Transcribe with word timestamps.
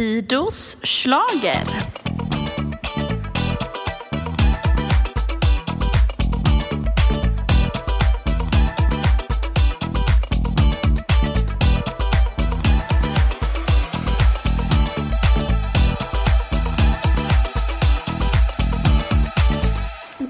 Fidos 0.00 0.76
slager. 0.82 1.66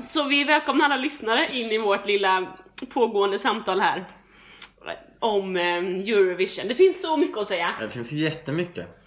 Så 0.05 0.29
vi 0.29 0.45
välkomnar 0.45 0.85
alla 0.85 0.97
lyssnare 0.97 1.49
in 1.53 1.73
i 1.73 1.79
vårt 1.79 2.07
lilla 2.07 2.47
pågående 2.95 3.39
samtal 3.39 3.81
här 3.81 4.05
om 5.19 5.57
eh, 5.57 5.63
Eurovision. 5.65 6.69
Det 6.69 6.75
finns 6.75 7.03
så 7.03 7.17
mycket 7.17 7.39
att 7.39 7.47
säga. 7.47 7.75
Det 7.81 7.91
finns 7.91 8.13
jättemycket. 8.13 9.00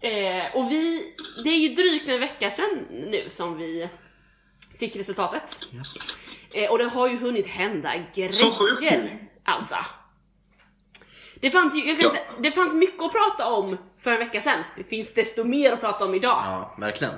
Eh, 0.00 0.56
och 0.56 0.70
vi, 0.70 1.14
det 1.44 1.50
är 1.50 1.58
ju 1.58 1.74
drygt 1.74 2.08
en 2.08 2.20
vecka 2.20 2.50
sedan 2.50 2.86
nu 2.90 3.28
som 3.30 3.56
vi 3.56 3.88
fick 4.78 4.96
resultatet. 4.96 5.58
Eh, 6.54 6.70
och 6.70 6.78
det 6.78 6.84
har 6.84 7.08
ju 7.08 7.16
hunnit 7.16 7.46
hända 7.46 7.92
grejer. 8.14 9.18
Alltså. 9.44 9.76
Det 11.40 11.50
fanns, 11.50 11.76
ju, 11.76 11.88
jag 11.88 11.96
kan 11.98 12.04
Ja. 12.04 12.10
säga, 12.10 12.24
det 12.40 12.50
fanns 12.52 12.74
mycket 12.74 13.02
att 13.02 13.12
prata 13.12 13.46
om 13.46 13.76
för 13.98 14.10
en 14.12 14.18
vecka 14.18 14.40
sedan. 14.40 14.64
Det 14.76 14.84
finns 14.84 15.14
desto 15.14 15.44
mer 15.44 15.72
att 15.72 15.80
prata 15.80 16.04
om 16.04 16.14
idag. 16.14 16.42
Ja, 16.46 16.74
verkligen. 16.78 17.14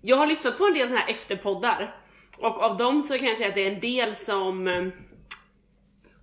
Jag 0.00 0.16
har 0.16 0.26
lyssnat 0.26 0.58
på 0.58 0.64
en 0.66 0.74
del 0.74 0.88
såna 0.88 1.00
här 1.00 1.10
efterpoddar. 1.10 1.96
Och 2.38 2.62
av 2.62 2.76
dem 2.76 3.02
så 3.02 3.18
kan 3.18 3.26
jag 3.28 3.36
säga 3.36 3.48
att 3.48 3.54
det 3.54 3.66
är 3.66 3.72
en 3.72 3.80
del 3.80 4.16
som... 4.16 4.68
eh, 4.68 4.84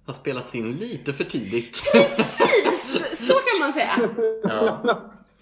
Har 0.06 0.14
spelats 0.14 0.56
in 0.56 0.72
lite 0.72 1.14
för 1.14 1.24
tidigt. 1.24 1.82
Precis! 1.92 3.04
Så 3.28 3.34
kan 3.34 3.60
man 3.62 3.74
säga. 3.74 4.00
ja. 4.44 4.84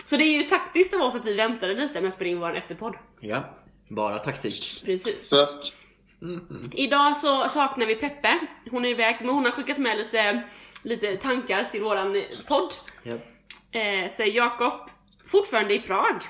Så 0.10 0.18
det 0.18 0.24
är 0.24 0.42
ju 0.42 0.44
taktiskt 0.44 0.94
av 0.94 1.02
oss 1.02 1.16
att 1.16 1.26
vi 1.26 1.34
väntade 1.34 1.74
lite 1.74 2.02
med 2.02 2.08
att 2.08 2.14
spela 2.14 2.30
in 2.30 2.40
vår 2.40 2.56
efterpodd. 2.56 2.96
ja, 3.20 3.44
bara 3.88 4.18
taktik. 4.18 4.82
Precis. 4.86 5.30
Så, 5.30 5.48
Idag 6.72 7.18
så 7.18 7.48
saknar 7.50 7.86
vi 7.86 7.96
Peppe. 7.96 8.40
Hon 8.72 8.86
är 8.86 8.90
iväg, 8.90 9.16
men 9.20 9.30
hon 9.30 9.46
har 9.46 9.52
skickat 9.52 9.78
med 9.78 9.98
lite, 9.98 10.44
lite 10.84 11.18
tankar 11.18 11.64
till 11.64 11.82
våran 11.82 12.16
eh, 12.16 12.22
podd. 12.48 12.74
Ja. 13.04 13.14
Eh, 13.80 14.10
säger 14.12 14.34
Jakob. 14.34 14.74
Fortfarande 15.28 15.74
i 15.76 15.80
Prag. 15.80 16.22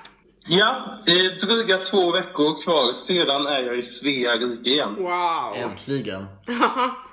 ja, 0.47 0.91
eh, 1.07 1.47
dryga 1.47 1.77
två 1.77 2.11
veckor 2.11 2.63
kvar, 2.63 2.93
sedan 2.93 3.45
är 3.47 3.63
jag 3.65 3.77
i 3.77 3.81
Svea 3.83 4.35
rike 4.35 4.69
igen. 4.69 4.95
Wow! 4.97 5.55
Äntligen. 5.55 6.25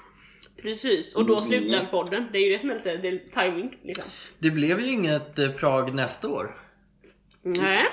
Precis, 0.64 1.14
och 1.14 1.26
då 1.26 1.40
slutar 1.40 1.84
podden. 1.84 2.28
Det 2.32 2.38
är 2.38 2.42
ju 2.42 2.52
det 2.52 2.58
som 2.60 2.70
är 2.70 2.74
lite 2.74 2.96
det 2.96 3.08
är 3.08 3.18
timing 3.42 3.78
liksom. 3.82 4.04
Det 4.38 4.50
blev 4.50 4.80
ju 4.80 4.90
inget 4.92 5.38
eh, 5.38 5.50
Prag 5.50 5.94
nästa 5.94 6.28
år. 6.28 6.56
Nej. 7.42 7.84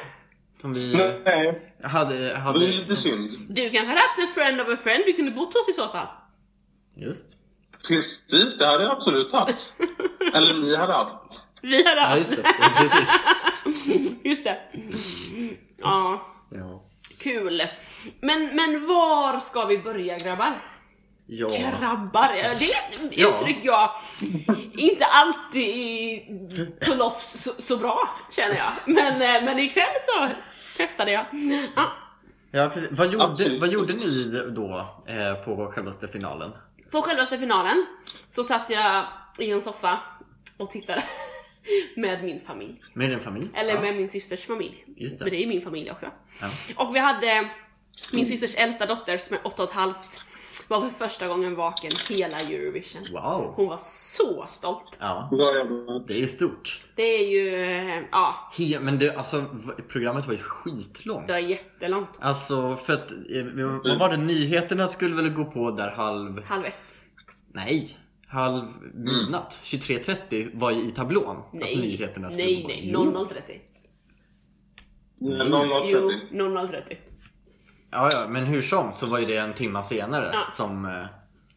Som 0.62 0.74
vi 0.74 0.94
Nej, 1.26 1.62
hade... 1.84 2.18
det 2.20 2.32
är 2.32 2.36
hade... 2.36 2.60
lite 2.60 2.96
synd. 2.96 3.30
Du 3.50 3.62
kanske 3.70 3.88
hade 3.88 4.00
haft 4.02 4.20
en 4.20 4.28
friend 4.28 4.62
of 4.62 4.68
a 4.68 4.78
friend 4.78 5.04
du 5.06 5.14
kunde 5.14 5.32
bott 5.32 5.54
hos 5.54 5.70
i 5.70 5.74
så 5.74 5.88
fall. 5.88 6.08
Just. 6.96 7.38
Precis, 7.88 8.58
det 8.58 8.66
hade 8.66 8.84
jag 8.84 8.92
absolut 8.92 9.34
haft. 9.34 9.76
Eller 10.34 10.62
ni 10.62 10.76
hade 10.76 10.94
haft. 10.94 11.48
Vi 11.62 11.84
hade 11.84 12.02
Ja, 12.02 12.08
haft. 12.08 12.18
just 12.18 12.36
det. 12.36 12.56
Ja, 12.60 12.70
precis. 12.78 14.18
Just 14.24 14.44
det. 14.44 14.58
Ja, 15.78 16.22
Ja. 16.52 16.84
kul. 17.18 17.62
Men, 18.22 18.56
men 18.56 18.88
var 18.88 19.40
ska 19.40 19.66
vi 19.66 19.78
börja 19.78 20.18
grabbar? 20.18 20.54
Ja. 21.34 21.48
Grabbar, 21.48 22.34
ja, 22.44 22.54
det 22.60 22.72
är 22.74 23.06
ett 23.06 23.12
Ja. 23.12 23.36
uttryck 23.40 23.58
jag 23.64 23.92
inte 24.74 25.06
alltid 25.06 26.22
pull 26.82 27.02
off 27.02 27.22
så, 27.24 27.62
så 27.62 27.78
bra 27.78 28.10
känner 28.32 28.56
jag. 28.56 28.72
Men, 28.96 29.14
eh, 29.22 29.44
men 29.46 29.60
ikväll 29.60 29.86
så 30.02 30.30
testade 30.78 31.12
jag. 31.12 31.26
Ja. 31.76 31.92
Ja, 32.52 32.70
precis. 32.74 32.90
Vad 32.92 33.12
gjorde, 33.12 33.26
Absolut. 33.26 33.62
vad 33.62 33.70
gjorde 33.70 33.94
ni 33.94 34.42
då 34.56 34.88
eh, 35.08 35.34
på 35.46 35.72
självaste 35.72 36.08
finalen? 36.08 36.52
På 36.92 37.02
självaste 37.02 37.38
finalen 37.40 37.86
så 38.28 38.44
satt 38.44 38.70
jag 38.70 39.06
i 39.38 39.52
en 39.52 39.62
soffa 39.62 40.00
och 40.58 40.70
tittade 40.70 41.04
med 41.96 42.24
min 42.24 42.42
familj. 42.42 42.82
Med 42.94 43.10
din 43.10 43.20
familj? 43.20 43.48
Eller 43.56 43.74
ja. 43.74 43.82
med 43.82 43.96
min 43.96 44.10
systers 44.10 44.46
familj. 44.46 44.86
Just 44.98 45.20
det. 45.20 45.26
För 45.26 45.32
det 45.32 45.44
är 45.44 45.48
min 45.48 45.62
familj 45.62 45.92
också. 45.92 46.06
Ja. 46.42 46.48
Och 46.76 46.96
vi 46.96 47.00
hade 47.00 47.50
min 48.14 48.26
systers 48.26 48.56
äldsta 48.56 48.86
dotter 48.86 49.18
som 49.18 49.36
är 49.36 49.48
åtta 49.48 49.64
och 49.64 49.70
ett 49.70 49.76
halvt 49.76 50.24
var 50.70 50.82
för 50.82 50.90
första 51.08 51.28
gången 51.28 51.56
vaken 51.56 51.92
hela 52.10 52.40
Eurovision. 52.42 53.02
Wow. 53.14 53.54
Hon 53.56 53.68
var 53.68 53.78
så 53.78 54.46
stolt. 54.48 54.98
Ja, 55.00 55.30
det 56.08 56.24
är 56.24 56.28
stort. 56.28 56.80
Det 56.96 57.04
är 57.04 57.28
ju, 57.32 57.56
eh, 57.64 58.04
ja, 58.12 58.52
He, 58.58 58.80
men 58.80 59.00
det, 59.00 59.16
alltså, 59.16 59.46
programmet 59.90 60.26
var 60.26 60.34
ju 60.34 60.40
skitlångt. 60.40 61.28
det 61.28 61.34
var 61.34 61.40
jättelångt. 61.40 62.10
Alltså 62.20 62.76
för 62.76 62.94
att, 62.94 63.12
eh, 63.12 63.44
vad 63.86 64.00
var 64.00 64.10
det, 64.10 64.18
nyheterna 64.18 64.88
skulle 64.88 65.16
väl 65.16 65.30
gå 65.30 65.46
på 65.46 65.72
där 65.72 65.92
halv, 65.92 66.44
Halv 66.44 66.66
ett. 66.66 67.02
nej, 67.54 67.98
halv 68.28 68.62
midnatt. 68.94 69.60
23.30 69.64 70.50
var 70.54 70.72
ju 70.72 70.82
i 70.82 70.92
tablån. 70.92 71.38
Att 71.38 71.54
Nej, 71.54 71.76
nyheterna 71.76 72.30
skulle 72.30 72.44
nej, 72.46 72.56
gå 72.56 72.62
på. 72.62 72.68
nej. 72.68 72.90
Jo. 72.94 73.00
00.30. 73.04 73.60
Jo, 75.20 75.30
00.30. 75.32 76.32
00.30. 76.32 76.98
Ja, 77.92 78.10
ja, 78.14 78.26
men 78.30 78.44
hur 78.46 78.62
som 78.62 78.94
så 78.94 79.06
var 79.06 79.20
ju 79.20 79.26
det 79.26 79.38
en 79.38 79.54
timma 79.54 79.84
senare 79.84 80.30
Ja. 80.34 80.46
som, 80.58 80.86
eh, 80.86 81.06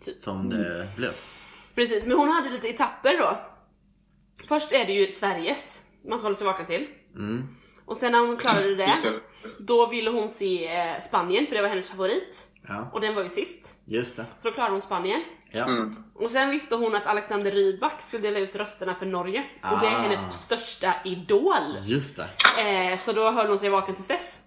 Typ. 0.04 0.22
som 0.24 0.48
det 0.48 0.96
blev. 0.96 1.10
Precis, 1.74 2.06
men 2.06 2.16
hon 2.18 2.28
hade 2.28 2.50
lite 2.50 2.68
etapper 2.68 3.18
då. 3.18 3.38
Först 4.48 4.72
är 4.72 4.84
det 4.86 4.92
ju 4.92 5.10
Sveriges 5.10 5.80
man 6.08 6.18
ska 6.18 6.26
hålla 6.26 6.34
sig 6.36 6.46
vaken 6.46 6.66
till. 6.66 6.86
Mm. 7.14 7.48
Och 7.86 7.96
sen 7.96 8.12
när 8.12 8.18
hon 8.18 8.36
klarade 8.36 8.74
det, 8.74 8.94
då 9.58 9.86
ville 9.86 10.10
hon 10.10 10.28
se 10.28 10.76
eh, 10.76 11.00
Spanien 11.00 11.46
för 11.46 11.54
det 11.54 11.62
var 11.62 11.68
hennes 11.68 11.88
favorit. 11.88 12.46
Ja, 12.68 12.90
Och 12.92 13.00
den 13.00 13.14
var 13.14 13.22
ju 13.22 13.28
sist. 13.28 13.74
just 13.84 14.16
det. 14.16 14.26
Så 14.38 14.48
då 14.48 14.54
klarade 14.54 14.72
hon 14.74 14.80
Spanien. 14.80 15.22
Ja. 15.50 15.64
Mm. 15.64 15.96
Och 16.14 16.30
sen 16.30 16.50
visste 16.50 16.74
hon 16.74 16.94
att 16.94 17.06
Alexander 17.06 17.50
Rybak 17.50 18.00
skulle 18.00 18.22
dela 18.22 18.38
ut 18.38 18.56
rösterna 18.56 18.94
för 18.94 19.06
Norge. 19.06 19.44
Och 19.72 19.80
det 19.80 19.86
är 19.86 19.94
Ah. 19.94 19.98
hennes 19.98 20.42
största 20.42 20.94
idol. 21.04 21.76
Just 21.82 22.16
det. 22.16 22.28
Eh, 22.92 22.98
så 22.98 23.12
då 23.12 23.30
höll 23.30 23.46
hon 23.48 23.58
sig 23.58 23.68
vaken 23.68 23.94
tills 23.94 24.08
dess. 24.08 24.40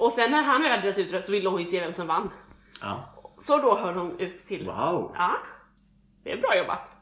Och 0.00 0.12
sen 0.12 0.30
när 0.30 0.42
han 0.42 0.62
väl 0.62 0.70
hade 0.70 0.82
delat 0.82 0.98
ut 0.98 1.12
röster 1.12 1.26
så 1.26 1.32
ville 1.32 1.48
hon 1.48 1.58
ju 1.58 1.64
se 1.64 1.80
vem 1.80 1.92
som 1.92 2.06
vann. 2.06 2.30
Ja. 2.80 3.14
Så 3.38 3.58
då 3.58 3.78
höll 3.78 3.94
hon 3.94 4.20
ut 4.20 4.46
till... 4.46 4.66
Wow, 4.66 5.14
Ja. 5.14 5.36
Det 6.24 6.32
är 6.32 6.36
bra 6.36 6.56
jobbat. 6.56 6.92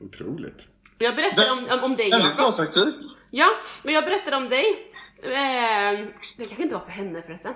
otroligt. 0.00 0.68
Jag 0.98 1.16
berättade 1.16 1.50
om, 1.50 1.66
om, 1.70 1.84
om 1.84 1.96
dig 1.96 2.10
Väldigt 2.10 2.36
bra 2.36 2.52
taktik. 2.52 2.94
Ja, 3.30 3.48
men 3.84 3.94
jag 3.94 4.04
berättade 4.04 4.36
om 4.36 4.48
dig. 4.48 4.92
Eh, 5.22 6.06
det 6.36 6.44
kanske 6.44 6.62
inte 6.62 6.74
var 6.74 6.84
för 6.84 6.90
henne 6.90 7.22
förresten. 7.22 7.54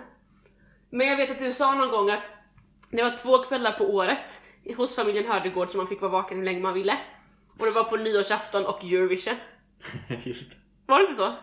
Men 0.91 1.07
jag 1.07 1.17
vet 1.17 1.31
att 1.31 1.39
du 1.39 1.53
sa 1.53 1.75
någon 1.75 1.91
gång 1.91 2.11
att 2.11 2.23
det 2.91 3.03
var 3.03 3.17
två 3.17 3.39
kvällar 3.43 3.73
på 3.73 3.85
året 3.85 4.43
hos 4.77 4.97
familjen 4.97 5.27
Hördegård 5.27 5.71
som 5.71 5.79
man 5.79 5.87
fick 5.87 6.01
vara 6.01 6.13
vaken 6.13 6.39
hur 6.39 6.45
länge 6.45 6.61
man 6.61 6.75
ville. 6.75 6.99
Och 7.59 7.67
det 7.67 7.73
var 7.73 7.85
på 7.85 7.97
nyårsafton 7.97 8.67
och 8.67 8.85
Eurovision. 8.85 9.37
just 10.25 10.51
det. 10.51 10.57
Var 10.87 10.99
det 10.99 11.03
inte 11.03 11.15
så? 11.15 11.35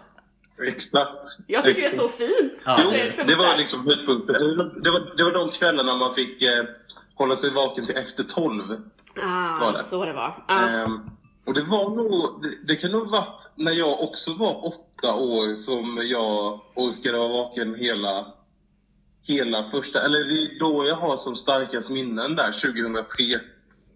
Exakt. 0.67 1.17
Jag 1.47 1.63
tycker 1.63 1.81
det 1.81 1.88
är 1.88 1.91
Exakt. 1.91 2.11
så 2.11 2.17
fint. 2.17 2.61
Ja, 2.66 2.79
Jo, 2.83 2.91
Det 2.91 3.03
liksom 3.07 3.38
var 3.38 3.57
liksom 3.57 3.85
höjdpunkten. 3.88 4.35
Det 4.83 4.91
var, 4.91 5.17
det 5.17 5.23
var 5.23 5.31
de 5.31 5.49
kvällarna 5.49 5.95
man 5.95 6.13
fick 6.13 6.41
eh, 6.41 6.63
hålla 7.16 7.35
sig 7.35 7.49
vaken 7.49 7.85
till 7.85 7.97
efter 7.97 8.23
tolv. 8.23 8.63
Ah, 9.22 9.59
var 9.59 9.73
det. 9.73 9.83
så 9.83 10.05
det 10.05 10.13
var. 10.13 10.44
Ah. 10.47 10.67
Ehm, 10.67 10.99
och 11.45 11.53
det 11.53 11.61
var 11.61 11.95
nog, 11.95 12.41
det, 12.44 12.67
det 12.67 12.75
kan 12.75 12.91
nog 12.91 13.09
varit 13.09 13.51
när 13.55 13.72
jag 13.72 14.01
också 14.01 14.33
var 14.33 14.66
åtta 14.66 15.16
år 15.16 15.55
som 15.55 15.99
jag 16.03 16.59
orkade 16.75 17.17
vara 17.17 17.28
vaken 17.28 17.75
hela, 17.75 18.25
hela 19.28 19.63
första, 19.63 20.01
eller 20.05 20.19
det 20.19 20.33
är 20.33 20.59
då 20.59 20.85
jag 20.88 20.95
har 20.95 21.17
som 21.17 21.35
starkast 21.35 21.89
minnen 21.89 22.35
där, 22.35 22.51
2003. 22.51 23.23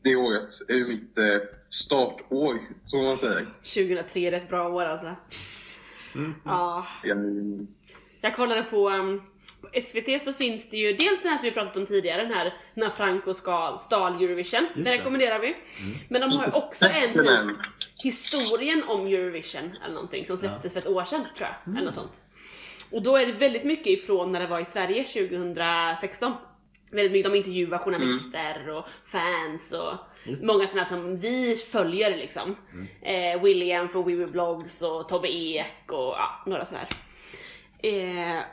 Det 0.04 0.16
året 0.16 0.50
är 0.70 0.76
ju 0.76 0.88
mitt 0.88 1.18
eh, 1.18 1.24
startår, 1.70 2.58
som 2.84 3.04
man 3.06 3.18
säger. 3.18 3.46
2003 3.64 4.20
är 4.28 4.32
ett 4.32 4.50
bra 4.50 4.70
år 4.70 4.86
alltså. 4.86 5.16
Ja. 6.46 6.88
Ehm, 7.12 7.68
Jag 8.22 8.36
kollade 8.36 8.64
på, 8.64 8.90
um, 8.90 9.22
på 9.62 9.68
SVT 9.82 10.20
så 10.24 10.34
finns 10.34 10.70
det 10.70 10.78
ju 10.78 10.94
dels 10.94 11.22
den 11.22 11.32
här 11.32 11.38
som 11.38 11.46
vi 11.46 11.52
pratat 11.52 11.78
om 11.78 11.86
tidigare, 11.86 12.22
den 12.24 12.34
här 12.34 12.54
när 12.74 12.90
Franco 12.90 13.34
skal, 13.34 13.80
stal 13.80 14.24
Eurovision. 14.24 14.68
Den 14.76 14.84
det. 14.84 14.92
rekommenderar 14.92 15.40
vi. 15.40 15.56
Men 16.10 16.22
de 16.22 16.32
har 16.38 16.48
också 16.48 16.86
en 16.86 17.14
den 17.14 17.48
typ 17.48 17.58
historien 18.04 18.84
om 18.84 19.02
Eurovision 19.08 19.72
eller 19.84 19.94
någonting 19.94 20.28
som 20.28 20.38
släpptes 20.38 20.74
för 20.74 20.80
ett 20.80 20.88
år 20.88 21.04
sedan 21.04 21.26
tror 21.38 21.50
jag. 21.66 21.76
Eller 21.76 21.86
något 21.86 21.96
sånt. 21.96 22.22
Och 22.92 23.04
då 23.04 23.18
är 23.18 23.26
det 23.26 23.32
väldigt 23.32 23.64
mycket 23.64 23.88
ifrån 23.88 24.32
när 24.32 24.40
det 24.40 24.48
var 24.48 24.60
i 24.60 24.66
Sverige 24.66 25.04
2016. 25.04 26.34
Väldigt 26.96 27.12
mycket, 27.12 27.32
de 27.32 27.38
intervjuar 27.38 27.78
journalister 27.78 28.70
och 28.70 28.86
fans 29.06 29.74
och 29.74 29.94
Just 30.24 30.44
många 30.44 30.68
sådana 30.68 30.86
som 30.86 31.18
vi 31.18 31.56
följer 31.56 32.18
liksom. 32.18 32.56
Eh, 33.02 33.42
William 33.44 33.90
från 33.90 34.06
We 34.06 34.28
Blogs 34.28 34.82
och 34.82 35.10
Tobbe 35.10 35.28
Ek 35.28 35.92
och 35.92 36.14
ja, 36.18 36.44
några 36.46 36.66
sådana 36.66 36.88
här. 36.88 36.98
Eh, 37.92 38.44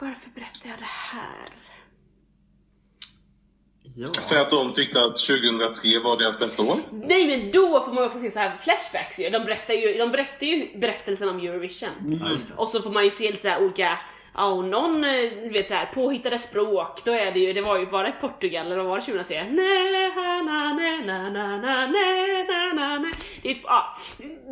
varför 0.00 0.30
berättar 0.30 0.68
jag 0.68 0.78
det 0.78 0.84
här? 0.84 1.48
Ja. 3.96 4.08
För 4.28 4.36
att 4.36 4.50
de 4.50 4.72
tyckte 4.72 5.04
att 5.04 5.16
2003 5.16 5.98
var 6.04 6.18
deras 6.18 6.38
bästa 6.38 6.62
år. 6.62 6.78
Nej 6.90 7.26
men 7.26 7.50
då 7.50 7.84
får 7.84 7.92
man 7.92 8.04
ju 8.04 8.08
också 8.08 8.20
se 8.20 8.30
så 8.30 8.38
här 8.38 8.56
flashbacks 8.56 9.18
ju. 9.20 9.30
De 9.30 9.44
berättar 9.44 9.74
ju, 9.74 9.98
de 9.98 10.10
berättar 10.10 10.46
ju 10.46 10.78
berättelsen 10.78 11.28
om 11.28 11.38
Eurovision. 11.38 12.20
Det. 12.20 12.54
Och 12.56 12.68
så 12.68 12.82
får 12.82 12.90
man 12.90 13.04
ju 13.04 13.10
se 13.10 13.30
lite 13.30 13.42
så 13.42 13.48
här 13.48 13.64
olika, 13.64 13.98
ja 14.34 14.52
och 14.52 14.64
någon, 14.64 15.04
eh, 15.04 15.50
vet 15.52 15.68
så 15.68 15.74
här 15.74 15.86
påhittade 15.94 16.38
språk, 16.38 17.02
då 17.04 17.12
är 17.12 17.32
det 17.32 17.38
ju, 17.38 17.52
det 17.52 17.60
var 17.62 17.78
ju 17.78 17.86
bara 17.86 18.08
i 18.08 18.12
Portugal, 18.12 18.66
eller 18.66 18.76
vad 18.76 18.86
var 18.86 18.96
det 18.96 19.02
2003? 19.02 19.44
Nej, 19.50 20.14
na, 20.16 20.42
na, 20.42 20.72
na, 20.72 20.98
na, 21.06 21.30
na, 21.30 21.56
na, 21.56 21.86
nej, 21.86 22.44
na, 22.46 22.72
na, 22.74 22.98
na. 22.98 23.12
Det 23.42 23.50
är, 23.50 23.60
ja, 23.64 23.96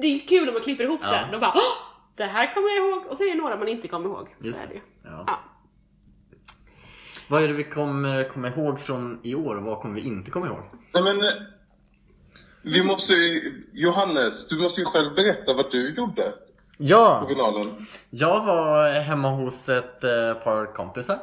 det 0.03 0.07
är 0.07 0.19
kul 0.29 0.49
om 0.49 0.55
man 0.55 0.63
klipper 0.63 0.85
ihop 0.85 1.01
Ja. 1.03 1.11
det. 1.13 1.29
De 1.33 1.41
bara 1.41 1.53
"Åh, 1.55 1.77
det 2.17 2.25
här 2.25 2.55
kommer 2.55 2.69
jag 2.69 2.77
ihåg, 2.89 3.07
och 3.07 3.17
så 3.17 3.23
är 3.23 3.29
det 3.29 3.35
några 3.35 3.57
man 3.57 3.69
inte 3.69 3.89
kommer 3.89 4.07
ihåg. 4.07 4.29
Just 4.41 4.57
så 4.59 4.63
är 4.65 4.69
det 4.69 4.75
ju. 4.75 4.81
Ja. 5.05 5.25
Ja. 5.27 5.41
Vad 7.29 7.43
är 7.43 7.49
det 7.49 7.55
vi 7.55 7.65
kommer 7.65 8.29
komma 8.29 8.49
ihåg 8.49 8.81
från 8.81 9.21
i 9.23 9.35
år 9.35 9.57
och 9.57 9.63
vad 9.63 9.79
kommer 9.81 9.95
vi 9.95 10.01
inte 10.07 10.31
komma 10.31 10.47
ihåg? 10.47 10.63
Nej 10.95 11.03
men, 11.03 11.17
eh, 11.21 11.27
vi 12.63 12.83
måste 12.83 13.13
ju, 13.13 13.61
Johannes, 13.75 14.49
du 14.49 14.63
måste 14.63 14.81
ju 14.81 14.85
själv 14.85 15.15
berätta 15.15 15.55
vad 15.55 15.71
du 15.71 15.95
gjorde 15.95 16.33
på 16.81 16.85
Ja! 16.87 17.25
finalen. 17.29 17.71
Jag 18.11 18.45
var 18.45 18.91
hemma 18.91 19.31
hos 19.31 19.69
ett 19.69 20.05
eh, 20.05 20.35
par 20.35 20.75
kompisar. 20.75 21.19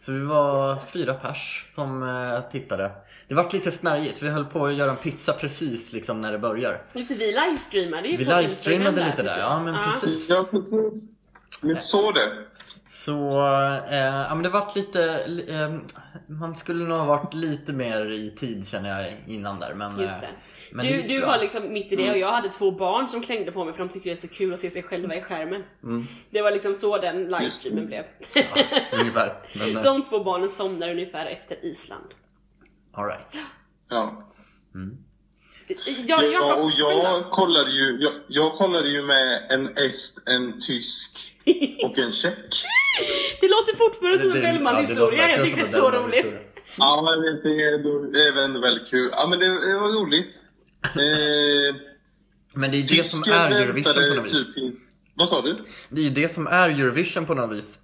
Så 0.00 0.12
vi 0.12 0.20
var 0.20 0.76
fyra 0.92 1.14
pers 1.14 1.66
som 1.70 2.02
eh, 2.02 2.40
tittade. 2.52 2.90
Det 3.28 3.34
var 3.34 3.48
lite 3.52 3.70
snärjigt, 3.70 4.22
vi 4.22 4.28
höll 4.28 4.44
på 4.44 4.66
att 4.66 4.74
göra 4.74 4.90
en 4.90 4.96
pizza 4.96 5.32
precis 5.32 5.92
liksom 5.92 6.20
när 6.20 6.32
det 6.32 6.38
börjar. 6.38 6.82
Just 6.92 7.08
det, 7.08 7.14
vi 7.14 7.32
livestreamade 7.32 8.08
ju 8.08 8.16
Vi 8.16 8.24
på 8.24 8.36
livestreamade 8.40 9.06
lite 9.06 9.22
där, 9.22 9.38
ja 9.40 9.60
men 9.64 9.76
precis. 9.92 10.30
Ja, 10.30 10.44
precis. 10.50 11.10
Jag 11.62 11.82
såg 11.82 12.14
det. 12.14 12.28
Så, 12.88 13.40
eh, 13.90 13.96
ja 14.28 14.34
men 14.34 14.42
det 14.42 14.48
vart 14.48 14.76
lite, 14.76 15.26
li- 15.26 15.46
eh, 15.54 15.74
man 16.26 16.56
skulle 16.56 16.84
nog 16.84 16.98
ha 16.98 17.04
varit 17.04 17.34
lite 17.34 17.72
mer 17.72 18.10
i 18.10 18.30
tid 18.30 18.68
känner 18.68 19.02
jag 19.02 19.12
innan 19.26 19.60
där 19.60 19.74
men... 19.74 20.00
Just 20.00 20.14
eh, 20.14 20.20
det. 20.20 20.28
men 20.72 20.86
du 20.86 20.92
det 20.92 21.08
du 21.08 21.20
var 21.20 21.38
liksom 21.38 21.72
mitt 21.72 21.92
i 21.92 21.96
det 21.96 22.10
och 22.10 22.18
jag 22.18 22.32
hade 22.32 22.48
två 22.48 22.70
barn 22.70 23.08
som 23.08 23.22
klängde 23.22 23.52
på 23.52 23.64
mig 23.64 23.74
för 23.74 23.78
de 23.78 23.88
tycker 23.88 24.10
det 24.10 24.16
är 24.16 24.28
så 24.28 24.34
kul 24.34 24.54
att 24.54 24.60
se 24.60 24.70
sig 24.70 24.82
själva 24.82 25.14
i 25.14 25.22
skärmen. 25.22 25.64
Mm. 25.82 26.04
Det 26.30 26.42
var 26.42 26.50
liksom 26.50 26.74
så 26.74 26.98
den 26.98 27.24
livestreamen 27.24 27.86
blev. 27.86 28.04
Ungefär. 28.92 29.42
Men, 29.54 29.68
eh, 29.76 29.82
De 29.82 30.04
två 30.04 30.24
barnen 30.24 30.50
somnar 30.50 30.90
ungefär 30.90 31.26
efter 31.26 31.64
Island. 31.64 32.14
all 32.92 33.04
right. 33.04 33.38
Ja. 33.90 34.22
Jag, 36.06 36.24
jag, 36.24 36.32
Ja, 36.32 36.54
och 36.54 36.70
jag 36.76 37.30
kollade 37.30 37.70
ju, 37.70 37.98
jag, 38.00 38.12
jag 38.28 38.52
kollade 38.52 38.88
ju 38.88 39.02
med 39.02 39.46
en 39.50 39.66
est, 39.66 40.28
en 40.28 40.60
tysk 40.60 41.35
och 41.84 41.98
en 41.98 42.12
tjeck. 42.12 42.64
Det 43.40 43.48
låter 43.48 43.76
fortfarande 43.76 44.18
som 44.20 44.30
en 44.30 44.36
Det- 44.36 44.42
ja. 44.42 45.28
Jag 45.28 45.44
tycker 45.44 45.56
det 45.56 45.62
är 45.62 45.66
så 45.66 45.90
roligt. 45.90 46.36
Ja, 46.78 47.02
men 47.02 47.22
det 47.42 47.62
är, 47.62 48.12
det 48.12 48.28
är 48.28 48.32
väl 48.34 48.60
väldigt 48.62 48.90
kul. 48.90 49.10
Ja, 49.12 49.26
men 49.26 49.38
det, 49.38 49.46
det 49.46 49.78
var 49.78 50.02
roligt. 50.06 50.42
Eh, 50.84 51.76
Men 52.54 52.70
det 52.70 52.76
är 52.76 52.80
ju 52.80 52.86
det 52.96 53.04
som 53.04 53.32
är 53.32 53.50
Eurovision 53.50 53.94
på 53.94 54.14
något 54.14 54.24
vis. 54.24 54.32
typ 54.32 54.54
tills... 54.54 54.84
Vad 55.14 55.28
sa 55.28 55.42
du? 55.42 55.56
Det 55.88 56.00
är 56.00 56.04
ju 56.04 56.10
det 56.10 56.28
som 56.28 56.46
är 56.46 56.68
Eurovision 56.68 57.26
på 57.26 57.34
något 57.34 57.56
vis. 57.58 57.80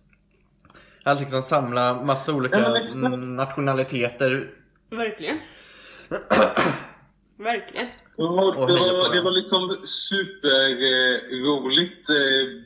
Att 1.05 1.21
liksom 1.21 1.43
samla 1.43 1.95
massa 2.05 2.33
olika 2.33 2.59
Ja, 2.59 2.79
nationaliteter. 3.17 4.51
Verkligen. 4.91 5.39
Verkligen. 7.43 7.87
Ja, 8.17 8.55
det, 8.67 8.73
var, 8.73 9.15
det 9.15 9.23
var 9.23 9.31
liksom 9.31 9.77
superroligt. 9.85 11.31
Eh, 12.11 12.17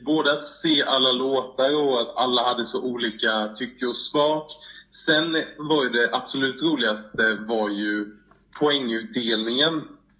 både 0.05 0.31
att 0.31 0.45
se 0.45 0.83
alla 0.83 1.11
låtar 1.11 1.75
och 1.75 2.01
att 2.01 2.17
alla 2.17 2.43
hade 2.43 2.65
så 2.65 2.83
olika 2.83 3.47
tycke 3.47 3.85
och 3.85 3.95
smak. 3.95 4.51
Sen 4.89 5.37
var 5.57 5.83
ju 5.83 5.89
det 5.89 6.09
absolut 6.11 6.63
roligaste 6.63 7.37
var 7.47 7.69
ju 7.69 8.17
poängutdelningen 8.59 9.73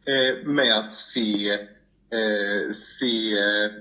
eh, 0.05 0.35
med 0.45 0.77
att 0.77 0.93
se, 0.93 1.59
eh, 2.13 2.71
se 2.71 3.39
eh, 3.39 3.71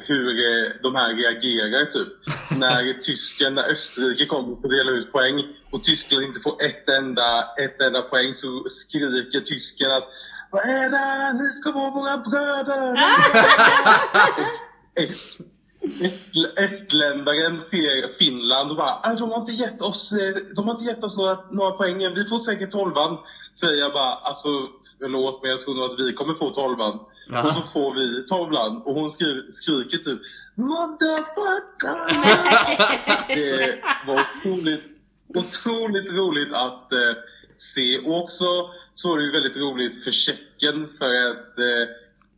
hur 0.06 0.28
eh, 0.28 0.72
de 0.82 0.94
här 0.94 1.14
reagerar 1.14 1.84
typ. 1.84 2.08
När 2.50 3.02
tysken, 3.02 3.54
när 3.54 3.70
Österrike 3.70 4.26
kommer 4.26 4.52
och 4.52 4.58
ska 4.58 4.68
dela 4.68 4.90
ut 4.90 5.12
poäng 5.12 5.42
och 5.70 5.82
Tyskland 5.84 6.24
inte 6.24 6.40
får 6.40 6.62
ett 6.62 6.88
enda, 6.88 7.54
ett 7.64 7.80
enda 7.80 8.02
poäng 8.02 8.32
så 8.32 8.64
skriker 8.68 9.40
tysken 9.40 9.90
att 9.90 10.04
Vad 10.50 10.62
är 10.62 10.90
det? 10.90 11.42
Ni 11.42 11.48
ska 11.48 11.72
vara 11.72 11.90
våra 11.90 12.16
bröder! 12.16 12.98
Est, 15.04 15.40
est, 16.00 16.24
estländaren 16.56 17.60
ser 17.60 18.08
Finland 18.18 18.70
och 18.70 18.76
bara 18.76 19.00
"Ah, 19.02 19.14
de 19.14 19.30
har 19.30 19.38
inte 19.40 19.52
gett 19.52 19.82
oss, 19.82 20.12
eh, 20.12 20.34
de 20.56 20.64
har 20.64 20.74
inte 20.74 20.84
gett 20.84 21.04
oss 21.04 21.16
några, 21.16 21.38
några 21.50 21.70
poäng 21.70 22.02
än. 22.02 22.14
Vi 22.14 22.24
får 22.24 22.38
säkert 22.38 22.70
tolvan. 22.70 23.18
Säger 23.54 23.78
jag 23.78 23.92
bara, 23.92 24.14
alltså 24.14 24.48
förlåt 25.00 25.42
men 25.42 25.50
jag 25.50 25.60
tror 25.60 25.74
nog 25.74 25.84
att 25.84 25.98
vi 26.00 26.12
kommer 26.12 26.34
få 26.34 26.50
tolvan. 26.50 26.98
Ja. 27.28 27.42
Och 27.42 27.52
så 27.52 27.60
får 27.62 27.94
vi 27.94 28.24
tolvan 28.26 28.82
och 28.84 28.94
hon 28.94 29.10
skri, 29.10 29.42
skriker 29.50 29.98
typ 29.98 30.20
Motherfucker! 30.54 31.98
det 33.34 33.78
var 34.06 34.26
otroligt, 34.44 34.90
otroligt 35.34 36.12
roligt 36.12 36.52
att 36.52 36.92
eh, 36.92 36.98
se. 37.56 37.98
Och 37.98 38.22
också 38.22 38.44
så 38.94 39.08
var 39.08 39.18
det 39.18 39.24
ju 39.24 39.32
väldigt 39.32 39.56
roligt 39.56 40.04
för 40.04 40.10
Tjeckien 40.10 40.86
för 40.98 41.30
att 41.30 41.58
eh, 41.58 41.84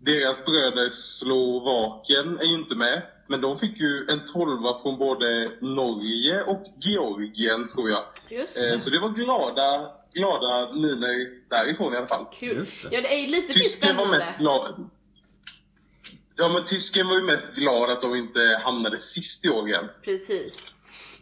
deras 0.00 0.45
bröder 0.45 0.91
Slovakien 0.91 2.39
är 2.41 2.45
ju 2.45 2.55
inte 2.55 2.75
med. 2.75 3.03
Men 3.31 3.41
de 3.41 3.59
fick 3.59 3.81
ju 3.81 4.06
en 4.11 4.25
tolva 4.25 4.79
från 4.83 4.99
både 4.99 5.53
Norge 5.61 6.43
och 6.43 6.65
Georgien 6.81 7.69
tror 7.69 7.91
jag. 7.91 8.03
Just 8.29 8.56
Eh, 8.56 8.62
det. 8.62 8.79
så 8.81 8.91
det 8.91 8.99
var 8.99 9.09
glada, 9.09 9.91
glada 10.15 10.73
miner 10.75 11.49
därifrån 11.50 11.95
i 11.95 11.97
alla 11.97 12.06
fall. 12.06 12.27
Kul. 12.33 12.56
Det. 12.83 12.89
Ja, 12.97 13.00
det 13.03 13.15
är 13.15 13.27
lite 13.29 13.47
mer 13.49 13.55
Tysken 13.55 13.97
var 13.97 14.06
mest 14.09 14.39
glad. 14.39 14.91
Ja 16.37 16.49
men 16.49 16.65
tysken 16.65 17.06
var 17.09 17.15
ju 17.15 17.23
mest 17.23 17.55
glad 17.55 17.91
att 17.91 18.00
de 18.03 18.15
inte 18.15 18.61
hamnade 18.65 18.99
sist 18.99 19.45
i 19.45 19.49
år 19.49 19.69
igen. 19.69 19.89
Precis. 20.05 20.73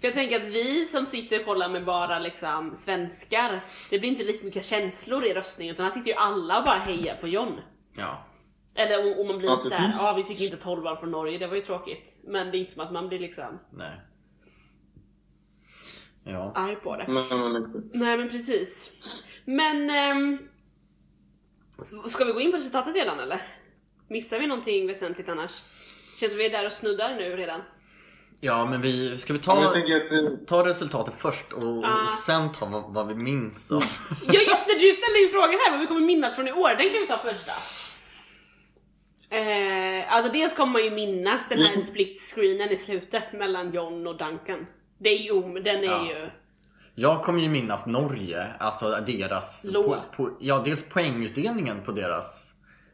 För 0.00 0.06
jag 0.08 0.14
tänker 0.14 0.36
att 0.40 0.44
vi 0.46 0.84
som 0.86 1.06
sitter 1.06 1.38
och 1.40 1.44
kollar 1.46 1.68
med 1.68 1.84
bara 1.84 2.18
liksom 2.18 2.76
svenskar, 2.76 3.60
det 3.90 3.98
blir 3.98 4.10
inte 4.10 4.24
lika 4.24 4.44
mycket 4.44 4.64
känslor 4.64 5.24
i 5.24 5.34
röstningen 5.34 5.74
utan 5.74 5.84
här 5.86 5.92
sitter 5.92 6.08
ju 6.08 6.14
alla 6.16 6.58
och 6.58 6.64
bara 6.64 6.78
hejar 6.78 7.14
på 7.16 7.28
John. 7.28 7.60
Ja. 7.96 8.25
Eller 8.76 9.12
om, 9.12 9.20
om 9.20 9.26
man 9.26 9.38
blir 9.38 9.48
Ja, 9.48 9.56
lite 9.56 9.76
såhär, 9.76 9.90
ja 9.92 10.10
ah, 10.10 10.14
vi 10.16 10.24
fick 10.24 10.40
inte 10.40 10.56
tolvan 10.56 10.96
från 10.96 11.10
Norge, 11.10 11.38
det 11.38 11.46
var 11.46 11.56
ju 11.56 11.62
tråkigt. 11.62 12.18
Men 12.24 12.50
det 12.50 12.56
är 12.56 12.60
inte 12.60 12.72
som 12.72 12.82
att 12.82 12.92
man 12.92 13.08
blir 13.08 13.18
liksom 13.18 13.58
Nej. 13.70 14.00
Ja. 16.24 16.52
arg 16.54 16.76
på 16.76 16.96
det. 16.96 17.04
Men, 17.08 17.52
men. 17.52 17.90
Nej 17.94 18.16
men 18.16 18.30
precis. 18.30 18.92
Men... 19.44 19.90
ehm, 19.90 20.38
ska 22.08 22.24
vi 22.24 22.32
gå 22.32 22.40
in 22.40 22.50
på 22.50 22.56
resultatet 22.56 22.94
redan 22.94 23.20
eller? 23.20 23.42
Missar 24.08 24.38
vi 24.38 24.46
någonting 24.46 24.86
väsentligt 24.86 25.28
annars? 25.28 25.50
Känns 26.20 26.32
som 26.32 26.38
vi 26.38 26.46
är 26.46 26.50
där 26.50 26.66
och 26.66 26.72
snuddar 26.72 27.14
nu 27.14 27.36
redan. 27.36 27.60
Ja 28.40 28.66
men 28.70 28.82
vi, 28.82 29.18
ska 29.18 29.32
vi 29.32 29.38
ta, 29.38 29.68
att 29.68 29.76
eh, 29.76 29.82
ta 30.46 30.66
resultatet 30.66 31.14
först 31.18 31.52
och, 31.52 31.62
Ja. 31.62 32.04
och 32.04 32.12
sen 32.26 32.52
ta 32.52 32.66
vad, 32.66 32.94
vad 32.94 33.08
vi 33.08 33.14
minns 33.14 33.72
av. 33.72 33.84
Ja 34.26 34.40
just 34.40 34.66
det, 34.66 34.78
du 34.78 34.94
ställde 34.94 35.18
ju 35.18 35.28
frågan 35.28 35.50
här 35.50 35.70
vad 35.70 35.80
vi 35.80 35.86
kommer 35.86 36.00
minnas 36.00 36.34
från 36.34 36.48
i 36.48 36.52
år, 36.52 36.68
den 36.68 36.90
kan 36.90 37.00
vi 37.00 37.06
ta 37.06 37.18
första. 37.18 37.52
Eh, 39.30 40.12
alltså 40.12 40.32
dels 40.32 40.56
kommer 40.56 40.72
man 40.72 40.84
ju 40.84 40.90
minnas 40.90 41.48
den 41.48 41.58
här 41.58 41.72
Mm. 41.72 41.82
split 41.82 42.20
screenen 42.20 42.70
i 42.70 42.76
slutet 42.76 43.32
mellan 43.32 43.72
John 43.72 44.06
och 44.06 44.16
Duncan. 44.18 44.66
Det 44.98 45.08
är 45.08 45.18
ju, 45.18 45.42
den 45.60 45.76
är 45.76 45.82
Ja. 45.84 46.06
ju... 46.08 46.30
Jag 46.94 47.22
kommer 47.24 47.40
ju 47.40 47.48
minnas 47.48 47.86
Norge, 47.86 48.46
alltså 48.58 48.90
deras... 49.06 49.62
Po, 49.72 49.96
po, 50.16 50.30
ja, 50.40 50.62
dels 50.64 50.84
poängutdelningen 50.88 51.82
på 51.84 51.92
deras... 51.92 52.42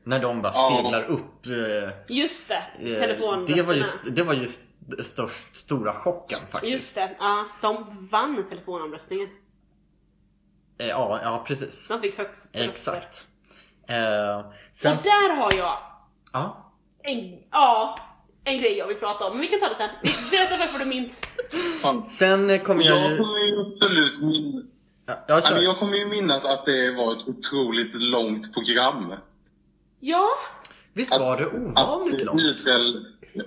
När 0.04 0.18
de 0.22 0.42
bara 0.42 0.52
Ja. 0.54 0.82
seglar 0.84 1.02
upp. 1.04 1.46
Eh, 1.46 2.16
Just 2.16 2.48
det, 2.48 2.54
eh, 2.94 3.00
telefonrösterna. 3.00 3.56
det 3.56 3.62
var 3.62 3.74
ju, 3.74 3.84
det 4.10 4.22
var 4.22 4.34
ju 4.34 4.44
st- 4.44 5.04
störst, 5.04 5.56
stora 5.56 5.92
chocken 5.92 6.38
faktiskt. 6.50 6.72
Just 6.72 6.94
det, 6.94 7.10
ja. 7.18 7.44
De 7.60 8.08
vann 8.12 8.44
telefonomröstningen. 8.48 9.28
Eh, 10.78 10.88
ja, 10.88 11.20
ja, 11.22 11.44
precis. 11.46 11.88
De 11.88 12.00
fick 12.00 12.18
högst. 12.18 12.50
Exakt. 12.56 13.26
Eh, 13.88 14.50
sen... 14.72 14.96
Och 14.96 15.02
där 15.02 15.36
har 15.36 15.52
jag 15.58 15.78
Ja. 16.32 16.72
en, 17.02 17.38
ja, 17.50 17.98
en 18.44 18.58
grej 18.58 18.76
jag 18.78 18.86
vill 18.86 18.96
prata 18.96 19.24
om. 19.24 19.32
Men 19.32 19.40
vi 19.40 19.48
kan 19.48 19.60
ta 19.60 19.68
det 19.68 19.74
sen. 19.74 19.90
Berätta 20.30 20.56
varför 20.56 20.78
du 20.78 20.84
minns. 20.84 21.20
fan, 21.82 22.04
Sen 22.04 22.50
eh, 22.50 22.62
kommer 22.62 22.84
jag 22.84 22.96
jag 22.96 23.18
kommer 23.18 23.38
ju 23.38 23.72
absolut 23.72 24.20
min... 24.20 24.68
Ja, 25.06 25.24
jag 25.28 25.62
jag 25.62 25.76
kommer 25.76 25.96
ju 25.96 26.06
minnas 26.06 26.44
att 26.44 26.64
det 26.64 26.90
var 26.90 27.12
ett 27.12 27.28
otroligt 27.28 27.94
långt 27.94 28.54
program. 28.54 29.14
Ja, 30.00 30.28
Visst 30.92 31.18
var 31.18 31.36
det 31.36 31.46
ovanligt 31.46 32.20
att 32.20 32.26
långt? 32.26 32.40
Israel... 32.40 33.06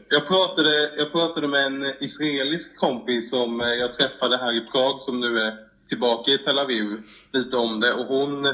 Jag 0.09 0.27
pratade, 0.27 0.91
jag 0.97 1.11
pratade 1.11 1.47
med 1.47 1.65
en 1.65 1.93
israelisk 1.99 2.77
kompis 2.79 3.31
som 3.31 3.61
eh, 3.61 3.67
jag 3.67 3.93
träffade 3.93 4.37
här 4.37 4.57
i 4.57 4.67
Prag 4.71 5.01
som 5.01 5.19
nu 5.19 5.39
är 5.39 5.53
tillbaka 5.89 6.31
i 6.31 6.37
Tel 6.37 6.59
Aviv 6.59 7.01
lite 7.31 7.57
om 7.57 7.79
det 7.79 7.93
och 7.93 8.05
hon 8.05 8.53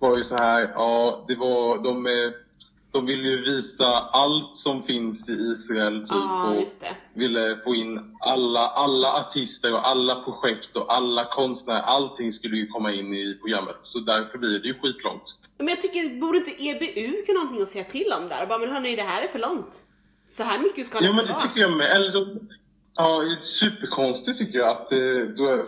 var 0.00 0.16
ju 0.16 0.24
så 0.24 0.36
här, 0.36 0.70
ja 0.74 1.24
det 1.28 1.34
var 1.34 1.84
de... 1.84 2.06
de 2.92 3.06
ville 3.06 3.28
ju 3.28 3.36
visa 3.36 3.86
allt 4.12 4.54
som 4.54 4.82
finns 4.82 5.30
i 5.30 5.32
Israel 5.32 6.00
typ. 6.00 6.10
Ja, 6.10 6.48
och 6.48 6.66
ville 7.14 7.56
få 7.56 7.74
in 7.74 8.16
alla, 8.20 8.60
alla 8.60 9.12
artister 9.12 9.72
och 9.72 9.88
alla 9.88 10.14
projekt 10.14 10.76
och 10.76 10.94
alla 10.94 11.24
konstnärer. 11.24 11.80
Allting 11.80 12.32
skulle 12.32 12.56
ju 12.56 12.66
komma 12.66 12.92
in 12.92 13.12
i 13.14 13.38
programmet. 13.42 13.76
Så 13.80 13.98
därför 13.98 14.38
blir 14.38 14.58
det 14.58 14.68
ju 14.68 14.74
skitlångt. 14.74 15.38
Men 15.58 15.68
jag 15.68 15.82
tycker, 15.82 16.20
borde 16.20 16.38
inte 16.38 16.64
EBU 16.64 17.22
kunna 17.26 17.38
ha 17.38 17.44
någonting 17.44 17.62
att 17.62 17.68
säga 17.68 17.84
till 17.84 18.12
om 18.22 18.28
där? 18.28 18.46
Bara, 18.46 18.58
men 18.58 18.70
hörni, 18.70 18.96
det 18.96 19.02
här 19.02 19.22
är 19.22 19.28
för 19.28 19.38
långt. 19.38 19.82
Så 20.30 20.42
här 20.42 20.58
mycket 20.58 20.86
ska 20.86 20.98
det 20.98 21.04
Ja 21.04 21.12
men 21.12 21.26
det 21.26 21.32
vara. 21.32 21.42
tycker 21.42 21.60
jag 21.60 21.76
med. 21.76 21.90
Eller 21.90 22.36
ja, 22.96 23.22
superkonstigt 23.40 24.38
tycker 24.38 24.58
jag 24.58 24.68
att 24.68 24.92
eh, 24.92 24.98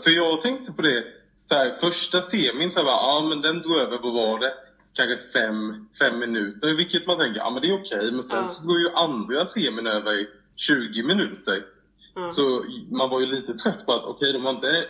För 0.02 0.10
jag 0.10 0.40
tänkte 0.40 0.72
på 0.72 0.82
det 0.82 1.04
så 1.46 1.54
här, 1.54 1.70
första 1.70 2.22
semin 2.22 2.70
så 2.70 2.80
här, 2.80 2.86
ja 2.86 3.26
men 3.28 3.40
den 3.40 3.62
drog 3.62 3.76
över, 3.76 3.98
vad 4.02 4.14
var 4.14 4.38
det? 4.38 4.52
Kanske 4.96 5.16
fem, 5.32 5.88
fem 5.98 6.18
minuter. 6.18 6.74
Vilket 6.74 7.06
man 7.06 7.18
tänker, 7.18 7.40
ja 7.40 7.50
men 7.50 7.62
det 7.62 7.68
är 7.68 7.74
okej. 7.80 8.12
Men 8.12 8.22
sen 8.22 8.38
Ja. 8.38 8.44
så 8.44 8.66
går 8.66 8.78
ju 8.78 8.88
andra 8.94 9.44
semin 9.44 9.86
över 9.86 10.12
i 10.12 10.28
20 10.56 11.02
minuter. 11.02 11.62
Ja. 12.14 12.30
Så 12.30 12.64
man 12.90 13.10
var 13.10 13.20
ju 13.20 13.26
lite 13.26 13.54
trött 13.54 13.86
på 13.86 13.92
att 13.92 14.04
okej, 14.04 14.32
de 14.32 14.44
har 14.44 14.50
inte 14.52 14.84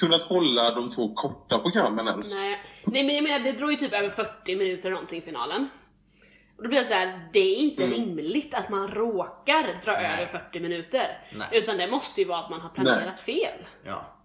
kunnat 0.00 0.22
hålla 0.22 0.70
de 0.74 0.90
två 0.90 1.14
korta 1.14 1.58
programmen 1.58 2.06
ens. 2.08 2.40
Nej. 2.42 2.60
Nej 2.86 3.04
men 3.04 3.14
jag 3.14 3.24
menar 3.24 3.38
det 3.38 3.52
drog 3.52 3.70
ju 3.70 3.76
typ 3.76 3.92
över 3.92 4.10
40 4.10 4.56
minuter 4.56 4.80
eller 4.82 4.90
någonting 4.90 5.18
i 5.18 5.22
finalen. 5.22 5.68
Och 6.56 6.62
då 6.62 6.68
blir 6.68 6.80
det 6.80 6.86
så 6.86 6.94
här, 6.94 7.28
det 7.32 7.38
är 7.40 7.56
inte 7.56 7.84
Mm. 7.84 7.96
rimligt 7.96 8.54
att 8.54 8.68
man 8.68 8.88
råkar 8.88 9.80
dra 9.84 9.92
Nej. 9.92 10.04
över 10.22 10.26
40 10.26 10.60
minuter. 10.60 11.18
Nej. 11.34 11.48
Utan 11.52 11.76
det 11.76 11.90
måste 11.90 12.20
ju 12.20 12.26
vara 12.26 12.38
att 12.44 12.50
man 12.50 12.60
har 12.60 12.68
planerat 12.68 13.04
Nej. 13.26 13.36
fel. 13.36 13.66
Ja. 13.84 14.16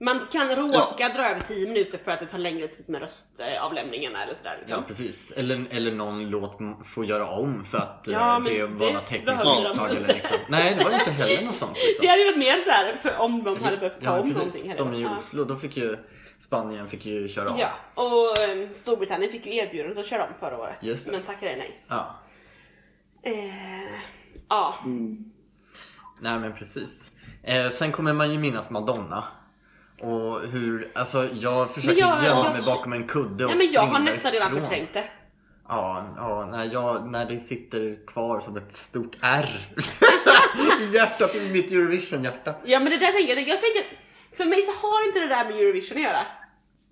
Man 0.00 0.26
kan 0.32 0.56
råka 0.56 1.08
dra 1.08 1.28
över 1.30 1.40
10 1.40 1.68
minuter 1.68 1.98
för 1.98 2.10
att 2.10 2.20
det 2.20 2.26
tar 2.26 2.38
längre 2.38 2.68
tid 2.68 2.88
med 2.88 3.00
röstavlämningarna 3.00 4.22
eller 4.22 4.34
sådär. 4.34 4.56
Liksom. 4.60 4.78
Ja 4.78 4.84
precis. 4.88 5.30
Eller, 5.30 5.66
eller 5.70 5.92
någon 5.92 6.30
låt 6.30 6.58
får 6.84 7.06
göra 7.06 7.28
om 7.28 7.64
för 7.64 7.78
att 7.78 8.08
Ja, 8.10 8.34
eh, 8.36 8.40
men 8.42 8.54
det 8.54 8.66
var 8.66 8.92
något 8.92 9.06
tekniskt 9.06 9.44
misstag. 9.44 9.90
Eller 9.90 10.14
liksom. 10.14 10.38
Nej 10.48 10.74
det 10.74 10.84
var 10.84 10.90
inte 10.90 11.10
heller 11.10 11.42
något 11.44 11.54
sånt. 11.54 11.72
Liksom. 11.74 11.96
Det 12.00 12.06
hade 12.06 12.22
ju 12.22 12.26
varit 12.26 12.38
mer 12.38 12.60
så 12.60 12.70
här 12.70 12.92
för 12.92 13.18
om 13.18 13.42
de 13.44 13.62
hade 13.64 13.76
behövt 13.76 14.00
ta 14.00 14.06
Ja, 14.16 14.20
om 14.20 14.34
precis. 14.34 14.36
någonting. 14.64 14.90
hade 14.90 15.06
Som 15.06 15.14
i. 15.14 15.18
Oslo, 15.18 15.44
då 15.44 15.56
fick 15.56 15.76
ju 15.76 15.98
Spanien 16.38 16.88
fick 16.88 17.06
ju 17.06 17.28
köra 17.28 17.50
av. 17.50 17.58
Ja, 17.58 17.70
och 17.94 18.38
eh, 18.38 18.68
Storbritannien 18.72 19.32
fick 19.32 19.46
ju 19.46 19.56
erbjudandet 19.56 19.98
att 19.98 20.06
köra 20.06 20.26
om 20.26 20.34
förra 20.40 20.58
året. 20.58 20.76
Just 20.80 21.06
det. 21.06 21.12
Men 21.12 21.22
tackade 21.22 21.56
nej. 21.56 21.78
Ja. 21.88 22.20
Eh, 23.22 23.34
ja, 24.48 24.74
Nej 26.20 26.38
men 26.38 26.52
precis. 26.52 27.10
Eh, 27.42 27.68
sen 27.68 27.92
kommer 27.92 28.12
man 28.12 28.32
ju 28.32 28.38
minnas 28.38 28.70
Madonna. 28.70 29.24
Och 30.04 30.40
hur, 30.40 30.90
alltså 30.94 31.28
jag 31.32 31.70
försöker 31.70 32.00
jag- 32.00 32.24
gömma 32.24 32.44
jag- 32.44 32.52
mig 32.52 32.62
bakom 32.66 32.92
en 32.92 33.06
kudde 33.06 33.44
och 33.44 33.50
nej, 33.50 33.58
men 33.58 33.72
jag 33.72 33.82
har 33.82 33.98
nästan 33.98 34.32
redan 34.32 34.60
förträngt 34.60 34.92
det. 34.92 35.04
Ja, 35.68 36.14
ja 36.16 36.48
när, 36.50 36.64
jag, 36.72 37.10
när 37.10 37.24
det 37.24 37.38
sitter 37.40 38.06
kvar 38.06 38.40
som 38.40 38.56
ett 38.56 38.72
stort 38.72 39.16
R 39.22 39.68
i 40.80 40.94
hjärtat, 40.94 41.34
i 41.34 41.40
mitt 41.40 41.70
Eurovision-hjärta. 41.70 42.54
Ja 42.64 42.78
men 42.78 42.90
det 42.90 42.96
där 42.98 43.12
tänker 43.12 43.36
jag, 43.36 43.48
jag 43.48 43.60
tänker, 43.60 43.84
för 44.36 44.44
mig 44.44 44.62
så 44.62 44.72
har 44.86 45.06
inte 45.06 45.20
det 45.20 45.26
där 45.26 45.44
med 45.44 45.54
Eurovision 45.56 45.96
att 45.98 46.02
göra. 46.04 46.26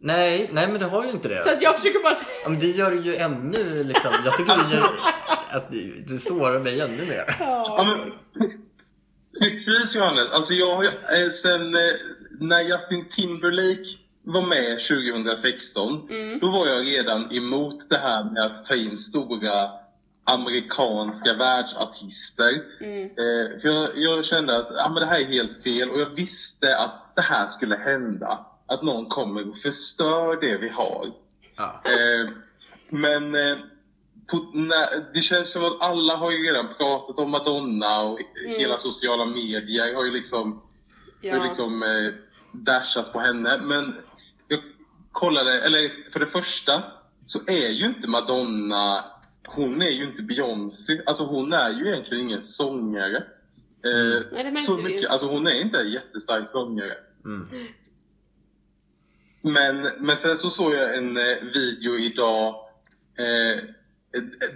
Nej, 0.00 0.50
nej 0.52 0.68
men 0.68 0.80
det 0.80 0.86
har 0.86 1.04
ju 1.04 1.10
inte 1.10 1.28
det. 1.28 1.42
Så 1.42 1.50
att 1.50 1.62
jag 1.62 1.76
försöker 1.76 2.02
bara 2.02 2.14
säga, 2.14 2.30
Ja, 2.42 2.48
men 2.48 2.58
det 2.60 2.66
gör 2.70 2.90
det 2.90 2.96
ju 3.00 3.16
ännu 3.16 3.84
liksom, 3.84 4.12
jag 4.24 4.36
tycker 4.36 4.56
det, 4.56 4.76
gör, 4.76 4.90
att 5.50 5.70
det, 5.70 6.12
det 6.14 6.18
sårar 6.18 6.58
mig 6.58 6.80
ännu 6.80 7.06
mer. 7.06 7.36
Ja, 7.40 7.84
men, 7.86 8.12
precis 9.40 9.96
Johannes. 9.96 10.30
Alltså 10.32 10.54
jag 10.54 10.74
har 10.76 10.82
ju, 10.82 10.88
eh, 10.88 11.28
sen 11.28 11.74
eh, 11.74 11.80
när 12.42 12.60
Justin 12.62 13.06
Timberlake 13.08 13.84
var 14.24 14.46
med 14.46 14.80
2016, 14.80 16.08
då 16.40 16.50
var 16.50 16.66
jag 16.66 16.86
redan 16.86 17.32
emot 17.32 17.90
det 17.90 17.96
här 17.96 18.24
med 18.24 18.44
att 18.44 18.64
ta 18.64 18.74
in 18.74 18.96
stora 18.96 19.70
amerikanska 20.24 21.34
världsartister. 21.34 22.52
Eh, 22.80 23.60
för 23.60 23.68
jag, 23.68 23.90
jag 23.94 24.24
kände 24.24 24.56
att 24.56 24.70
ja, 24.70 24.88
men 24.88 25.00
det 25.00 25.06
här 25.06 25.20
är 25.20 25.24
helt 25.24 25.62
fel 25.62 25.90
och 25.90 26.00
jag 26.00 26.14
visste 26.14 26.78
att 26.78 27.16
det 27.16 27.22
här 27.22 27.46
skulle 27.46 27.76
hända. 27.76 28.46
Att 28.66 28.82
någon 28.82 29.06
kommer 29.06 29.48
och 29.48 29.56
förstör 29.56 30.40
det 30.40 30.56
vi 30.56 30.68
har. 30.68 31.06
Ja. 31.56 31.82
Eh, 31.84 32.28
men 32.88 33.34
eh, 33.34 33.58
på, 34.30 34.36
när, 34.54 35.14
det 35.14 35.20
känns 35.20 35.52
som 35.52 35.64
att 35.64 35.80
alla 35.80 36.16
har 36.16 36.30
ju 36.30 36.38
redan 36.38 36.68
pratat 36.78 37.18
om 37.18 37.30
Madonna 37.30 38.02
och 38.02 38.18
hela 38.46 38.76
sociala 38.76 39.24
medier 39.24 39.94
har 39.94 40.04
ju 40.04 40.10
liksom, 40.10 40.62
Ja. 41.22 41.36
har 41.36 41.44
liksom 41.44 41.82
eh, 41.82 42.12
dashat 42.52 43.12
på 43.12 43.18
henne. 43.18 43.58
Men 43.58 43.94
jag 44.48 44.60
kollade, 45.12 45.60
eller 45.60 46.10
för 46.10 46.20
det 46.20 46.26
första 46.26 46.82
så 47.26 47.38
är 47.46 47.68
ju 47.68 47.86
inte 47.86 48.08
Madonna, 48.08 49.04
hon 49.46 49.82
är 49.82 49.90
ju 49.90 50.04
inte 50.04 50.22
Beyoncé. 50.22 51.02
Alltså 51.06 51.24
hon 51.24 51.52
är 51.52 51.70
ju 51.70 51.88
egentligen 51.88 52.24
ingen 52.24 52.42
sångare. 52.42 53.16
Eh, 53.84 54.22
Nej, 54.32 54.44
märkte 54.44 54.60
så 54.60 54.76
mycket, 54.76 55.10
alltså 55.10 55.26
hon 55.26 55.46
är 55.46 55.60
inte 55.60 55.80
en 55.80 55.90
jättestark 55.90 56.48
sångare. 56.48 56.96
Mm. 57.24 57.48
Men, 59.42 59.88
men 59.98 60.16
sen 60.16 60.36
så 60.36 60.50
såg 60.50 60.74
jag 60.74 60.96
en 60.96 61.16
eh, 61.16 61.36
video 61.54 61.98
idag. 61.98 62.54
Eh, 63.18 63.60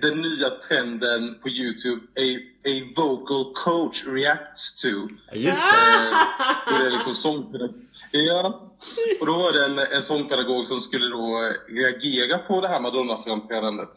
den 0.01 0.23
nya 0.23 0.51
trenden 0.51 1.35
på 1.43 1.49
Youtube, 1.49 2.01
a, 2.17 2.27
a 2.65 2.75
vocal 2.97 3.53
coach 3.55 4.07
reacts 4.07 4.83
to. 4.83 4.89
Just 5.33 5.63
det. 5.63 6.09
Eh, 6.09 6.79
det 6.79 6.87
är 6.87 6.91
liksom 6.91 7.15
sångpedagog. 7.15 7.75
Ja. 8.11 8.73
Och 9.21 9.27
då 9.27 9.33
var 9.33 9.53
det 9.53 9.65
en, 9.65 9.79
en 9.79 10.03
sångpedagog 10.03 10.67
som 10.67 10.81
skulle 10.81 11.09
då 11.09 11.43
eh, 11.43 11.75
reagera 11.75 12.39
på 12.39 12.61
det 12.61 12.69
här 12.69 12.81
Madonna-framträdandet. 12.81 13.91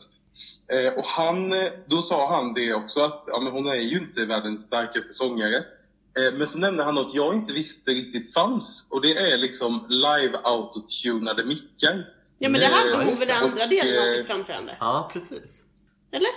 Eh, 0.72 0.94
och 0.94 1.06
han, 1.06 1.54
eh, 1.54 1.70
då 1.88 2.02
sa 2.02 2.36
han 2.36 2.54
det 2.54 2.74
också 2.74 3.02
att 3.02 3.24
ja, 3.28 3.40
men 3.40 3.54
hon 3.54 3.68
är 3.68 3.76
ju 3.76 3.98
inte 3.98 4.26
världens 4.26 4.66
starkaste 4.66 5.14
sångare. 5.14 5.56
Eh, 5.56 6.38
men 6.38 6.48
så 6.48 6.58
nämnde 6.58 6.84
han 6.84 6.96
något 6.96 7.14
jag 7.14 7.36
inte 7.36 7.54
visste 7.54 7.92
riktigt 7.92 8.34
fanns. 8.34 8.88
Och 8.92 9.02
det 9.02 9.18
är 9.18 9.38
liksom 9.38 9.86
live 9.90 10.40
autotunade 10.44 11.46
mickar. 11.46 12.06
Ja 12.40 12.50
men 12.50 12.62
det 12.62 12.68
hade 12.68 12.96
hon 12.96 13.16
väl 13.16 13.30
i 13.30 13.32
andra 13.32 13.68
delen 13.68 14.00
av 14.02 14.08
eh, 14.08 14.14
sitt 14.14 14.28
framträdande? 14.28 14.76
Ja, 14.80 15.10
precis. 15.14 15.64
Eller? 16.12 16.30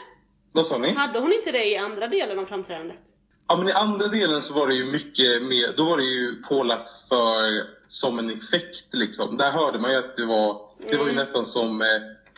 Vad 0.53 0.67
sa 0.67 0.79
ni? 0.79 0.95
Hade 0.95 1.19
hon 1.21 1.33
inte 1.33 1.53
det 1.53 1.65
i 1.65 1.77
andra 1.77 2.09
delen 2.09 2.39
av 2.39 2.47
framträdandet? 2.47 2.97
Ja, 3.49 3.57
men 3.57 3.69
i 3.69 3.73
andra 3.73 4.07
delen 4.09 4.43
så 4.43 4.55
var 4.55 4.67
det 4.67 4.75
ju 4.75 4.85
mycket 4.85 5.43
mer, 5.43 5.69
då 5.77 5.85
var 5.85 5.97
det 5.97 6.03
ju 6.05 6.43
pålagt 6.43 6.89
för 7.09 7.65
som 7.87 8.19
en 8.19 8.31
effekt 8.31 8.95
liksom. 8.95 9.37
Där 9.37 9.51
hörde 9.51 9.79
man 9.79 9.91
ju 9.91 9.97
att 9.97 10.15
det 10.15 10.25
var, 10.25 10.61
det 10.91 10.97
var 10.97 11.07
ju 11.07 11.13
nästan 11.13 11.45
som 11.47 11.81
eh, 11.83 11.87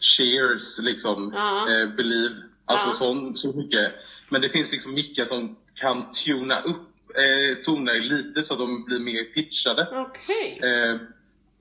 Cheers 0.01 0.79
liksom, 0.83 1.33
Ja. 1.35 1.61
eh, 1.73 1.87
Believe. 1.89 2.35
Alltså 2.67 2.89
Ja. 2.89 2.93
sån, 2.95 3.37
så 3.37 3.53
mycket. 3.53 3.93
Men 4.29 4.41
det 4.41 4.49
finns 4.49 4.73
liksom 4.73 4.95
mickar 4.95 5.25
som 5.25 5.57
kan 5.75 6.11
tuna 6.11 6.61
upp 6.61 6.89
eh, 7.17 7.57
toner 7.65 8.01
lite 8.01 8.43
så 8.43 8.53
att 8.55 8.59
de 8.61 8.85
blir 8.85 8.99
mer 8.99 9.25
pitchade. 9.25 9.87
Okej. 9.93 10.61
Eh, 10.63 10.97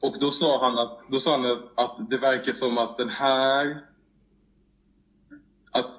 och 0.04 0.16
då 0.20 0.32
sa 0.32 0.66
han, 0.66 0.78
att, 0.80 0.98
då 1.10 1.20
sa 1.20 1.32
han 1.32 1.46
att, 1.46 1.80
att 1.80 2.10
det 2.10 2.18
verkar 2.18 2.52
som 2.52 2.78
att 2.78 2.98
den 2.98 3.10
här... 3.10 3.78
Att 5.72 5.94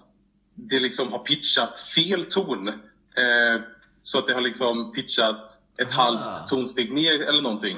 det 0.55 0.81
liksom 0.81 1.13
har 1.13 1.19
pitchat 1.19 1.77
fel 1.77 2.25
ton. 2.25 2.69
Eh, 2.69 3.61
så 4.03 4.19
att 4.19 4.27
det 4.27 4.35
har 4.35 4.41
liksom 4.41 4.93
pitchat 4.93 5.51
ett 5.83 5.93
Ah. 5.93 6.03
halvt 6.03 6.49
tonsteg 6.49 6.93
ner 6.93 7.23
eller 7.29 7.43
någonting. 7.43 7.77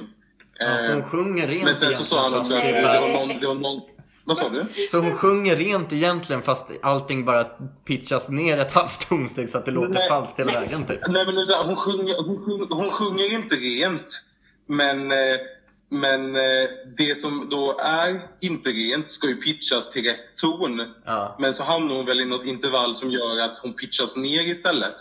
Ja, 0.59 0.66
för 0.66 0.92
hon 0.92 1.02
Eh, 1.02 1.09
sjunger 1.09 1.49
rent 1.49 1.64
men 1.64 1.75
sen 1.75 1.92
så 1.92 2.04
sa 2.04 2.23
han 2.23 2.35
också 2.35 2.54
att 2.54 2.62
det 2.62 3.00
var 3.00 3.09
någon... 3.09 3.28
Det 3.40 3.47
var 3.47 3.54
någon 3.54 3.80
vad 4.25 4.37
sa 4.37 4.49
du? 4.49 4.88
Så 4.90 4.99
hon 4.99 5.16
sjunger 5.16 5.56
rent 5.56 5.92
egentligen 5.92 6.42
fast 6.42 6.64
allting 6.83 7.25
bara 7.25 7.45
pitchas 7.85 8.28
ner 8.28 8.59
ett 8.59 8.73
halvt 8.73 9.09
tonsteg 9.09 9.50
så 9.50 9.59
att 9.59 9.64
det 9.64 9.71
låter 9.71 9.95
Nej. 9.95 10.09
falskt 10.09 10.38
hela 10.38 10.52
vägen 10.52 10.87
typ. 10.87 11.00
Nej 11.09 11.26
men 11.26 11.37
hon, 11.37 11.76
sjunger, 11.76 12.26
hon, 12.26 12.45
sjunger, 12.45 12.75
hon 12.75 12.90
sjunger 12.90 13.35
inte 13.35 13.54
rent. 13.54 14.23
Men, 14.66 15.12
eh, 15.12 15.16
men 15.88 16.37
eh, 16.37 16.69
det 16.97 17.19
som 17.19 17.49
då 17.50 17.78
är 17.78 18.21
inte 18.40 18.71
rent 18.71 19.11
ska 19.11 19.28
ju 19.28 19.37
pitchas 19.37 19.90
till 19.90 20.05
rätt 20.05 20.37
ton. 20.37 20.83
Ja. 21.05 21.37
Men 21.38 21.55
så 21.55 21.64
hamnar 21.64 21.97
hon 21.97 22.07
väl 22.07 22.21
i 22.21 22.25
något 22.25 22.45
intervall 22.45 22.95
som 22.95 23.11
gör 23.11 23.40
att 23.40 23.59
hon 23.59 23.73
pitchas 23.73 24.16
ner 24.16 24.49
istället. 24.49 24.95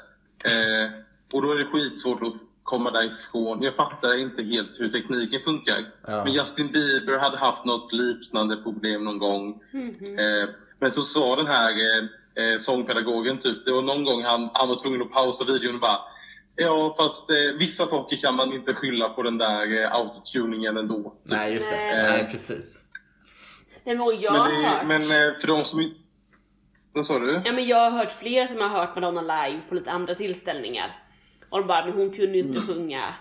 Eh, 0.46 0.89
och 1.34 1.42
då 1.42 1.51
är 1.51 1.56
det 1.56 1.65
skitsvårt 1.65 2.24
att 2.24 2.34
komma 2.63 2.92
därifrån. 2.92 3.63
Jag 3.63 3.75
fattar 3.75 4.13
inte 4.13 4.44
helt 4.44 4.80
hur 4.80 4.89
tekniken 4.89 5.39
funkar. 5.39 5.86
Ja. 6.08 6.24
Men 6.24 6.34
Justin 6.34 6.72
Bieber 6.72 7.20
hade 7.20 7.38
haft 7.38 7.65
något 7.65 7.94
liknande 7.94 8.56
problem 8.56 9.04
någon 9.04 9.20
gång. 9.20 9.62
Mhm. 9.74 10.20
Eh, 10.20 10.50
men 10.80 10.92
så 10.92 11.01
sa 11.01 11.36
den 11.36 11.48
här 11.48 11.72
eh, 11.72 12.44
eh, 12.44 12.58
sångpedagogen 12.58 13.38
typ, 13.38 13.65
det 13.65 13.72
var 13.72 13.82
någon 13.82 14.04
gång 14.04 14.24
han, 14.24 14.50
han 14.54 14.68
var 14.70 14.75
tvungen 14.75 15.01
att 15.01 15.12
pausa 15.12 15.46
videon 15.46 15.75
och 15.75 15.82
bara 15.82 16.00
Ja 16.55 16.93
fast 16.97 17.29
eh, 17.29 17.35
vissa 17.59 17.85
saker 17.85 18.15
kan 18.17 18.35
man 18.35 18.53
inte 18.53 18.74
skylla 18.74 19.09
på 19.09 19.24
den 19.24 19.38
där 19.38 19.83
eh, 19.83 19.95
autotuningen 19.95 20.77
ändå. 20.77 20.95
Typ. 21.03 21.38
Nej 21.38 21.53
just 21.53 21.69
det. 21.69 21.75
Nej. 21.75 22.03
Nej 22.12 22.27
precis. 22.31 22.81
Nej, 23.83 23.95
men 23.97 24.21
jag 24.21 24.33
Men, 24.33 24.41
har 24.41 24.50
det, 24.51 24.67
hört... 24.67 24.85
men 24.88 25.01
eh, 25.01 25.33
för 25.41 25.47
de 25.47 25.63
som 25.65 25.81
inte... 25.81 25.95
Vad 26.93 27.05
sa 27.05 27.19
du? 27.19 27.41
Ja 27.45 27.51
men 27.51 27.67
jag 27.67 27.77
har 27.91 27.97
hört 27.97 28.12
fler 28.12 28.45
som 28.45 28.62
har 28.62 28.69
hört 28.69 28.95
Madonna 28.95 29.21
live 29.21 29.62
på 29.69 29.75
lite 29.75 29.91
andra 29.91 30.15
tillställningar. 30.15 31.00
Och 31.50 31.59
de 31.59 31.67
bara, 31.67 31.85
men 31.85 31.93
hon 31.95 32.12
kunde 32.13 32.38
ju 32.38 32.43
inte 32.43 32.57
Mm. 32.59 32.67
sjunga 32.67 33.13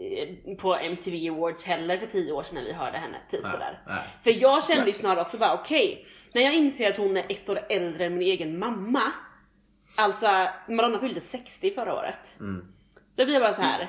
eh, 0.00 0.56
på 0.56 0.74
MTV 0.76 1.28
Awards 1.30 1.64
heller 1.64 1.98
för 1.98 2.06
tio 2.06 2.32
år 2.32 2.42
sedan 2.42 2.54
när 2.54 2.64
vi 2.64 2.72
hörde 2.72 2.98
henne. 2.98 3.16
Typ 3.30 3.40
Nej, 3.42 3.52
sådär. 3.52 3.82
nej. 3.86 4.02
För 4.24 4.30
jag 4.42 4.64
kände 4.64 4.86
ju 4.86 4.92
snarare 4.92 5.20
också 5.20 5.36
bara 5.38 5.54
okej, 5.54 6.06
när 6.34 6.42
jag 6.42 6.54
inser 6.54 6.90
att 6.90 6.96
hon 6.96 7.16
är 7.16 7.24
ett 7.28 7.48
år 7.48 7.60
äldre 7.70 8.04
än 8.06 8.14
min 8.18 8.22
egen 8.28 8.58
mamma. 8.58 9.02
Alltså 9.96 10.48
Madonna 10.68 10.98
fyllde 10.98 11.20
60 11.20 11.70
förra 11.70 11.94
året. 11.94 12.36
Då 13.16 13.24
blir 13.24 13.32
jag 13.34 13.42
bara 13.42 13.52
så 13.52 13.62
här. 13.62 13.88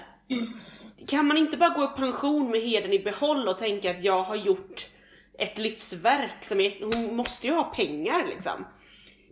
Kan 1.08 1.26
man 1.28 1.38
inte 1.38 1.58
bara 1.58 1.70
gå 1.70 1.84
i 1.84 1.88
pension 1.88 2.52
med 2.52 2.62
heden 2.62 2.94
i 2.94 3.00
behåll 3.00 3.48
och 3.48 3.58
tänka 3.58 3.92
att 3.92 4.04
jag 4.04 4.24
har 4.24 4.36
gjort 4.36 4.86
ett 5.40 5.58
livsverk 5.58 6.44
som 6.46 6.60
är, 6.62 6.84
hon 6.96 7.16
måste 7.16 7.48
ju 7.48 7.54
ha 7.54 7.64
pengar 7.64 8.26
liksom. 8.28 8.66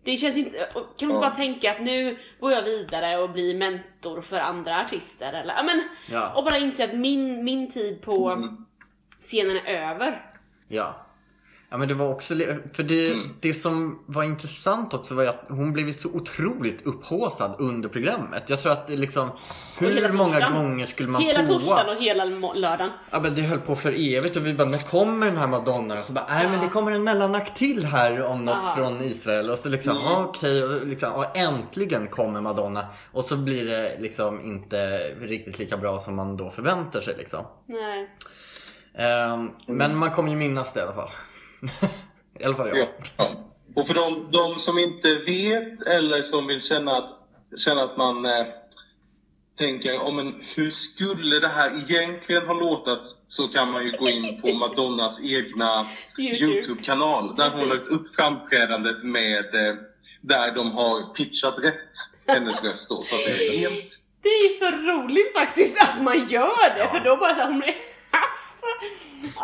Det 0.04 0.18
känns 0.18 0.38
inte, 0.38 0.68
kan 0.98 1.08
man 1.08 1.16
Ja. 1.18 1.22
bara 1.22 1.36
tänka 1.36 1.72
att 1.72 1.82
nu 1.82 2.18
går 2.40 2.52
jag 2.52 2.62
vidare 2.62 3.18
och 3.18 3.30
blir 3.30 3.58
mentor 3.58 4.22
för 4.22 4.40
andra 4.40 4.82
artister 4.86 5.34
eller, 5.34 5.64
men, 5.64 5.84
Ja. 6.12 6.34
och 6.36 6.44
bara 6.44 6.58
inse 6.58 6.84
att 6.84 6.94
min, 6.94 7.44
min 7.44 7.72
tid 7.72 8.02
på 8.02 8.30
Mm. 8.30 8.66
scenen 9.22 9.58
är 9.58 9.92
över. 9.92 10.32
Ja. 10.68 11.05
Ja 11.76 11.80
men 11.80 11.88
det 11.88 11.94
var 11.94 12.10
också, 12.10 12.36
för 12.74 12.84
det, 12.84 13.08
Mm. 13.12 13.20
det 13.40 13.54
som 13.54 14.00
var 14.06 14.24
intressant 14.24 14.94
också 14.94 15.16
var 15.16 15.26
att 15.26 15.46
hon 15.50 15.74
blev 15.74 15.92
så 15.92 16.10
otroligt 16.10 16.86
upphaussad 16.86 17.56
under 17.60 17.90
programmet. 17.90 18.44
Jag 18.50 18.60
tror 18.62 18.72
att 18.72 18.88
det 18.88 18.96
liksom, 18.98 19.30
hur 19.78 20.12
många 20.14 20.50
gånger 20.50 20.88
skulle 20.88 21.10
man 21.10 21.22
Hela 21.22 21.48
torsdagen 21.48 21.90
och 21.96 22.02
hela 22.04 22.26
lördagen. 22.26 22.90
Ja 23.12 23.20
men 23.20 23.36
det 23.36 23.42
höll 23.42 23.60
på 23.60 23.76
för 23.76 23.92
evigt 24.16 24.36
och 24.36 24.46
vi 24.46 24.54
bara, 24.54 24.68
när 24.68 24.90
kommer 24.92 25.26
den 25.26 25.38
här 25.38 25.48
Madonna? 25.48 26.00
Och 26.00 26.06
så 26.06 26.14
bara, 26.14 26.26
nej 26.30 26.50
men 26.50 26.60
det 26.60 26.68
kommer 26.68 26.92
en 26.92 27.04
mellanakt 27.04 27.58
till 27.58 27.86
här 27.86 28.24
om 28.24 28.46
något 28.46 28.58
Ja. 28.64 28.74
från 28.76 29.02
Israel. 29.02 29.50
Och 29.50 29.58
så 29.58 29.70
liksom, 29.70 29.92
Mm. 29.92 30.04
ja, 30.06 30.26
okej, 30.30 30.64
och, 30.64 30.88
liksom, 30.88 31.14
och 31.14 31.38
äntligen 31.38 32.08
kommer 32.08 32.42
Madonna. 32.42 32.86
Och 33.12 33.24
så 33.26 33.38
blir 33.38 33.66
det 33.66 33.98
liksom 34.00 34.42
inte 34.42 34.98
riktigt 35.22 35.60
lika 35.60 35.78
bra 35.78 36.00
som 36.00 36.16
man 36.16 36.38
då 36.38 36.50
förväntar 36.50 37.02
sig 37.02 37.16
liksom. 37.18 37.46
Nej. 37.66 38.10
Ehm, 38.98 39.52
Men 39.68 39.98
man 39.98 40.12
kommer 40.12 40.30
ju 40.30 40.36
minnas 40.36 40.74
det 40.74 40.80
i 40.80 40.84
alla 40.84 40.94
fall. 40.94 41.10
I 42.40 42.44
alla 42.44 42.56
fall 42.56 42.78
jag. 42.78 42.88
Ja. 43.18 43.32
Och 43.76 43.88
för 43.88 43.94
de, 43.94 44.32
de 44.32 44.60
som 44.60 44.80
inte 44.80 45.16
vet 45.16 45.88
eller 45.88 46.22
som 46.22 46.48
vill 46.48 46.62
känna 46.62 46.92
att, 46.92 47.10
känna 47.58 47.82
att 47.84 47.98
man 47.98 48.26
eh, 48.26 48.46
tänker 49.58 49.94
oh, 49.94 50.14
men 50.14 50.36
hur 50.56 50.72
skulle 50.72 51.40
det 51.40 51.48
här 51.48 51.72
egentligen 51.90 52.48
ha 52.48 52.54
låtit 52.54 53.24
så 53.28 53.48
kan 53.48 53.72
man 53.72 53.86
ju 53.86 53.92
gå 53.92 54.10
in 54.10 54.42
på 54.42 54.54
Madonnas 54.54 55.24
egna 55.24 55.88
YouTube. 56.20 56.46
Youtube-kanal 56.46 57.36
där 57.36 57.50
hon 57.50 57.60
har 57.60 57.68
lagt 57.68 57.88
upp 57.88 58.16
framträdandet 58.16 59.04
med 59.04 59.56
eh, 59.56 59.76
där 60.22 60.56
de 60.56 60.72
har 60.72 61.14
pitchat 61.14 61.60
rätt 61.60 61.92
hennes 62.28 62.64
röst 62.66 62.90
då. 62.90 63.04
Så 63.04 63.16
att 63.16 63.22
det 63.26 63.48
är 63.48 63.58
helt... 63.58 63.86
Det 64.22 64.30
är 64.30 64.60
för 64.60 64.72
roligt 64.72 65.34
faktiskt 65.34 65.82
att 65.82 66.02
man 66.02 66.30
gör 66.30 66.76
det, 66.76 66.80
Ja. 66.80 66.92
för 66.92 67.00
då 67.00 67.18
bara 67.18 67.36
såhär, 67.36 67.48
hon 67.48 67.60
blir... 67.60 67.76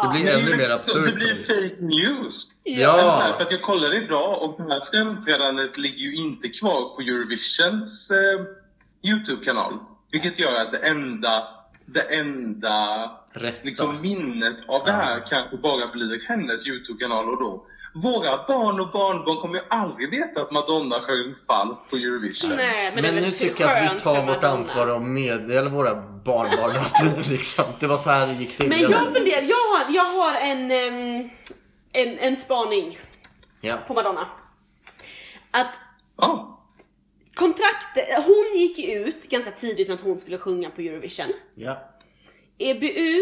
Det 0.01 0.07
blir 0.11 0.31
ännu 0.31 0.57
mer 0.57 0.69
absurt. 0.69 1.05
Det 1.05 1.11
blir 1.11 1.35
fake 1.35 1.85
news. 1.85 2.47
Ja. 2.63 3.19
Här, 3.21 3.33
för 3.33 3.43
att 3.43 3.51
jag 3.51 3.61
kollade 3.61 3.95
idag 3.95 4.43
och 4.43 4.55
det 4.57 4.73
här 4.73 4.81
framträdandet 4.91 5.77
ligger 5.77 5.99
ju 5.99 6.15
inte 6.15 6.49
kvar 6.49 6.95
på 6.95 7.01
Eurovisions 7.01 8.11
eh, 8.11 9.09
Youtube-kanal. 9.11 9.73
Vilket 10.11 10.39
gör 10.39 10.61
att 10.61 10.71
det 10.71 10.77
enda, 10.77 11.43
det 11.85 12.01
enda 12.15 13.11
Rätta. 13.33 13.59
liksom, 13.63 14.01
minnet 14.01 14.69
av 14.69 14.81
det 14.85 14.91
här 14.91 15.23
kanske 15.29 15.57
bara 15.57 15.88
blir 15.88 16.27
hennes 16.29 16.67
Youtube-kanal 16.67 17.29
och 17.29 17.39
då. 17.43 17.65
Våra 17.93 18.38
barn 18.47 18.79
och 18.79 18.89
barnbarn 18.91 19.38
kommer 19.38 19.55
ju 19.55 19.61
aldrig 19.69 20.11
veta 20.11 20.41
att 20.41 20.51
Madonna 20.51 20.95
sjöng 20.95 21.33
falskt 21.47 21.89
på 21.89 21.95
Eurovision. 21.95 22.50
Nej, 22.55 22.91
men, 22.95 23.01
Men, 23.03 23.15
nu 23.15 23.31
typ 23.31 23.39
tycker 23.39 23.63
jag 23.67 23.85
att 23.85 23.95
vi 23.95 24.00
tar 24.00 24.25
vårt 24.25 24.43
ansvar 24.43 24.88
och 24.88 25.01
meddelar 25.01 25.69
våra 25.69 25.95
barnbarn 26.01 26.75
att 26.77 27.27
liksom, 27.29 27.65
det 27.79 27.88
var 27.88 27.97
så 27.97 28.09
här 28.09 28.27
det 28.27 28.33
gick 28.33 28.57
till. 28.57 28.69
Men 28.69 28.79
jag 28.81 29.13
funderar, 29.13 29.41
jag 29.41 29.55
har, 29.57 29.93
jag 29.93 30.03
har 30.03 30.33
en, 30.33 30.71
en, 31.91 32.19
en 32.19 32.35
spaning 32.35 33.00
Ja. 33.61 33.75
på 33.88 33.93
Madonna. 33.93 34.27
Att 35.51 35.75
Ja. 36.17 36.60
Kontraktet, 37.41 38.24
hon 38.25 38.60
gick 38.60 38.89
ut 38.89 39.29
ganska 39.29 39.51
tidigt 39.51 39.88
med 39.88 39.95
att 39.95 40.01
hon 40.01 40.19
skulle 40.19 40.38
sjunga 40.38 40.69
på 40.69 40.81
Eurovision. 40.81 41.31
Ja. 41.55 41.89
EBU 42.57 43.21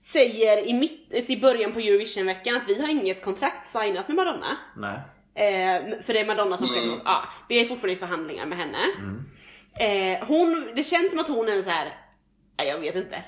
säger 0.00 0.66
i, 0.68 0.72
mitt, 0.72 1.30
i 1.30 1.40
början 1.40 1.72
på 1.72 1.78
Eurovision-veckan 1.80 2.56
att 2.56 2.68
vi 2.68 2.80
har 2.80 2.88
inget 2.88 3.22
kontrakt 3.24 3.66
signat 3.66 4.08
med 4.08 4.16
Madonna. 4.16 4.56
Nej. 4.76 4.98
Eh, 5.34 6.02
för 6.02 6.12
det 6.12 6.20
är 6.20 6.26
Madonna 6.26 6.56
som 6.56 6.66
själv, 6.68 6.84
Mm. 6.92 7.00
ja, 7.04 7.24
vi 7.48 7.60
är 7.60 7.64
fortfarande 7.64 7.92
i 7.92 7.96
förhandlingar 7.96 8.46
med 8.46 8.58
henne. 8.58 8.78
Eh, 9.80 10.26
hon, 10.26 10.72
det 10.76 10.84
känns 10.84 11.10
som 11.10 11.20
att 11.20 11.28
hon 11.28 11.48
är 11.48 11.62
så 11.62 11.70
här. 11.70 11.98
nej 12.58 12.68
jag 12.68 12.78
vet 12.78 12.94
inte. 12.94 13.22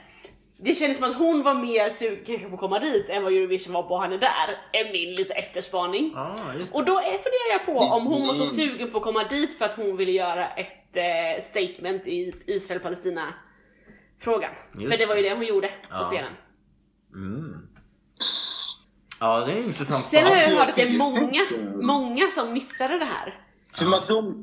Det 0.58 0.74
kändes 0.74 0.98
som 0.98 1.10
att 1.10 1.16
hon 1.16 1.42
var 1.42 1.54
mer 1.54 1.90
sugen 1.90 2.24
kanske 2.26 2.48
på 2.48 2.54
att 2.54 2.60
komma 2.60 2.78
dit 2.78 3.08
än 3.08 3.22
vad 3.22 3.32
Eurovision 3.32 3.72
var 3.72 3.82
på 3.82 3.98
henne 3.98 4.16
där, 4.16 4.58
är 4.72 4.92
min 4.92 5.14
lite 5.14 5.34
efterspaning. 5.34 6.12
Det. 6.58 6.72
Och 6.72 6.84
då 6.84 6.98
är, 6.98 7.02
funderar 7.02 7.52
jag 7.52 7.66
på 7.66 7.78
om 7.78 8.06
hon 8.06 8.26
var 8.26 8.34
så 8.34 8.46
sugen 8.46 8.90
på 8.90 8.98
att 8.98 9.04
komma 9.04 9.24
dit 9.24 9.58
för 9.58 9.64
att 9.64 9.74
hon 9.74 9.96
ville 9.96 10.12
göra 10.12 10.48
ett 10.48 10.96
eh, 10.96 11.42
statement 11.42 12.06
i 12.06 12.32
Israel-Palestina 12.46 13.34
frågan. 14.20 14.50
Just 14.78 14.90
För 14.92 14.98
det 14.98 15.06
var 15.06 15.16
ju 15.16 15.22
det. 15.22 15.34
hon 15.34 15.46
gjorde 15.46 15.70
på 15.98 16.04
scenen. 16.04 16.32
Mm. 17.14 17.68
Ja, 19.20 19.44
det 19.46 19.52
är 19.52 19.64
intressant. 19.64 20.04
Sen 20.04 20.24
har 20.24 20.36
jag 20.36 20.50
jag 20.52 20.56
hört 20.56 20.68
att 20.68 20.76
det 20.76 20.82
är 20.82 20.98
många, 20.98 21.72
många 21.82 22.30
som 22.30 22.52
missade 22.52 22.98
det 22.98 23.04
här. 23.04 23.34
För 23.74 23.84
Madonna... 23.84 24.42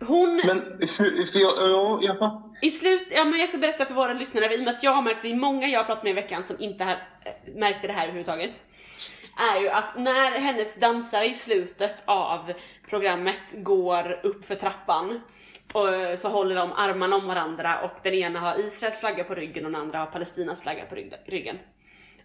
Hon, 0.00 0.36
Men 0.46 0.60
för, 0.88 1.26
för 1.32 1.38
jag, 1.38 1.70
ja, 1.70 1.98
jag 2.02 2.18
fattar. 2.18 2.47
I 2.60 2.70
slut, 2.70 3.08
ja 3.10 3.24
men 3.24 3.40
jag 3.40 3.48
ska 3.48 3.58
berätta 3.58 3.86
för 3.86 3.94
våra 3.94 4.12
lyssnare, 4.12 4.54
i 4.54 4.56
och 4.56 4.64
med 4.64 4.74
att 4.74 4.82
jag 4.82 4.90
har 4.90 5.02
märkt, 5.02 5.22
det 5.22 5.30
är 5.30 5.34
många 5.34 5.68
jag 5.68 5.80
har 5.80 5.84
pratat 5.84 6.04
med 6.04 6.10
i 6.10 6.14
veckan 6.14 6.44
som 6.44 6.56
inte 6.60 6.84
har, 6.84 6.92
eh, 6.92 6.98
märkt 7.24 7.56
märkte 7.56 7.86
det 7.86 7.92
här 7.92 8.02
överhuvudtaget. 8.02 8.64
Är 9.54 9.60
ju 9.60 9.68
att 9.68 9.96
när 9.96 10.30
hennes 10.30 10.80
dansare 10.80 11.26
i 11.26 11.34
slutet 11.34 12.02
av 12.04 12.52
programmet 12.88 13.40
går 13.52 14.20
upp 14.22 14.44
för 14.44 14.54
trappan 14.54 15.20
och 15.72 15.94
eh, 15.94 16.16
så 16.16 16.28
håller 16.28 16.54
de 16.54 16.72
armarna 16.72 17.16
om 17.16 17.26
varandra 17.26 17.80
och 17.80 17.98
den 18.02 18.14
ena 18.14 18.40
har 18.40 18.58
Israels 18.58 19.00
flagga 19.00 19.24
på 19.24 19.34
ryggen 19.34 19.66
och 19.66 19.72
den 19.72 19.80
andra 19.80 19.98
har 19.98 20.06
Palestinas 20.06 20.62
flagga 20.62 20.84
på 20.84 20.94
ryggen. 21.26 21.58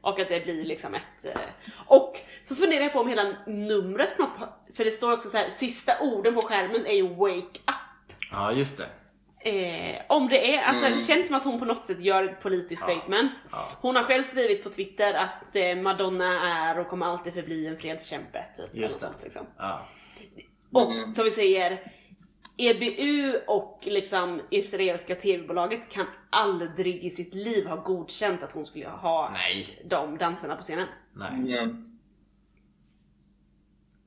Och 0.01 0.19
att 0.19 0.29
det 0.29 0.43
blir 0.43 0.65
liksom 0.65 0.95
ett... 0.95 1.35
Eh, 1.35 1.41
och 1.85 2.17
så 2.43 2.55
funderar 2.55 2.83
jag 2.83 2.93
på 2.93 2.99
om 2.99 3.09
hela 3.09 3.35
numret 3.47 4.17
på 4.17 4.23
något 4.23 4.39
för 4.75 4.85
det 4.85 4.91
står 4.91 5.13
också 5.13 5.29
så 5.29 5.37
här, 5.37 5.49
sista 5.49 5.99
orden 6.01 6.33
på 6.33 6.41
skärmen 6.41 6.85
är 6.85 6.93
ju 6.93 7.15
wake 7.15 7.59
up. 7.67 8.15
Ja, 8.31 8.51
just 8.51 8.77
det. 8.77 8.85
Eh, 9.45 10.01
om 10.09 10.29
det 10.29 10.55
är, 10.55 10.61
alltså 10.63 10.85
Mm. 10.85 10.99
det 10.99 11.05
känns 11.05 11.27
som 11.27 11.35
att 11.35 11.43
hon 11.43 11.59
på 11.59 11.65
något 11.65 11.87
sätt 11.87 11.99
gör 11.99 12.23
ett 12.23 12.41
politiskt 12.41 12.83
Ja. 12.87 12.95
statement. 12.95 13.31
Ja. 13.51 13.67
Hon 13.81 13.95
har 13.95 14.03
själv 14.03 14.23
skrivit 14.23 14.63
på 14.63 14.69
Twitter 14.69 15.13
att 15.13 15.55
eh, 15.55 15.75
Madonna 15.75 16.49
är 16.59 16.79
och 16.79 16.87
kommer 16.87 17.05
alltid 17.05 17.33
förbli 17.33 17.67
en 17.67 17.77
fredskämpe. 17.77 18.45
Typ, 18.55 18.69
Just 18.81 18.99
det. 18.99 19.05
sånt, 19.05 19.17
liksom. 19.23 19.45
Ja. 19.57 19.79
Och 20.71 20.91
Mm. 20.91 21.13
som 21.13 21.25
vi 21.25 21.31
säger, 21.31 21.91
EBU 22.57 23.39
och 23.47 23.79
liksom 23.83 24.41
israeliska 24.49 25.15
tv-bolaget 25.15 25.89
kan 25.89 26.05
aldrig 26.29 27.03
i 27.05 27.09
sitt 27.09 27.33
liv 27.33 27.67
ha 27.67 27.75
godkänt 27.75 28.43
att 28.43 28.51
hon 28.53 28.65
skulle 28.65 28.87
ha 28.89 29.29
Nej. 29.33 29.81
de 29.85 30.17
danserna 30.17 30.55
på 30.55 30.61
scenen. 30.61 30.87
Nej. 31.13 31.29
Mm. 31.59 31.92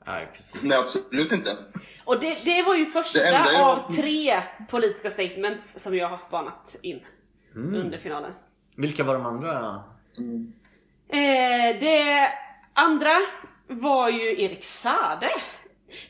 Nej, 0.06 0.22
precis. 0.36 0.62
Nej, 0.62 0.78
absolut 0.78 1.32
inte. 1.32 1.50
Och 2.04 2.20
det, 2.20 2.44
det 2.44 2.62
var 2.62 2.74
ju 2.74 2.86
första 2.86 3.60
av 3.64 3.92
tre 3.96 4.42
politiska 4.70 5.10
statements 5.10 5.82
som 5.82 5.96
jag 5.96 6.08
har 6.08 6.18
spanat 6.18 6.76
in 6.82 7.00
Mm. 7.54 7.74
under 7.80 7.98
finalen. 7.98 8.32
Vilka 8.76 9.04
var 9.04 9.14
de 9.14 9.26
andra? 9.26 9.82
Eh, 11.08 11.80
det 11.80 12.28
andra 12.74 13.10
var 13.68 14.08
ju 14.08 14.42
Erik 14.42 14.64
Sade. 14.64 15.30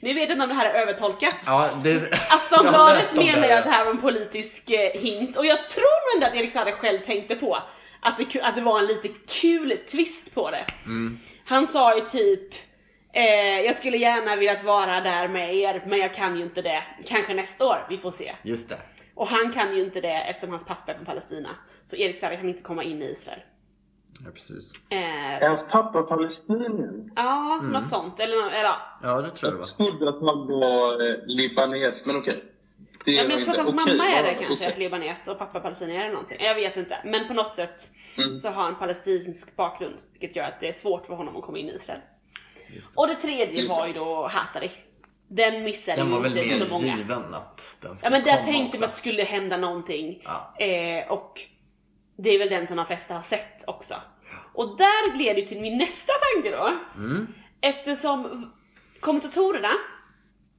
Ni 0.00 0.12
vet 0.12 0.30
inte 0.30 0.42
om 0.42 0.48
det 0.48 0.54
här 0.54 0.70
är 0.70 0.82
övertolkat. 0.82 1.36
Ja, 1.46 1.70
det... 1.82 2.12
Aftonbladet 2.30 3.12
om 3.18 3.24
menar 3.24 3.46
ju 3.48 3.52
att 3.52 3.64
det 3.64 3.70
här 3.70 3.84
var 3.84 3.90
en 3.92 4.00
politisk 4.00 4.70
eh, 4.70 5.00
hint 5.00 5.36
och 5.36 5.46
jag 5.46 5.68
tror 5.70 6.14
ändå 6.14 6.26
att 6.26 6.34
Erik 6.34 6.52
Sade 6.52 6.72
själv 6.72 6.98
tänkte 6.98 7.34
på 7.36 7.58
att 8.00 8.18
det, 8.18 8.40
att 8.42 8.54
det 8.54 8.60
var 8.60 8.78
en 8.78 8.86
lite 8.86 9.08
kul 9.26 9.78
twist 9.90 10.34
på 10.34 10.50
det. 10.50 10.64
Mm. 10.84 11.18
Han 11.44 11.66
sa 11.66 11.94
ju 11.98 12.00
typ 12.00 12.54
eh, 13.16 13.60
jag 13.60 13.74
skulle 13.74 13.96
gärna 13.96 14.36
velat 14.36 14.64
vara 14.64 15.00
där 15.00 15.28
med 15.28 15.54
er 15.56 15.82
men 15.86 15.98
jag 15.98 16.14
kan 16.14 16.36
ju 16.36 16.42
inte 16.42 16.62
det. 16.62 16.82
Kanske 17.06 17.34
nästa 17.34 17.66
år, 17.66 17.86
vi 17.90 17.98
får 17.98 18.10
se. 18.10 18.32
Just 18.42 18.68
det. 18.68 18.78
Och 19.14 19.28
han 19.28 19.52
kan 19.52 19.76
ju 19.76 19.82
inte 19.84 20.00
det 20.00 20.12
eftersom 20.30 20.50
hans 20.50 20.66
pappa 20.66 20.90
är 20.92 20.96
från 20.96 21.06
Palestina. 21.06 21.48
Så 21.86 21.96
Erik 21.96 22.20
Sade 22.20 22.36
kan 22.36 22.48
inte 22.48 22.62
komma 22.62 22.82
in 22.84 23.02
i 23.02 23.04
Israel. 23.04 23.40
Ja, 24.24 24.30
precis. 24.34 24.72
Eh, 24.90 25.42
Är 25.42 25.48
hans 25.48 25.70
pappa 25.72 26.02
palestinier? 26.02 27.10
Ja, 27.16 27.58
Mm. 27.60 27.72
något 27.72 27.88
sånt. 27.88 28.20
Eller, 28.20 28.36
eller 28.50 28.62
ja. 28.62 28.76
Ja, 29.02 29.20
det 29.22 29.30
tror 29.30 29.52
jag 29.52 29.60
det 29.60 29.66
Jag 29.78 29.86
var. 29.86 29.90
trodde 29.90 30.08
att 30.08 30.14
han 30.20 30.46
var 30.48 31.08
eh, 31.08 31.14
libanes, 31.26 32.06
men 32.06 32.16
okej. 32.16 32.44
Det 33.04 33.12
ja 33.12 33.22
men 33.22 33.30
jag 33.30 33.40
tror 33.40 33.52
att 33.54 33.58
inte- 33.58 33.70
hans 33.72 33.82
okej, 33.86 33.96
mamma 33.98 34.10
är 34.10 34.22
det 34.22 34.34
kanske, 34.34 34.66
okej. 34.68 34.74
libanes 34.78 35.28
och 35.28 35.38
pappa 35.38 35.60
palestinier 35.60 36.00
eller 36.00 36.10
någonting. 36.12 36.38
Jag 36.40 36.54
vet 36.54 36.76
inte. 36.76 36.98
Men 37.04 37.28
på 37.28 37.34
något 37.34 37.56
sätt 37.56 37.90
Mm. 38.18 38.40
så 38.40 38.48
har 38.48 38.62
han 38.62 38.76
palestinsk 38.78 39.56
bakgrund. 39.56 39.94
Vilket 40.12 40.36
gör 40.36 40.44
att 40.44 40.60
det 40.60 40.68
är 40.68 40.72
svårt 40.72 41.06
för 41.06 41.14
honom 41.14 41.36
att 41.36 41.42
komma 41.42 41.58
in 41.58 41.68
i 41.68 41.72
Israel. 41.74 42.00
Just 42.68 42.94
det. 42.94 43.00
Och 43.00 43.08
det 43.08 43.14
tredje 43.14 43.62
det. 43.62 43.68
var 43.68 43.86
ju 43.86 43.92
då 43.92 44.26
Hatari. 44.26 44.70
Den 45.28 45.62
missade 45.64 45.96
Den 45.96 46.10
var 46.10 46.20
väl 46.20 46.38
inte 46.38 46.66
så 46.66 46.72
många. 46.72 46.96
given 46.96 47.34
att 47.34 47.78
den 47.80 47.90
Ja 47.90 47.96
skulle 47.96 48.10
men 48.10 48.24
där 48.24 48.44
tänkte 48.44 48.68
också. 48.68 48.80
man 48.80 48.88
att 48.88 48.94
det 48.94 48.98
skulle 49.00 49.22
hända 49.22 49.56
någonting. 49.56 50.22
Ja. 50.24 50.64
Eh, 50.64 51.08
och 51.12 51.40
det 52.18 52.30
är 52.30 52.38
väl 52.38 52.48
den 52.48 52.66
som 52.66 52.76
de 52.76 52.86
flesta 52.86 53.14
har 53.14 53.22
sett 53.22 53.64
också. 53.66 53.94
Och 54.54 54.76
där 54.76 55.16
leder 55.18 55.40
ju 55.40 55.46
till 55.46 55.60
min 55.60 55.78
nästa 55.78 56.12
tanke 56.34 56.56
då. 56.56 56.78
Eftersom 57.60 58.50
kommentatorerna, 59.00 59.72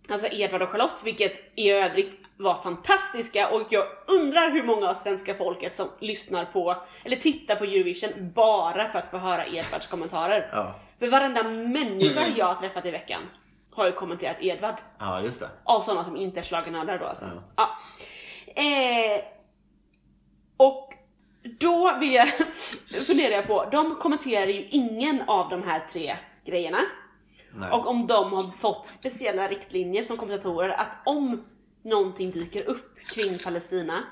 alltså 0.09 0.27
Edvard 0.31 0.61
och 0.61 0.69
Charlotte, 0.69 1.01
vilket 1.03 1.33
i 1.55 1.69
övrigt 1.71 2.11
var 2.37 2.63
fantastiska 2.63 3.49
och 3.49 3.61
jag 3.69 3.85
undrar 4.07 4.51
hur 4.51 4.63
många 4.63 4.89
av 4.89 4.93
svenska 4.93 5.35
folket 5.35 5.77
som 5.77 5.87
lyssnar 5.99 6.45
på, 6.45 6.83
eller 7.03 7.15
tittar 7.15 7.55
på 7.55 7.63
Eurovision 7.63 8.31
bara 8.35 8.89
för 8.89 8.99
att 8.99 9.09
få 9.11 9.17
höra 9.17 9.47
Edvards 9.47 9.87
kommentarer. 9.87 10.49
Ja. 10.51 10.75
För 10.99 11.07
varenda 11.07 11.43
människa 11.43 12.27
jag 12.37 12.45
har 12.45 12.55
träffat 12.55 12.85
i 12.85 12.91
veckan 12.91 13.21
har 13.71 13.85
ju 13.85 13.91
kommenterat 13.91 14.37
Edvard. 14.39 14.75
Ja, 14.99 15.21
just 15.21 15.39
det. 15.39 15.49
Av 15.63 15.81
sådana 15.81 16.03
som 16.03 16.15
inte 16.17 16.39
är 16.39 16.43
schlagernördar 16.43 16.99
då 16.99 17.05
alltså. 17.05 17.25
Ja. 17.55 17.77
Ja. 18.55 18.63
Eh, 18.63 19.21
och 20.57 20.89
då 21.59 21.97
vill 21.99 22.13
jag, 22.13 22.27
funderar 23.07 23.35
jag 23.35 23.47
på, 23.47 23.69
de 23.71 23.95
kommenterar 23.95 24.47
ju 24.47 24.67
ingen 24.67 25.21
av 25.21 25.49
de 25.49 25.63
här 25.63 25.87
tre 25.91 26.17
grejerna. 26.45 26.79
Nej. 27.53 27.71
Och 27.71 27.87
om 27.87 28.07
de 28.07 28.33
har 28.33 28.57
fått 28.57 28.87
speciella 28.87 29.47
riktlinjer 29.47 30.03
som 30.03 30.17
kommentatorer 30.17 30.69
att 30.69 30.87
om 31.05 31.45
någonting 31.81 32.31
dyker 32.31 32.63
upp 32.63 32.99
kring 32.99 33.37
Palestina, 33.37 34.03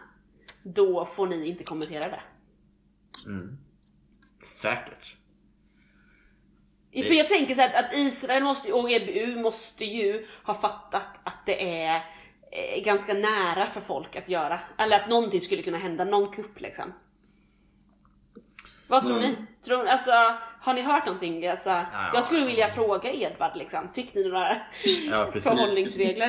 då 0.63 1.05
får 1.05 1.27
ni 1.27 1.47
inte 1.47 1.63
kommentera 1.63 2.09
det. 2.09 2.21
Säkert. 4.61 5.15
För 7.03 7.13
jag 7.13 7.27
tänker 7.27 7.55
så 7.55 7.61
här 7.61 7.83
att 7.83 7.93
Israel 7.93 8.43
måste, 8.43 8.73
och 8.73 8.91
EBU 8.91 9.41
måste 9.41 9.85
ju 9.85 10.27
ha 10.43 10.53
fattat 10.53 11.07
att 11.23 11.45
det 11.45 11.81
är 11.83 11.95
eh, 12.51 12.83
ganska 12.83 13.13
nära 13.13 13.67
för 13.69 13.81
folk 13.81 14.15
att 14.15 14.29
göra. 14.29 14.59
Eller 14.77 14.95
att 14.99 15.09
någonting 15.09 15.41
skulle 15.41 15.61
kunna 15.61 15.77
hända, 15.77 16.03
någon 16.05 16.31
kupp 16.33 16.59
liksom. 16.59 16.93
Vad 18.87 19.03
tror 19.05 19.17
Mm. 19.17 19.29
ni? 19.31 19.35
Tror, 19.65 19.87
alltså, 19.87 20.11
har 20.61 20.73
ni 20.73 20.81
hört 20.81 21.05
någonting? 21.05 21.47
Alltså, 21.47 21.85
jag 22.13 22.23
skulle 22.23 22.45
vilja 22.45 22.69
fråga 22.73 23.11
Edvard 23.13 23.57
liksom. 23.57 23.89
Fick 23.93 24.13
ni 24.13 24.23
några 24.23 24.57
Ja, 25.11 25.31
förhållningsregler? 25.41 26.27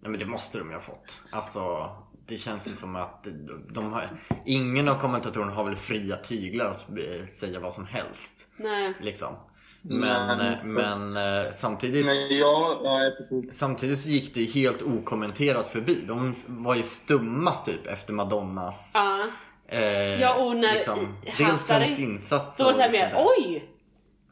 Nej 0.00 0.10
men 0.10 0.20
det 0.20 0.26
måste 0.26 0.58
de 0.58 0.68
ju 0.68 0.74
ha 0.74 0.80
fått. 0.82 1.20
Alltså, 1.32 1.90
det 2.26 2.38
känns 2.38 2.68
ju 2.68 2.74
som 2.74 2.96
att 2.96 3.28
de 3.72 3.92
har, 3.92 4.02
ingen 4.46 4.88
av 4.88 4.94
kommentatorerna 5.00 5.52
har 5.52 5.64
väl 5.64 5.76
fria 5.76 6.16
tyglar 6.16 6.70
att 6.70 6.88
eh, 6.90 7.26
säga 7.34 7.60
vad 7.60 7.72
som 7.72 7.86
helst. 7.86 8.48
Nej. 8.56 8.94
Liksom. 9.00 9.34
Men, 9.82 10.38
Nej, 10.38 10.48
eh, 10.48 10.62
så- 10.62 10.80
men 10.80 11.02
eh, 11.02 11.52
samtidigt, 11.58 12.06
Men 12.06 12.38
ja, 12.38 12.80
ja, 12.84 13.10
samtidigt 13.52 13.98
så 13.98 14.08
gick 14.08 14.34
det 14.34 14.40
ju 14.40 14.62
helt 14.62 14.82
okommenterat 14.82 15.68
förbi. 15.70 16.04
De 16.08 16.34
var 16.46 16.74
ju 16.74 16.82
stumma 16.82 17.52
typ 17.64 17.86
efter 17.86 18.12
Madonnas 18.12 18.90
Ja. 18.94 19.26
eh, 19.68 20.20
Ja, 20.20 20.34
och 20.44 20.56
när 20.56 20.74
liksom, 20.74 21.16
dels 21.38 21.68
hennes 21.70 21.98
insats 21.98 22.56
Då 22.56 22.64
var 22.64 22.70
det 22.72 22.76
såhär 22.76 22.90
mer, 22.90 23.14
oj! 23.38 23.64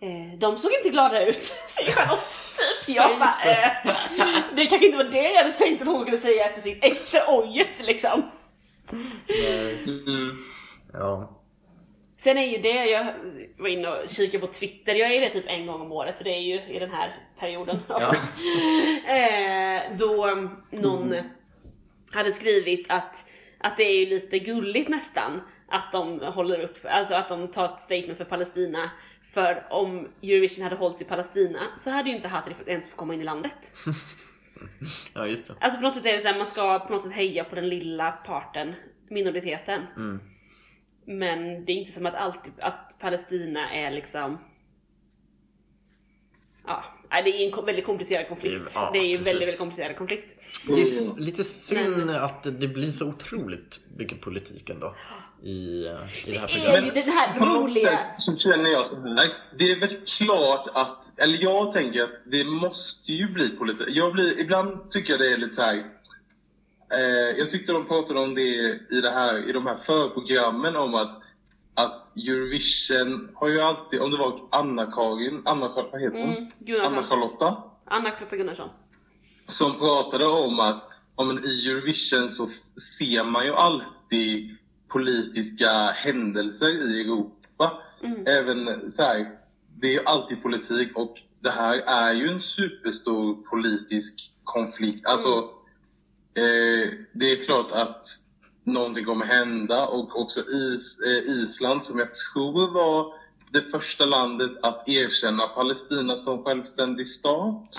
Eh, 0.03 0.39
de 0.39 0.59
såg 0.59 0.73
inte 0.73 0.89
glada 0.89 1.27
ut, 1.27 1.45
säger 1.69 1.93
Charlotte. 1.93 2.57
Typ. 2.57 2.97
Jag 2.97 3.19
bara, 3.19 3.53
eh, 3.53 3.95
det 4.57 4.67
kanske 4.67 4.87
inte 4.87 4.99
var 4.99 5.05
det 5.05 5.33
jag 5.33 5.43
hade 5.43 5.55
tänkt 5.55 5.83
att 5.83 5.89
hon 5.89 6.03
skulle 6.03 6.19
säga 6.19 6.47
efter 6.49 6.63
sitt 6.63 6.85
efter 6.85 7.23
ojet 7.29 7.87
liksom. 7.87 8.31
Mm. 9.87 10.31
Ja. 10.93 11.39
Sen 12.19 12.39
är 12.39 12.47
ju 12.47 12.59
det, 12.59 12.85
jag 12.85 13.07
var 13.59 13.69
inne 13.69 13.89
och 13.89 14.09
kikade 14.09 14.47
på 14.47 14.53
Twitter, 14.53 14.95
jag 14.95 15.13
är 15.13 15.21
det 15.21 15.31
typ 15.31 15.45
en 15.49 15.67
gång 15.67 15.81
om 15.81 15.93
året 15.93 16.19
och 16.19 16.25
det 16.25 16.35
är 16.35 16.41
ju 16.41 16.77
i 16.77 16.79
den 16.79 16.91
här 16.91 17.17
perioden. 17.39 17.79
Ja. 17.89 18.01
eh, 19.15 19.97
då 19.99 20.27
någon 20.71 21.15
hade 22.13 22.33
skrivit 22.33 22.87
att, 22.89 23.31
att 23.61 23.77
det 23.77 23.83
är 23.83 23.97
ju 23.97 24.07
lite 24.07 24.39
gulligt 24.39 24.89
nästan 24.89 25.41
att 25.69 25.93
de 25.93 26.21
håller 26.21 26.61
upp, 26.61 26.79
alltså 26.85 27.15
att 27.15 27.29
de 27.29 27.49
tar 27.49 27.65
ett 27.65 27.81
statement 27.81 28.19
för 28.19 28.25
Palestina. 28.25 28.91
För 29.33 29.67
om 29.71 30.09
Eurovision 30.23 30.65
hade 30.65 30.77
hållits 30.77 31.03
i 31.03 31.05
Palestina 31.05 31.61
så 31.77 31.91
hade 31.91 32.11
ju 32.11 32.17
inte 32.17 32.29
Hatari 32.29 32.55
ens 32.67 32.89
fått 32.89 32.97
komma 32.97 33.15
in 33.15 33.21
i 33.21 33.25
landet. 33.25 33.75
ja, 35.15 35.27
just 35.27 35.47
det. 35.47 35.55
Alltså 35.61 35.81
på 35.81 35.87
något 35.87 35.95
sätt 35.95 36.07
är 36.07 36.13
det 36.13 36.23
så 36.23 36.29
här, 36.29 36.39
man 36.39 36.47
ska 36.47 36.79
på 36.79 36.93
något 36.93 37.03
sätt 37.03 37.13
heja 37.13 37.45
på 37.45 37.55
den 37.55 37.69
lilla 37.69 38.13
parten, 38.13 38.75
minoriteten. 39.09 39.87
Mm. 39.97 40.21
Men 41.05 41.65
det 41.65 41.73
är 41.73 41.77
inte 41.77 41.93
som 41.93 42.07
att 42.07 42.15
alltid, 42.15 42.53
att 42.59 42.99
Palestina 42.99 43.75
är 43.75 43.91
liksom 43.91 44.39
Ja, 46.67 46.85
det 47.25 47.31
är 47.31 47.59
en 47.59 47.67
väldigt 47.67 47.87
komplicerad 47.87 48.29
konflikt. 48.29 48.73
Ja, 48.75 48.91
det 48.93 48.99
är 48.99 49.03
ju 49.03 49.17
precis. 49.17 49.27
väldigt, 49.27 49.43
väldigt 49.43 49.59
komplicerad 49.59 49.97
konflikt. 49.97 50.37
Det 50.67 50.73
är 50.73 51.21
lite 51.21 51.45
synd 51.45 52.11
att 52.11 52.43
det 52.61 52.69
blir 52.69 52.91
så 52.91 53.09
otroligt 53.09 53.81
mycket 53.97 54.21
politik 54.21 54.71
ändå 54.71 54.97
i, 55.45 55.51
i 55.51 55.83
det 55.83 55.89
här 55.91 56.07
Det 56.27 56.37
är 56.37 56.47
programmet. 56.47 56.85
ju 56.87 56.91
det 56.91 57.03
så 57.03 57.11
här 57.11 57.41
roliga. 57.41 57.99
så 58.19 58.37
känner 58.37 58.71
jag 58.71 58.87
så 58.87 58.97
här. 58.97 59.31
Det 59.59 59.65
är 59.73 59.81
väl 59.81 59.97
klart 60.19 60.69
att, 60.75 61.19
eller 61.19 61.43
jag 61.43 61.73
tänker 61.73 62.03
att 62.03 62.11
det 62.27 62.45
måste 62.45 63.13
ju 63.13 63.29
bli 63.33 63.49
politik. 63.49 63.87
Jag 63.91 64.13
blir, 64.13 64.41
ibland 64.41 64.91
tycker 64.91 65.13
jag 65.13 65.21
det 65.21 65.33
är 65.33 65.37
lite 65.37 65.53
så 65.55 65.63
här. 65.63 65.75
Eh, 66.93 67.39
jag 67.39 67.51
tyckte 67.51 67.73
de 67.73 67.85
pratade 67.87 68.21
om 68.21 68.35
det 68.35 68.41
i, 68.41 69.01
det 69.03 69.11
här, 69.11 69.49
i 69.49 69.53
de 69.53 69.67
här 69.67 69.75
förprogrammen 69.75 70.77
om 70.77 70.95
att, 70.95 71.13
att 71.75 72.17
Eurovision 72.29 73.29
har 73.35 73.49
ju 73.49 73.61
alltid, 73.61 74.01
om 74.01 74.11
det 74.11 74.17
var 74.17 74.39
Anna-Karin, 74.51 75.43
Anna, 75.45 75.69
vad 75.93 76.01
heter 76.01 76.19
hon? 76.19 76.37
Mm. 76.69 76.87
Anna-Charlotta? 76.87 77.57
Anna-Charlotta 77.87 78.37
Gunnarsson. 78.37 78.69
som 79.47 79.79
pratade 79.79 80.27
om 80.27 80.61
att 80.61 80.83
ja, 81.17 81.25
men 81.25 81.45
i 81.45 81.69
Eurovision 81.71 82.29
så 82.29 82.47
ser 82.97 83.25
man 83.25 83.47
ju 83.47 83.55
alltid 83.55 84.57
politiska 84.93 85.71
händelser 85.87 86.69
i 86.69 87.01
Europa. 87.01 87.79
Även 88.27 88.91
så 88.91 89.03
här, 89.03 89.31
det 89.81 89.87
är 89.87 89.93
ju 89.93 90.05
alltid 90.05 90.43
politik 90.43 90.99
och 90.99 91.15
det 91.41 91.51
här 91.51 91.75
är 91.87 92.13
ju 92.13 92.29
en 92.29 92.41
superstor 92.41 93.35
politisk 93.51 94.33
konflikt. 94.45 95.07
Alltså, 95.07 95.39
eh, 96.35 96.91
det 97.13 97.33
är 97.33 97.45
klart 97.45 97.71
att 97.73 98.05
någonting 98.65 99.05
kommer 99.05 99.27
hända 99.27 99.87
och 99.87 100.21
också 100.21 100.41
Is, 100.41 101.01
eh, 101.01 101.33
Island 101.33 101.85
som 101.85 101.99
jag 101.99 102.09
tror 102.15 102.73
var 102.73 103.15
det 103.51 103.63
första 103.63 104.05
landet 104.05 104.51
att 104.63 104.89
erkänna 104.89 105.47
Palestina 105.47 106.17
som 106.17 106.45
självständig 106.45 107.07
stat. 107.07 107.77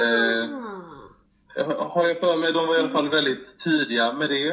Eh, 0.00 1.66
har 1.78 2.08
jag 2.08 2.20
för 2.20 2.36
mig. 2.36 2.52
De 2.52 2.66
var 2.66 2.76
i 2.76 2.78
alla 2.78 2.88
fall 2.88 3.08
väldigt 3.08 3.58
tidiga 3.58 4.12
med 4.12 4.30
det. 4.30 4.50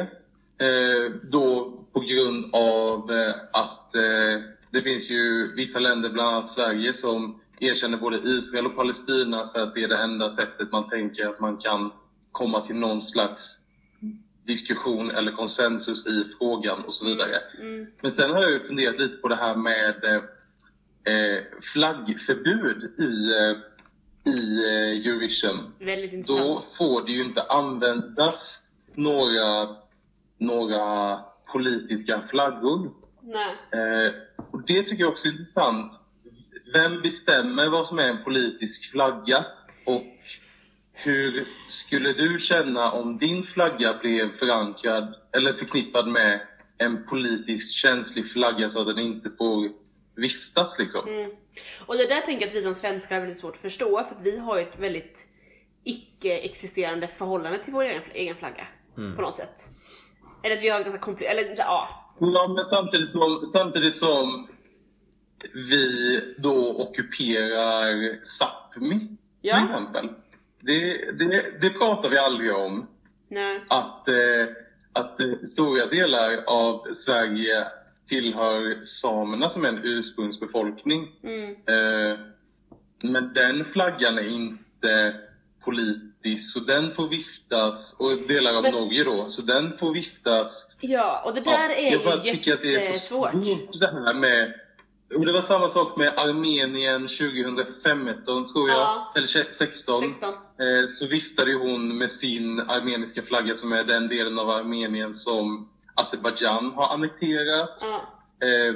Eh, 0.66 1.12
då 1.30 1.72
på 1.92 2.00
grund 2.00 2.54
av 2.54 3.10
eh, 3.10 3.34
att 3.52 3.94
eh, 3.94 4.42
det 4.70 4.82
finns 4.82 5.10
ju 5.10 5.54
vissa 5.56 5.78
länder, 5.78 6.10
bland 6.10 6.28
annat 6.28 6.48
Sverige, 6.48 6.92
som 6.92 7.40
erkänner 7.60 7.98
både 7.98 8.16
Israel 8.16 8.66
och 8.66 8.76
Palestina 8.76 9.46
för 9.46 9.62
att 9.62 9.74
det 9.74 9.82
är 9.82 9.88
det 9.88 10.02
enda 10.02 10.30
sättet 10.30 10.72
man 10.72 10.86
tänker 10.86 11.26
att 11.26 11.40
man 11.40 11.56
kan 11.56 11.92
komma 12.32 12.60
till 12.60 12.76
någon 12.76 13.00
slags 13.00 13.66
diskussion 14.46 15.10
eller 15.10 15.32
konsensus 15.32 16.06
i 16.06 16.24
frågan 16.38 16.84
och 16.84 16.94
så 16.94 17.04
vidare. 17.04 17.36
Mm. 17.60 17.86
Men 18.02 18.10
sen 18.10 18.30
har 18.30 18.42
jag 18.42 18.50
ju 18.50 18.60
funderat 18.60 18.98
lite 18.98 19.16
på 19.16 19.28
det 19.28 19.36
här 19.36 19.56
med 19.56 20.04
eh, 20.04 20.22
eh, 21.14 21.42
flaggförbud 21.60 22.82
i, 22.98 23.32
i 24.30 24.64
eh, 24.66 25.06
Eurovision 25.06 25.74
Väldigt 25.78 26.10
då 26.10 26.16
intressant. 26.16 26.76
får 26.78 27.06
det 27.06 27.12
ju 27.12 27.22
inte 27.22 27.42
användas 27.42 28.70
några, 28.94 29.76
några 30.38 31.18
politiska 31.52 32.20
flaggor. 32.20 32.90
Nej. 33.22 33.56
Eh, 33.72 34.12
och 34.52 34.66
det 34.66 34.82
tycker 34.82 35.02
jag 35.02 35.10
också 35.10 35.28
är 35.28 35.32
intressant. 35.32 35.92
Vem 36.72 37.02
bestämmer 37.02 37.68
vad 37.68 37.86
som 37.86 37.98
är 37.98 38.08
en 38.08 38.24
politisk 38.24 38.90
flagga? 38.92 39.44
Och 39.86 40.04
hur 40.92 41.48
skulle 41.68 42.12
du 42.12 42.38
känna 42.38 42.92
om 42.92 43.18
din 43.18 43.42
flagga 43.42 43.98
blev 44.02 44.30
förankrad 44.30 45.14
eller 45.36 45.52
förknippad 45.52 46.08
med 46.08 46.40
en 46.78 47.04
politiskt 47.04 47.74
känslig 47.74 48.30
flagga 48.30 48.68
så 48.68 48.80
att 48.80 48.86
den 48.86 48.98
inte 48.98 49.30
får 49.30 49.68
viftas 50.16 50.78
liksom? 50.78 51.08
Mm. 51.08 51.30
Och 51.86 51.96
det 51.96 52.06
där 52.06 52.20
tänker 52.20 52.40
jag 52.40 52.48
att 52.48 52.54
vi 52.54 52.62
som 52.62 52.74
svenskar 52.74 53.14
har 53.14 53.20
väldigt 53.20 53.40
svårt 53.40 53.54
att 53.54 53.60
förstå 53.60 54.04
för 54.08 54.16
att 54.16 54.22
vi 54.22 54.38
har 54.38 54.58
ju 54.58 54.62
ett 54.62 54.78
väldigt 54.78 55.26
icke-existerande 55.84 57.08
förhållande 57.08 57.64
till 57.64 57.72
vår 57.72 57.82
egen, 57.82 58.02
egen 58.12 58.36
flagga. 58.36 58.66
På 58.94 59.22
något 59.22 59.36
sätt. 59.36 59.68
Eller 60.42 60.56
att 60.56 60.62
vi 60.62 60.68
har 60.68 60.80
ganska 60.80 61.10
kompli- 61.10 61.24
eller 61.24 61.54
ja. 61.58 61.88
Ja, 62.20 62.52
men 62.56 62.64
samtidigt 62.64 63.08
som, 63.08 63.40
samtidigt 63.46 63.94
som 63.96 64.48
vi 65.54 66.34
då 66.38 66.76
ockuperar 66.76 67.94
Sápmi, 68.24 68.98
till 68.98 69.16
Ja. 69.40 69.60
exempel. 69.62 70.08
Det, 70.60 70.96
det, 71.18 71.60
det 71.60 71.70
pratar 71.70 72.10
vi 72.10 72.18
aldrig 72.18 72.54
om. 72.56 72.86
Nej. 73.28 73.64
Att, 73.68 74.08
eh, 74.08 74.14
att 74.92 75.20
eh, 75.20 75.26
stora 75.44 75.86
delar 75.86 76.44
av 76.46 76.78
Sverige 76.92 77.64
tillhör 78.06 78.78
samerna 78.82 79.48
som 79.48 79.64
är 79.64 79.68
en 79.68 79.80
ursprungsbefolkning. 79.84 81.08
Mm. 81.22 81.50
Eh, 81.50 82.18
men 83.02 83.32
den 83.34 83.64
flaggan 83.64 84.18
är 84.18 84.28
inte 84.34 85.14
polit, 85.64 86.02
brittisk 86.22 86.52
så 86.52 86.60
den 86.60 86.90
får 86.92 87.08
viftas, 87.08 87.96
och 88.00 88.16
delar 88.28 88.54
av 88.56 88.62
Men- 88.62 88.72
Norge 88.74 89.04
då, 89.04 89.28
så 89.28 89.42
den 89.42 89.72
får 89.72 89.92
viftas. 89.92 90.76
Ja, 90.80 91.22
och 91.24 91.34
det 91.34 91.42
Ja, 91.44 91.50
där 91.50 91.70
är 91.70 91.92
jag 91.92 92.04
bara 92.04 92.24
ju 92.24 92.30
tycker 92.32 92.54
att 92.54 92.60
det 92.60 92.74
är 92.74 92.80
så 92.80 92.98
svårt 92.98 93.32
det 93.80 93.86
här 93.86 94.14
med... 94.14 94.54
Och 95.16 95.26
det 95.26 95.32
var 95.32 95.40
samma 95.40 95.68
sak 95.68 95.96
med 95.96 96.18
Armenien 96.18 97.08
2015 97.08 98.46
tror 98.46 98.68
jag, 98.68 98.78
Ja. 98.78 99.12
eller 99.16 99.26
16. 99.26 99.48
16. 99.50 100.04
Eh, 100.34 100.86
så 100.88 101.06
viftade 101.06 101.50
ju 101.50 101.58
hon 101.58 101.98
med 101.98 102.10
sin 102.10 102.60
armeniska 102.60 103.22
flagga 103.22 103.56
som 103.56 103.72
är 103.72 103.84
den 103.84 104.08
delen 104.08 104.38
av 104.38 104.50
Armenien 104.50 105.14
som 105.14 105.68
Azerbajdzjan 105.94 106.72
har 106.74 106.94
annekterat. 106.94 107.82
Ja. 107.82 108.46
Eh, 108.46 108.74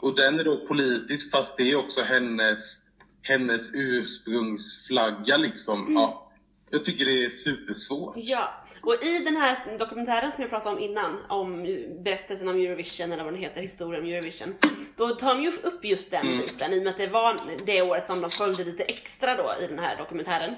och 0.00 0.16
den 0.16 0.40
är 0.40 0.44
då 0.44 0.56
politisk 0.56 1.30
fast 1.30 1.56
det 1.56 1.70
är 1.70 1.76
också 1.76 2.02
hennes, 2.02 2.82
hennes 3.22 3.74
ursprungsflagga 3.74 5.36
liksom. 5.36 5.80
Mm. 5.80 5.92
Ja, 5.94 6.29
jag 6.70 6.84
tycker 6.84 7.04
det 7.04 7.24
är 7.24 7.28
supersvårt. 7.30 8.14
Ja, 8.16 8.48
och 8.82 8.94
i 9.04 9.18
den 9.18 9.36
här 9.36 9.78
dokumentären 9.78 10.32
som 10.32 10.42
jag 10.42 10.50
pratade 10.50 10.76
om 10.76 10.82
innan, 10.82 11.18
om 11.28 11.62
berättelsen 12.04 12.48
om 12.48 12.56
Eurovision 12.56 13.12
eller 13.12 13.24
vad 13.24 13.32
den 13.32 13.42
heter, 13.42 13.60
historien 13.60 14.02
om 14.02 14.08
Eurovision. 14.08 14.54
Då 14.96 15.08
tar 15.14 15.34
de 15.34 15.42
ju 15.42 15.52
upp 15.62 15.84
just 15.84 16.10
den 16.10 16.26
Mm. 16.26 16.38
biten 16.38 16.72
i 16.72 16.78
och 16.78 16.82
med 16.82 16.90
att 16.90 16.98
det 16.98 17.06
var 17.06 17.36
det 17.66 17.82
året 17.82 18.06
som 18.06 18.20
de 18.20 18.30
följde 18.30 18.64
lite 18.64 18.82
extra 18.84 19.36
då 19.36 19.54
i 19.64 19.66
den 19.66 19.78
här 19.78 19.96
dokumentären. 19.96 20.54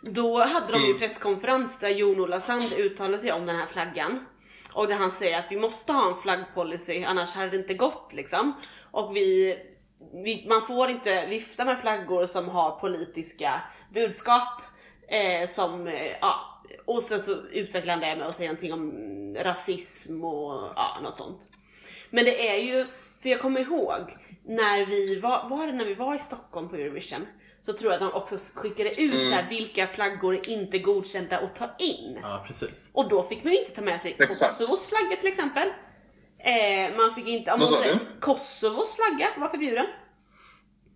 Då 0.00 0.44
hade 0.44 0.72
de 0.72 0.78
ju 0.78 0.86
Mm. 0.86 0.98
presskonferens 0.98 1.80
där 1.80 1.88
Jon-Ola 1.88 2.40
Sand 2.40 2.72
uttalade 2.76 3.18
sig 3.18 3.32
om 3.32 3.46
den 3.46 3.56
här 3.56 3.66
flaggan. 3.66 4.26
Och 4.72 4.88
där 4.88 4.94
han 4.94 5.10
säger 5.10 5.38
att 5.38 5.52
vi 5.52 5.56
måste 5.56 5.92
ha 5.92 6.08
en 6.08 6.22
flaggpolicy, 6.22 7.04
annars 7.04 7.34
hade 7.34 7.50
det 7.50 7.56
inte 7.56 7.74
gått 7.74 8.12
liksom. 8.12 8.52
Och 8.90 9.16
vi, 9.16 9.58
vi, 10.24 10.46
man 10.48 10.62
får 10.66 10.90
inte 10.90 11.26
vifta 11.26 11.64
med 11.64 11.80
flaggor 11.80 12.26
som 12.26 12.48
har 12.48 12.80
politiska 12.80 13.62
budskap. 13.94 14.62
Eh, 15.10 15.48
som, 15.48 15.86
eh, 15.86 16.12
ja, 16.20 16.62
och 16.84 17.02
sen 17.02 17.22
så 17.22 17.32
utvecklar 17.32 17.94
han 17.94 18.00
det 18.00 18.16
med 18.16 18.26
att 18.26 18.34
säga 18.36 18.48
någonting 18.48 18.72
om 18.72 18.92
rasism 19.44 20.24
och 20.24 20.72
ja, 20.76 20.98
något 21.02 21.16
sånt. 21.16 21.40
Men 22.10 22.24
det 22.24 22.48
är 22.48 22.56
ju, 22.62 22.86
för 23.22 23.28
jag 23.28 23.40
kommer 23.40 23.60
ihåg 23.60 24.16
när 24.44 24.86
vi 24.86 25.20
var, 25.20 25.48
var 25.48 25.66
det 25.66 25.72
när 25.72 25.84
vi 25.84 25.94
var 25.94 26.14
i 26.14 26.18
Stockholm 26.18 26.68
på 26.68 26.76
Eurovision? 26.76 27.26
Så 27.60 27.72
tror 27.72 27.92
jag 27.92 28.02
att 28.02 28.12
de 28.12 28.18
också 28.20 28.36
skickade 28.54 28.88
ut 28.90 28.98
Mm. 29.14 29.28
så 29.30 29.34
här, 29.34 29.48
vilka 29.48 29.86
flaggor 29.86 30.34
är 30.34 30.48
inte 30.48 30.78
godkända 30.78 31.38
att 31.38 31.56
ta 31.56 31.68
in. 31.78 32.18
Ja, 32.22 32.44
precis. 32.46 32.90
Och 32.92 33.08
då 33.08 33.22
fick 33.22 33.44
man 33.44 33.52
ju 33.52 33.58
inte 33.60 33.72
ta 33.72 33.82
med 33.82 34.00
sig 34.00 34.16
Exakt. 34.18 34.58
Kosovos 34.58 34.86
flagga 34.86 35.16
till 35.16 35.28
exempel. 35.28 35.68
Eh, 36.38 36.96
man 36.96 37.14
fick 37.14 37.26
inte, 37.28 37.52
om 37.52 37.60
Vad 37.60 37.70
man 37.70 37.78
sa 37.78 37.82
säger, 37.84 37.94
du? 37.94 38.20
Kosovos 38.20 38.94
flagga 38.94 39.28
var 39.36 39.48
förbjuden. 39.48 39.86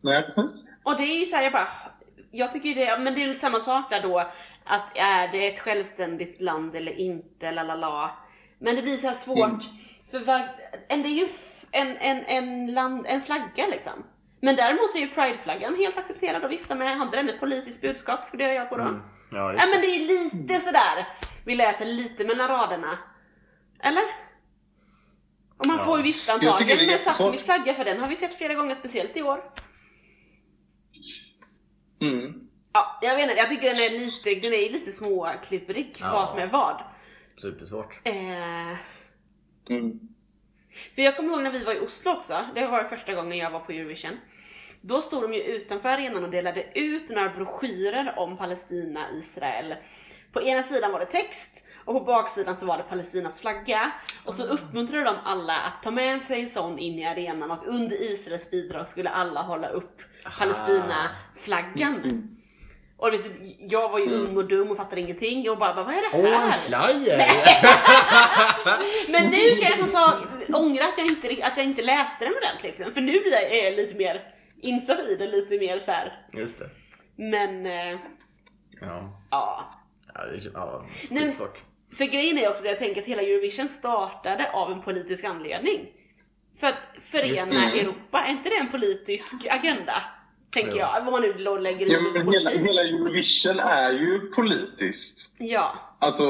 Nej, 0.00 0.22
precis. 0.22 0.68
Och 0.85 0.96
det 0.96 1.03
är 1.03 1.18
ju 1.20 1.27
såhär, 1.27 1.42
jag 1.42 1.53
bara, 1.53 1.68
jag 2.35 2.53
tycker 2.53 2.75
det, 2.75 2.99
men 2.99 3.14
det 3.14 3.23
är 3.23 3.27
lite 3.27 3.40
samma 3.40 3.61
sak 3.61 3.90
där 3.90 4.03
då, 4.03 4.18
att 4.64 4.97
är 4.97 5.29
det 5.29 5.47
ett 5.47 5.61
självständigt 5.61 6.40
land 6.40 6.77
eller 6.77 6.92
inte, 6.92 7.51
la 7.53 7.62
la 7.62 7.75
la. 7.75 8.18
Men 8.59 8.77
det 8.77 8.83
blir 8.83 8.97
så 8.97 9.07
här 9.07 9.14
svårt, 9.14 9.38
Mm. 9.49 9.61
för 10.11 10.20
var, 10.20 10.49
en, 10.88 11.03
det 11.03 11.09
är 11.09 11.11
ju 11.20 11.29
en, 11.70 11.97
en, 11.97 12.25
en, 12.25 12.66
land, 12.75 13.07
en 13.07 13.23
flagga 13.23 13.66
liksom. 13.66 14.05
Men 14.40 14.57
däremot 14.57 14.94
är 14.94 14.99
ju 15.01 15.09
prideflaggan 15.09 15.77
helt 15.77 15.99
accepterad 15.99 16.44
att 16.44 16.51
vifta 16.51 16.75
med, 16.75 16.97
hade 16.99 17.16
den 17.16 17.29
ett 17.29 17.40
politiskt 17.40 17.83
budskap, 17.83 18.25
för 18.31 18.37
det 18.37 18.44
har 18.44 18.53
jag 18.53 18.68
på 18.68 18.77
då. 18.77 18.83
Mm. 18.83 19.03
Ja, 19.33 19.38
Ja 19.38 19.53
just 19.53 19.64
men 19.75 19.81
det. 19.81 19.87
är 19.87 20.07
lite 20.07 20.61
sådär, 20.61 21.07
vi 21.47 21.55
läser 21.55 21.85
lite 21.85 22.25
mellan 22.25 22.49
raderna. 22.49 22.99
Eller? 23.83 24.03
Och 25.59 25.66
man 25.66 25.77
Ja. 25.79 25.85
får 25.85 25.97
ju 25.99 26.03
vifta 26.03 26.33
antagligen 26.33 26.87
med. 26.87 27.01
Sápmis 27.01 27.44
flagga, 27.44 27.75
för 27.75 27.85
den 27.85 28.01
har 28.01 28.09
vi 28.09 28.16
sett 28.16 28.35
flera 28.38 28.55
gånger, 28.55 28.75
speciellt 28.75 29.16
i 29.16 29.23
år. 29.23 29.44
Mm. 32.12 32.49
Ja, 32.73 32.99
jag 33.03 33.21
inte, 33.23 33.35
jag 33.35 33.49
tycker 33.51 33.71
den 33.71 33.81
är 33.81 33.90
lite, 33.90 34.35
den 34.49 34.53
är 34.55 34.73
lite 34.73 34.93
småklipperig 34.93 35.97
Ja. 36.01 36.12
vad 36.12 36.29
som 36.29 36.38
är 36.38 36.47
vad. 36.47 36.83
Supersvårt. 37.37 38.01
Eh, 38.05 38.77
Mm. 39.69 39.99
för 40.95 41.03
jag 41.03 41.17
kommer 41.17 41.33
ihåg 41.33 41.43
när 41.43 41.51
vi 41.51 41.64
var 41.64 41.75
i 41.75 41.81
Oslo 41.81 42.11
också, 42.12 42.45
det 42.55 42.67
var 42.67 42.85
första 42.85 43.14
gången 43.14 43.38
jag 43.38 43.51
var 43.51 43.61
på 43.61 43.73
Eurovision. 43.73 44.21
Då 44.81 45.01
stod 45.01 45.23
de 45.23 45.35
ju 45.35 45.43
utanför 45.43 45.88
arenan 45.88 46.25
och 46.25 46.31
delade 46.31 46.79
ut 46.79 47.11
några 47.11 47.29
broschyrer 47.29 48.14
om 48.19 48.37
Palestina, 48.37 49.07
Israel. 49.12 49.75
På 50.33 50.43
ena 50.43 50.62
sidan 50.62 50.93
var 50.93 51.01
det 51.01 51.07
text 51.07 51.67
och 51.85 51.95
på 51.95 52.01
baksidan 52.01 52.57
så 52.57 52.67
var 52.67 52.77
det 52.79 52.83
Palestinas 52.83 53.40
flagga. 53.40 53.93
Och 54.25 54.35
så 54.35 54.45
uppmuntrade 54.47 55.05
de 55.05 55.17
alla 55.25 55.57
att 55.61 55.83
ta 55.83 55.90
med 55.90 56.23
sig 56.23 56.40
en 56.40 56.49
sån 56.49 56.79
in 56.79 56.99
i 56.99 57.07
arenan 57.07 57.51
och 57.51 57.67
under 57.67 58.03
Israels 58.03 58.51
bidrag 58.51 58.88
skulle 58.88 59.11
alla 59.11 59.43
hålla 59.43 59.69
upp 59.69 60.03
Palestina-flaggan. 60.39 62.29
Och 62.97 63.11
du 63.11 63.19
vet, 63.19 63.33
jag 63.59 63.89
var 63.89 63.99
ju 63.99 64.11
ung 64.11 64.37
och 64.37 64.45
dum 64.49 64.71
och 64.71 64.77
fattade 64.77 65.01
ingenting 65.01 65.51
och 65.51 65.59
bara, 65.59 65.75
bara 65.75 65.85
vad 65.85 65.95
är 65.95 66.01
det 66.03 66.09
Åh, 66.13 66.27
en 66.43 66.51
här? 66.51 66.59
flyer! 66.59 67.19
Men 69.13 69.31
nu 69.31 69.57
kan 69.61 69.71
jag 69.71 69.81
alltså 69.81 70.21
ångra 70.53 70.85
att 70.85 70.99
jag 70.99 71.07
inte, 71.07 71.29
att 71.47 71.57
jag 71.57 71.67
inte 71.67 71.83
läste 71.83 72.25
den 72.25 72.35
ordentligt. 72.35 72.79
liksom. 72.79 72.95
För 72.95 73.01
nu 73.01 73.17
är 73.17 73.65
jag 73.65 73.77
lite 73.77 73.97
mer 73.99 74.35
insatt 74.63 75.01
i 75.01 75.17
det, 75.17 75.27
lite 75.27 75.59
mer 75.59 75.79
så 75.79 75.93
här. 75.93 76.27
Just 76.33 76.59
det. 76.59 76.71
Men 77.17 77.67
eh, 77.67 77.99
Ja. 78.81 79.21
ja. 79.31 79.71
Ja, 80.15 80.25
det 80.25 80.37
är 80.37 80.51
ja, 80.55 80.85
Nej. 81.11 81.25
skitsvårt. 81.27 81.63
För 81.99 82.05
grejen 82.05 82.39
är 82.39 82.49
också 82.51 82.63
det 82.63 82.69
jag 82.69 82.79
tänker 82.79 83.01
att 83.01 83.07
hela 83.07 83.23
Eurovision 83.23 83.69
startade 83.69 84.51
av 84.53 84.73
en 84.73 84.83
politisk 84.83 85.25
anledning. 85.25 85.87
För 86.61 86.67
att 86.67 86.75
förena. 87.03 87.73
Europa, 87.73 88.21
är 88.21 88.31
inte 88.31 88.49
det 88.49 88.57
en 88.57 88.71
politisk 88.71 89.47
agenda? 89.51 90.03
Tänker 90.51 90.71
Jo. 90.71 90.77
jag, 90.79 91.05
vad 91.05 91.12
man 91.12 91.23
nu 91.23 91.35
lägger 91.59 91.87
Ja, 91.93 91.99
i 91.99 92.03
men 92.03 92.12
hela, 92.33 92.51
politik. 92.51 92.69
hela 92.69 92.83
Eurovision 92.83 93.59
är 93.59 93.90
ju 93.90 94.19
politiskt. 94.31 95.35
Ja, 95.38 95.75
Alltså, 95.99 96.25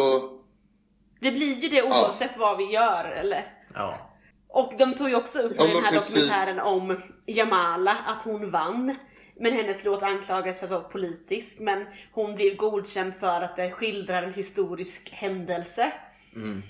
det 1.20 1.30
blir 1.30 1.54
ju 1.54 1.68
det 1.68 1.82
oavsett 1.82 2.36
vad 2.36 2.56
vi 2.58 2.64
gör 2.64 3.04
eller? 3.04 3.46
Ja. 3.74 4.10
Och 4.48 4.72
de 4.78 4.94
tog 4.94 5.08
ju 5.08 5.14
också 5.16 5.38
upp 5.38 5.52
Ja, 5.58 5.66
i 5.68 5.72
den 5.74 5.84
här 5.84 5.92
precis. 5.92 6.14
dokumentären 6.14 6.60
om 6.60 7.02
Jamala, 7.26 7.96
att 8.06 8.22
hon 8.22 8.50
vann. 8.50 8.94
Men 9.40 9.52
hennes 9.52 9.84
låt 9.84 10.02
anklagades 10.02 10.58
för 10.58 10.66
att 10.66 10.70
vara 10.72 10.82
politisk, 10.82 11.58
men 11.60 11.86
hon 12.12 12.34
blev 12.34 12.56
godkänd 12.56 13.14
för 13.14 13.40
att 13.42 13.56
det 13.56 13.70
skildrar 13.70 14.22
en 14.22 14.34
historisk 14.34 15.12
händelse. 15.12 15.92
Mm. 16.36 16.62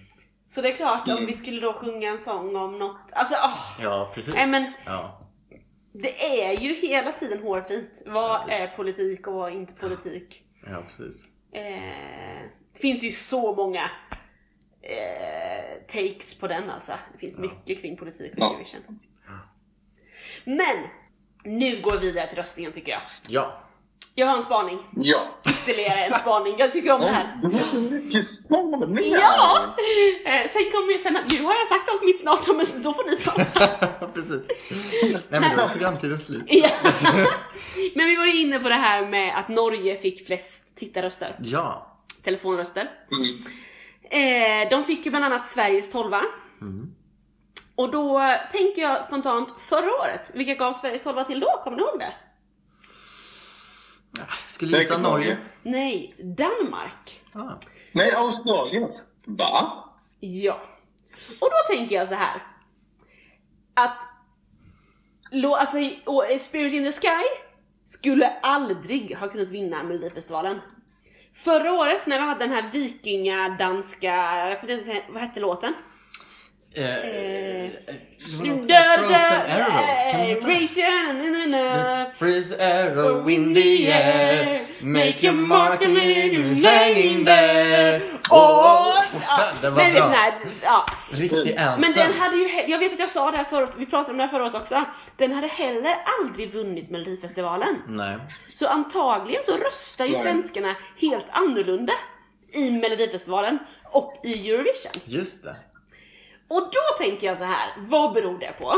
Så 0.54 0.60
det 0.62 0.68
är 0.68 0.76
klart, 0.76 1.08
om 1.08 1.12
Mm. 1.12 1.26
vi 1.26 1.32
skulle 1.32 1.60
då 1.60 1.72
sjunga 1.72 2.10
en 2.10 2.18
sång 2.18 2.56
om 2.56 2.78
något, 2.78 3.12
alltså 3.12 3.34
åh, 3.34 3.58
Ja, 3.82 4.10
precis. 4.14 4.34
Nej, 4.34 4.46
men- 4.46 4.72
Ja. 4.86 5.20
det 5.92 6.42
är 6.44 6.52
ju 6.60 6.74
hela 6.74 7.12
tiden 7.12 7.42
hårfint. 7.42 8.02
Vad 8.06 8.40
Ja, 8.48 8.48
är 8.48 8.66
politik 8.66 9.26
och 9.26 9.34
vad 9.34 9.52
är 9.52 9.56
inte 9.56 9.74
politik? 9.74 10.42
ja, 10.66 10.82
precis. 10.82 11.26
Eh, 11.52 11.62
det 12.72 12.78
finns 12.80 13.02
ju 13.02 13.10
så 13.10 13.54
många 13.54 13.90
eh, 14.82 15.82
takes 15.88 16.40
på 16.40 16.46
den 16.48 16.70
alltså. 16.70 16.92
Det 17.12 17.18
finns 17.18 17.38
mycket 17.38 17.80
kring 17.80 17.96
politik 17.96 18.32
och 18.32 18.38
Ja. 18.38 18.50
Eurovision. 18.54 19.00
Men, 20.44 20.76
nu 21.44 21.80
går 21.82 21.92
vi 21.92 21.98
vidare 22.06 22.26
till 22.28 22.36
röstningen 22.36 22.72
tycker 22.72 22.92
jag. 22.92 23.00
Ja. 23.28 23.60
Jag 24.16 24.26
har 24.26 24.36
en 24.36 24.42
spaning. 24.42 24.78
ja. 24.96 25.20
Ytterligare 25.48 26.04
en 26.04 26.18
spaning. 26.18 26.54
Jag 26.58 26.72
tycker 26.72 26.94
om 26.94 27.00
det 27.00 27.06
här. 27.06 27.38
Det 27.42 27.48
var 27.48 27.60
så 27.70 27.76
mycket 27.76 28.24
spaningar! 28.24 29.18
Ja! 29.20 29.74
Eh, 30.24 30.48
sen 30.50 30.62
kommer 30.72 31.02
sen, 31.02 31.18
nu 31.38 31.44
har 31.44 31.54
jag 31.54 31.66
sagt 31.66 31.88
allt 31.88 32.02
mitt 32.04 32.20
snart, 32.20 32.46
men 32.46 32.82
då 32.82 32.92
får 32.92 33.10
ni 33.10 33.16
prata. 33.16 33.86
precis. 34.14 34.42
Nej 35.28 35.40
men 35.40 35.56
då 35.56 35.62
är 35.62 35.68
programtiden 35.68 36.18
slut. 36.18 36.42
Ja. 36.46 36.68
Men 37.94 38.06
vi 38.06 38.16
var 38.16 38.26
ju 38.26 38.40
inne 38.40 38.58
på 38.58 38.68
det 38.68 38.74
här 38.74 39.06
med 39.06 39.38
att 39.38 39.48
Norge 39.48 39.98
fick 39.98 40.26
flest 40.26 40.76
tittarröster, 40.76 41.36
Ja. 41.42 41.96
telefonröster. 42.22 42.90
Mm. 43.12 43.34
Eh, 44.64 44.68
de 44.70 44.84
fick 44.84 45.04
ju 45.04 45.10
bland 45.10 45.24
annat 45.24 45.48
Sveriges 45.48 45.92
12 45.92 46.12
Mm. 46.60 46.94
Och 47.76 47.90
då 47.90 48.36
tänker 48.52 48.82
jag 48.82 49.04
spontant, 49.04 49.48
förra 49.68 49.90
året, 50.02 50.30
vilka 50.34 50.54
gav 50.54 50.72
Sverige 50.72 50.98
12 50.98 51.24
till 51.24 51.40
då? 51.40 51.60
Kommer 51.64 51.76
ni 51.76 51.82
ihåg 51.82 51.98
det? 51.98 52.12
Skulle 54.48 54.78
gissa 54.78 54.98
Norge. 54.98 55.36
Nej, 55.62 56.12
Danmark. 56.18 57.20
Ah. 57.32 57.52
Nej, 57.92 58.10
Australien. 58.16 58.88
Va? 59.24 59.84
Ja. 60.20 60.60
Och 61.40 61.50
då 61.50 61.74
tänker 61.74 61.96
jag 61.96 62.08
så 62.08 62.14
här. 62.14 62.42
Att 63.74 63.98
alltså, 65.56 65.78
och 66.04 66.24
Spirit 66.40 66.72
in 66.72 66.84
the 66.84 66.92
Sky 66.92 67.24
skulle 67.84 68.26
aldrig 68.42 69.16
ha 69.16 69.28
kunnat 69.28 69.50
vinna 69.50 69.82
Melodifestivalen. 69.82 70.60
Förra 71.34 71.72
året 71.72 72.06
när 72.06 72.18
vi 72.18 72.26
hade 72.26 72.44
den 72.44 72.54
här 72.54 72.70
vikingadanska, 72.72 74.14
jag 74.48 74.60
inte, 74.78 75.02
vad 75.10 75.22
hette 75.22 75.40
låten? 75.40 75.74
Eh, 76.76 76.84
Eh, 76.84 77.70
det 78.66 78.96
Frozen 78.98 79.14
Arrow. 79.48 80.40
Det? 80.40 80.46
Raise 80.46 80.80
your 80.80 80.90
hand. 80.90 82.12
Freeze 82.18 82.52
arrow 82.58 83.30
in 83.30 83.54
the 83.54 83.92
air 83.92 84.60
Make 84.80 85.26
your 85.26 85.32
mark 85.32 85.82
and 85.82 85.94
leave 85.94 86.34
you 86.34 86.64
hanging 86.66 87.24
there 87.24 87.96
Och, 88.30 89.04
ja, 89.26 89.40
Den 89.62 89.74
var 89.74 89.82
men, 89.82 89.94
bra. 89.94 90.08
nej, 90.08 90.32
ja. 90.62 90.86
Riktig 91.12 91.56
anthem. 91.56 91.80
men 91.80 91.92
den 91.92 92.12
hade 92.20 92.36
ju, 92.36 92.48
jag 92.66 92.78
vet 92.78 92.92
att 92.92 92.98
jag 92.98 93.08
sa 93.08 93.30
det 93.30 93.36
här 93.36 93.44
förut, 93.44 93.70
vi 93.76 93.86
pratade 93.86 94.10
om 94.10 94.16
det 94.16 94.22
här 94.24 94.30
förut 94.30 94.54
också. 94.54 94.84
Den 95.16 95.32
hade 95.32 95.46
heller 95.46 95.96
aldrig 96.20 96.52
vunnit 96.52 96.90
Melodifestivalen. 96.90 97.82
Nej. 97.88 98.16
Så 98.54 98.68
antagligen 98.68 99.42
så 99.42 99.56
röstar 99.56 100.04
ju 100.04 100.12
Nej. 100.12 100.20
svenskarna 100.22 100.74
helt 101.00 101.26
annorlunda 101.30 101.92
i 102.52 102.70
Melodifestivalen 102.70 103.58
och 103.84 104.20
i 104.24 104.50
Eurovision. 104.50 104.92
Just 105.04 105.44
det. 105.44 105.54
Och 106.48 106.60
då 106.62 107.04
tänker 107.04 107.26
jag 107.26 107.38
så 107.38 107.44
här, 107.44 107.72
vad 107.78 108.12
beror 108.12 108.38
det 108.38 108.52
på? 108.58 108.70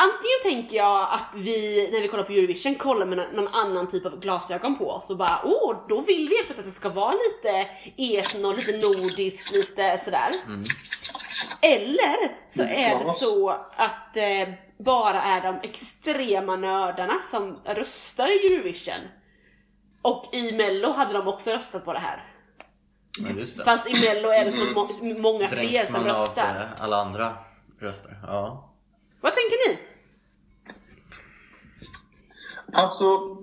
Antingen 0.00 0.42
tänker 0.62 0.76
jag 0.76 1.08
att 1.10 1.34
vi, 1.36 1.88
när 1.92 2.00
vi 2.00 2.08
kollar 2.08 2.24
på 2.24 2.32
Eurovision, 2.32 2.74
kollar 2.74 3.06
med 3.06 3.18
någon- 3.34 3.48
annan 3.54 3.88
typ 3.88 4.06
av 4.06 4.20
glasögon 4.20 4.78
på 4.78 4.90
oss 4.90 5.10
och 5.10 5.16
bara 5.16 5.40
åh, 5.44 5.76
då 5.88 6.00
vill 6.00 6.28
vi 6.28 6.36
helt 6.36 6.46
plötsligt 6.46 6.58
att 6.58 6.64
det 6.74 6.80
ska 6.80 6.88
vara 6.88 7.12
lite 7.14 7.68
etno, 7.96 8.52
lite 8.52 8.86
nordiskt, 8.86 9.54
lite 9.56 10.00
sådär. 10.04 10.30
Eller 11.62 12.16
så 12.48 12.62
är 12.62 12.98
det 12.98 13.04
så 13.14 13.50
att 13.76 14.16
eh, 14.16 14.48
bara 14.78 15.22
är 15.22 15.40
de 15.42 15.60
extrema 15.68 16.56
nördarna 16.56 17.20
som 17.30 17.58
röstar 17.64 18.28
i 18.28 18.54
Eurovision. 18.54 19.08
Och 20.02 20.34
i 20.34 20.52
mello 20.52 20.92
hade 20.92 21.12
de 21.12 21.28
också 21.28 21.50
röstat 21.50 21.84
på 21.84 21.92
det 21.92 21.98
här. 21.98 22.27
Det. 23.24 23.64
Fast 23.64 23.86
i 23.88 23.92
mello 24.00 24.28
är 24.28 24.44
det 24.44 24.52
så 24.52 24.64
må- 24.64 25.22
många 25.22 25.48
fler 25.48 25.56
Dränks 25.56 25.92
som 25.92 26.02
man 26.02 26.10
av 26.10 26.22
röstar. 26.22 26.72
eh, 26.76 26.82
alla 26.82 26.96
andra 26.96 27.36
röster. 27.80 28.18
Ja. 28.22 28.74
Vad 29.20 29.32
tänker 29.34 29.68
ni? 29.68 29.78
Alltså, 32.72 33.36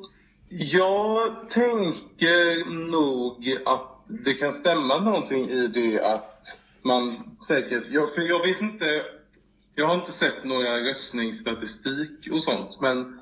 jag 0.49 1.49
tänker 1.49 2.65
nog 2.91 3.57
att 3.65 4.01
det 4.07 4.33
kan 4.33 4.53
stämma 4.53 4.99
någonting 4.99 5.45
i 5.45 5.67
det 5.67 6.01
att 6.05 6.61
man 6.81 7.35
säkert... 7.47 7.83
Jag, 7.89 8.13
för 8.15 8.21
jag 8.21 8.47
vet 8.47 8.61
inte... 8.61 9.03
Jag 9.77 9.87
har 9.87 9.95
inte 9.95 10.11
sett 10.11 10.43
några 10.43 10.79
röstningsstatistik 10.79 12.27
och 12.31 12.43
sånt, 12.43 12.81
men 12.81 13.21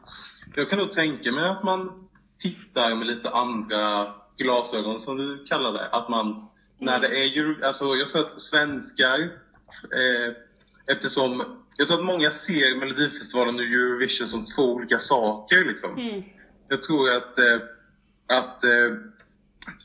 jag 0.56 0.70
kan 0.70 0.80
nog 0.80 0.94
tänka 0.94 1.32
mig 1.32 1.50
att 1.50 1.64
man 1.64 2.08
tittar 2.38 2.96
med 2.96 3.08
lite 3.08 3.30
andra 3.30 4.06
glasögon, 4.38 5.00
som 5.00 5.18
du 5.18 5.44
kallar 5.44 5.74
det. 5.74 5.88
Att 5.88 6.10
man, 6.10 6.50
när 6.80 7.00
det 7.00 7.08
är 7.08 7.26
ju... 7.26 7.64
Alltså, 7.64 7.86
jag 7.86 8.08
tror 8.10 8.22
att 8.22 8.42
svenskar, 8.42 9.20
eh, 9.96 10.34
eftersom... 10.88 11.60
Jag 11.78 11.88
tror 11.88 12.00
att 12.00 12.06
många 12.06 12.32
ser 12.32 12.76
Melodifestivalen 12.76 13.56
och 13.56 13.62
Eurovision 13.62 14.28
som 14.28 14.46
två 14.46 14.64
olika 14.64 15.00
saker. 15.00 15.66
Liksom. 15.66 15.98
Mm. 15.98 16.24
Jag 16.68 16.84
tror 16.84 17.12
att, 17.12 17.38
eh, 17.38 17.60
att 18.28 18.64
eh, 18.64 18.94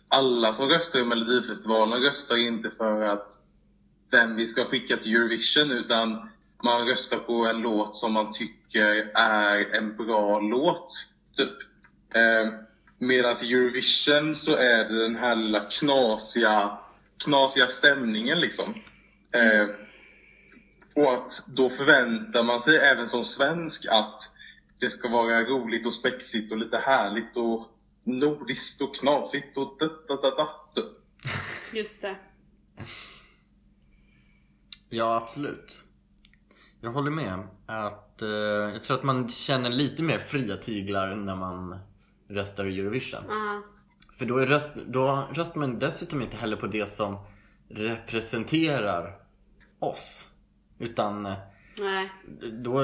alla 0.08 0.52
som 0.52 0.68
röstar 0.68 0.98
i 0.98 1.04
Melodifestivalen 1.04 2.02
röstar 2.02 2.36
inte 2.36 2.70
för 2.70 3.02
att 3.02 3.32
vem 4.10 4.36
vi 4.36 4.46
ska 4.46 4.64
skicka 4.64 4.96
till 4.96 5.16
Eurovision 5.16 5.70
utan 5.70 6.30
man 6.64 6.88
röstar 6.88 7.16
på 7.18 7.46
en 7.46 7.60
låt 7.60 7.96
som 7.96 8.12
man 8.12 8.32
tycker 8.32 9.10
är 9.14 9.76
en 9.76 9.96
bra 9.96 10.40
låt. 10.40 10.92
Typ. 11.36 11.48
Eh, 12.14 12.67
Medan 12.98 13.34
i 13.44 13.52
Eurovision 13.52 14.34
så 14.34 14.56
är 14.56 14.88
det 14.88 15.02
den 15.02 15.16
här 15.16 15.36
lilla 15.36 15.60
knasiga, 15.60 16.78
knasiga 17.24 17.66
stämningen 17.66 18.40
liksom. 18.40 18.74
Eh, 19.34 19.68
och 20.96 21.12
att 21.12 21.46
då 21.56 21.68
förväntar 21.68 22.42
man 22.42 22.60
sig 22.60 22.76
även 22.76 23.06
som 23.06 23.24
svensk 23.24 23.86
att 23.90 24.20
det 24.80 24.90
ska 24.90 25.08
vara 25.08 25.44
roligt 25.44 25.86
och 25.86 25.92
spexigt 25.92 26.52
och 26.52 26.58
lite 26.58 26.78
härligt 26.78 27.36
och 27.36 27.66
nordiskt 28.04 28.82
och 28.82 28.94
knasigt 28.94 29.56
och 29.56 29.76
da, 29.78 29.86
da, 29.86 30.30
da, 30.30 30.30
da. 30.74 30.82
Just 31.72 32.02
det. 32.02 32.16
Ja, 34.88 35.16
absolut. 35.16 35.84
Jag 36.80 36.92
håller 36.92 37.10
med. 37.10 37.48
Att, 37.66 38.22
eh, 38.22 38.28
jag 38.72 38.82
tror 38.82 38.98
att 38.98 39.04
man 39.04 39.28
känner 39.28 39.70
lite 39.70 40.02
mer 40.02 40.18
fria 40.18 40.56
tyglar 40.56 41.16
när 41.16 41.36
man 41.36 41.78
röstar 42.28 42.66
i 42.66 42.80
Eurovision. 42.80 43.20
Ja. 43.28 43.62
För 44.18 44.24
då, 44.26 44.36
är 44.38 44.46
röst, 44.46 44.72
då 44.86 45.28
röstar 45.32 45.60
man 45.60 45.78
dessutom 45.78 46.22
inte 46.22 46.36
heller 46.36 46.56
på 46.56 46.66
det 46.66 46.86
som 46.86 47.16
representerar 47.68 49.16
oss. 49.78 50.32
Utan 50.78 51.22
Nej. 51.80 52.12
då, 52.52 52.80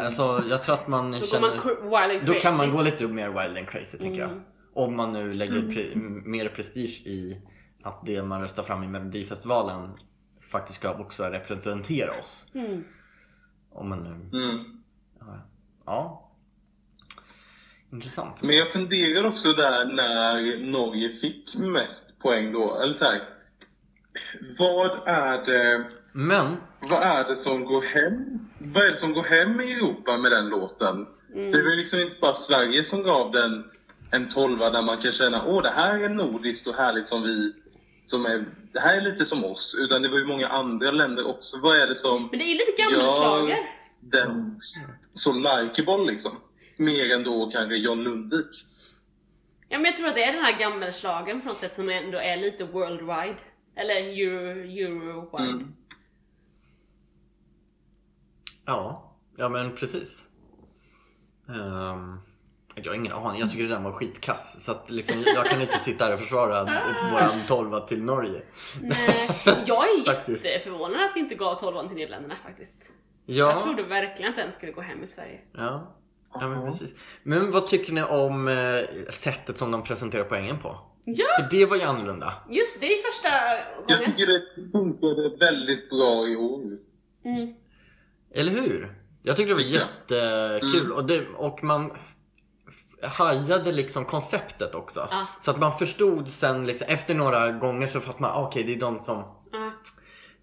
alltså 0.00 0.42
jag 0.50 0.62
tror 0.62 0.74
att 0.74 0.88
man 0.88 1.10
Då 1.12 1.18
känner... 1.18 1.40
man 1.48 1.50
cr- 1.58 1.82
wild 2.08 2.18
and 2.18 2.26
Då 2.26 2.40
kan 2.40 2.56
man 2.56 2.70
gå 2.70 2.82
lite 2.82 3.08
mer 3.08 3.28
wild 3.28 3.58
and 3.58 3.66
crazy 3.68 3.98
tänker 3.98 4.24
Mm. 4.24 4.36
jag. 4.36 4.42
Om 4.84 4.96
man 4.96 5.12
nu 5.12 5.32
lägger 5.32 5.54
pre- 5.62 5.96
mer 6.24 6.48
prestige 6.48 7.02
i 7.06 7.42
att 7.82 8.06
det 8.06 8.22
man 8.22 8.40
röstar 8.40 8.62
fram 8.62 8.82
i 8.82 8.88
Melodifestivalen 8.88 9.90
faktiskt 10.40 10.78
ska 10.78 10.94
också 10.94 11.24
representera 11.24 12.10
oss. 12.20 12.50
Mm. 12.54 12.84
Om 13.70 13.88
man 13.88 13.98
nu... 14.02 14.38
Mm. 14.38 14.64
Ja. 15.86 16.27
Intressant. 17.92 18.42
Men 18.42 18.56
jag 18.56 18.68
funderar 18.68 19.24
också 19.24 19.52
där 19.52 19.84
när 19.84 20.66
Norge 20.70 21.08
fick 21.08 21.56
mest 21.56 22.18
poäng 22.18 22.52
då. 22.52 22.80
Eller 22.82 22.94
så 22.94 23.04
här, 23.04 23.20
vad 24.58 25.08
är 25.08 25.44
det 25.44 25.84
Men, 26.12 26.56
vad 26.80 27.02
är 27.02 27.24
det 27.28 27.36
som 27.36 27.64
går 27.64 27.82
hem? 27.82 28.38
Vad 28.58 28.84
är 28.84 28.90
det 28.90 28.96
som 28.96 29.12
går 29.12 29.22
hem 29.22 29.60
i 29.60 29.72
Europa 29.72 30.16
med 30.16 30.32
den 30.32 30.48
låten? 30.48 31.06
Det 31.34 31.58
är 31.58 31.68
väl 31.68 31.76
liksom 31.76 32.00
inte 32.00 32.16
bara 32.20 32.34
Sverige 32.34 32.84
som 32.84 33.02
gav 33.02 33.32
den 33.32 33.64
en 34.10 34.28
tolva 34.28 34.70
där 34.70 34.82
man 34.82 34.98
kan 34.98 35.12
känna 35.12 35.44
åh 35.46 35.62
det 35.62 35.70
här 35.70 36.04
är 36.04 36.08
nordiskt 36.08 36.68
och 36.68 36.74
härligt 36.74 37.08
som 37.08 37.22
vi 37.22 37.52
som 38.06 38.26
är, 38.26 38.44
det 38.72 38.80
här 38.80 38.96
är 38.96 39.00
lite 39.00 39.24
som 39.24 39.44
oss. 39.44 39.76
Utan 39.80 40.02
det 40.02 40.08
var 40.08 40.18
ju 40.18 40.24
många 40.24 40.48
andra 40.48 40.90
länder 40.90 41.28
också. 41.28 41.56
Vad 41.62 41.76
är 41.76 41.86
det 41.86 41.94
som 41.94 42.28
Men 42.30 42.38
det 42.38 42.44
är 42.44 42.54
lite 42.54 42.82
gammelslager. 42.82 43.48
gör 43.48 43.66
den 44.00 44.56
så 45.14 45.32
likeable 45.32 46.12
liksom? 46.12 46.32
Mer 46.78 47.14
än 47.14 47.24
då 47.24 47.50
kanske 47.52 47.76
John 47.76 48.02
Lundvik. 48.02 48.46
Ja 49.68 49.78
men 49.78 49.84
jag 49.84 49.96
tror 49.96 50.08
att 50.08 50.14
det 50.14 50.24
är 50.24 50.32
den 50.32 50.44
här 50.44 50.58
gammelslagen 50.58 51.40
på 51.40 51.48
något 51.48 51.56
sätt 51.56 51.74
som 51.76 51.88
ändå 51.88 52.18
är 52.18 52.36
lite 52.36 52.64
worldwide. 52.64 53.36
Eller 53.76 53.94
euro, 53.94 54.50
eurowide. 54.50 55.54
Mm. 55.54 55.74
ja. 58.64 59.04
Ja 59.36 59.48
men 59.48 59.76
precis. 59.76 60.22
Ehm, 61.48 62.18
jag 62.74 62.90
har 62.90 62.94
ingen 62.94 63.12
aning. 63.12 63.40
Jag 63.40 63.50
tycker 63.50 63.64
det 63.64 63.74
där 63.74 63.80
var 63.80 63.92
skitkass. 63.92 64.64
Så 64.64 64.72
att 64.72 64.90
liksom, 64.90 65.22
jag 65.26 65.46
kan 65.46 65.62
inte 65.62 65.78
sitta 65.78 66.04
här 66.04 66.14
och 66.14 66.20
försvara 66.20 66.64
våran 67.12 67.46
tolva 67.46 67.80
till 67.80 68.02
Norge. 68.02 68.42
Nej, 68.82 69.30
jag 69.66 69.84
är 69.84 70.04
Faktiskt. 70.06 70.44
jätteförvånad 70.44 71.04
att 71.04 71.16
vi 71.16 71.20
inte 71.20 71.34
gav 71.34 71.54
12 71.58 71.88
till 71.88 71.96
Nederländerna 71.96 72.36
faktiskt. 72.44 72.92
Ja. 73.26 73.34
Jag 73.52 73.62
trodde 73.62 73.82
verkligen 73.82 74.30
att 74.30 74.36
den 74.36 74.52
skulle 74.52 74.72
gå 74.72 74.80
hem 74.80 75.04
i 75.04 75.08
Sverige. 75.08 75.40
Ja. 75.52 75.94
Ja 76.40 76.48
men 76.48 76.72
precis. 76.72 76.94
Men 77.22 77.50
vad 77.50 77.66
tycker 77.66 77.92
ni 77.92 78.02
om 78.02 78.48
eh, 78.48 79.10
sättet 79.12 79.58
som 79.58 79.70
de 79.70 79.82
presenterar 79.82 80.24
poängen 80.24 80.58
på? 80.58 80.78
Ja, 81.04 81.26
För 81.40 81.50
det 81.50 81.64
var 81.66 81.76
ju 81.76 81.82
annorlunda. 81.82 82.32
just 82.50 82.80
det 82.80 82.86
är 82.86 83.02
första 83.12 83.28
Jag 83.28 83.98
gången. 83.98 84.12
tycker 84.12 84.26
det 84.26 84.70
funkade 84.72 85.36
väldigt 85.40 85.90
bra 85.90 86.28
i 86.28 86.36
år. 86.36 86.60
Mm. 87.24 87.54
Eller 88.34 88.52
hur? 88.52 88.94
Jag 89.22 89.36
tyckte 89.36 89.50
det 89.50 89.54
var 89.54 89.62
jag. 89.62 89.70
jättekul. 89.72 90.80
Mm. 90.86 90.92
Och, 90.92 91.06
det, 91.06 91.26
och 91.36 91.64
man 91.64 91.92
hajade 93.02 93.72
liksom 93.72 94.04
konceptet 94.04 94.74
också. 94.74 95.08
Ja. 95.10 95.26
Så 95.42 95.50
att 95.50 95.58
man 95.58 95.78
förstod 95.78 96.28
sen 96.28 96.66
liksom, 96.66 96.86
efter 96.90 97.14
några 97.14 97.50
gånger 97.50 97.86
så 97.86 98.00
fattade 98.00 98.22
man, 98.22 98.30
ah, 98.30 98.46
okej 98.46 98.62
det 98.64 98.74
är 98.74 98.80
de 98.80 99.00
som... 99.02 99.24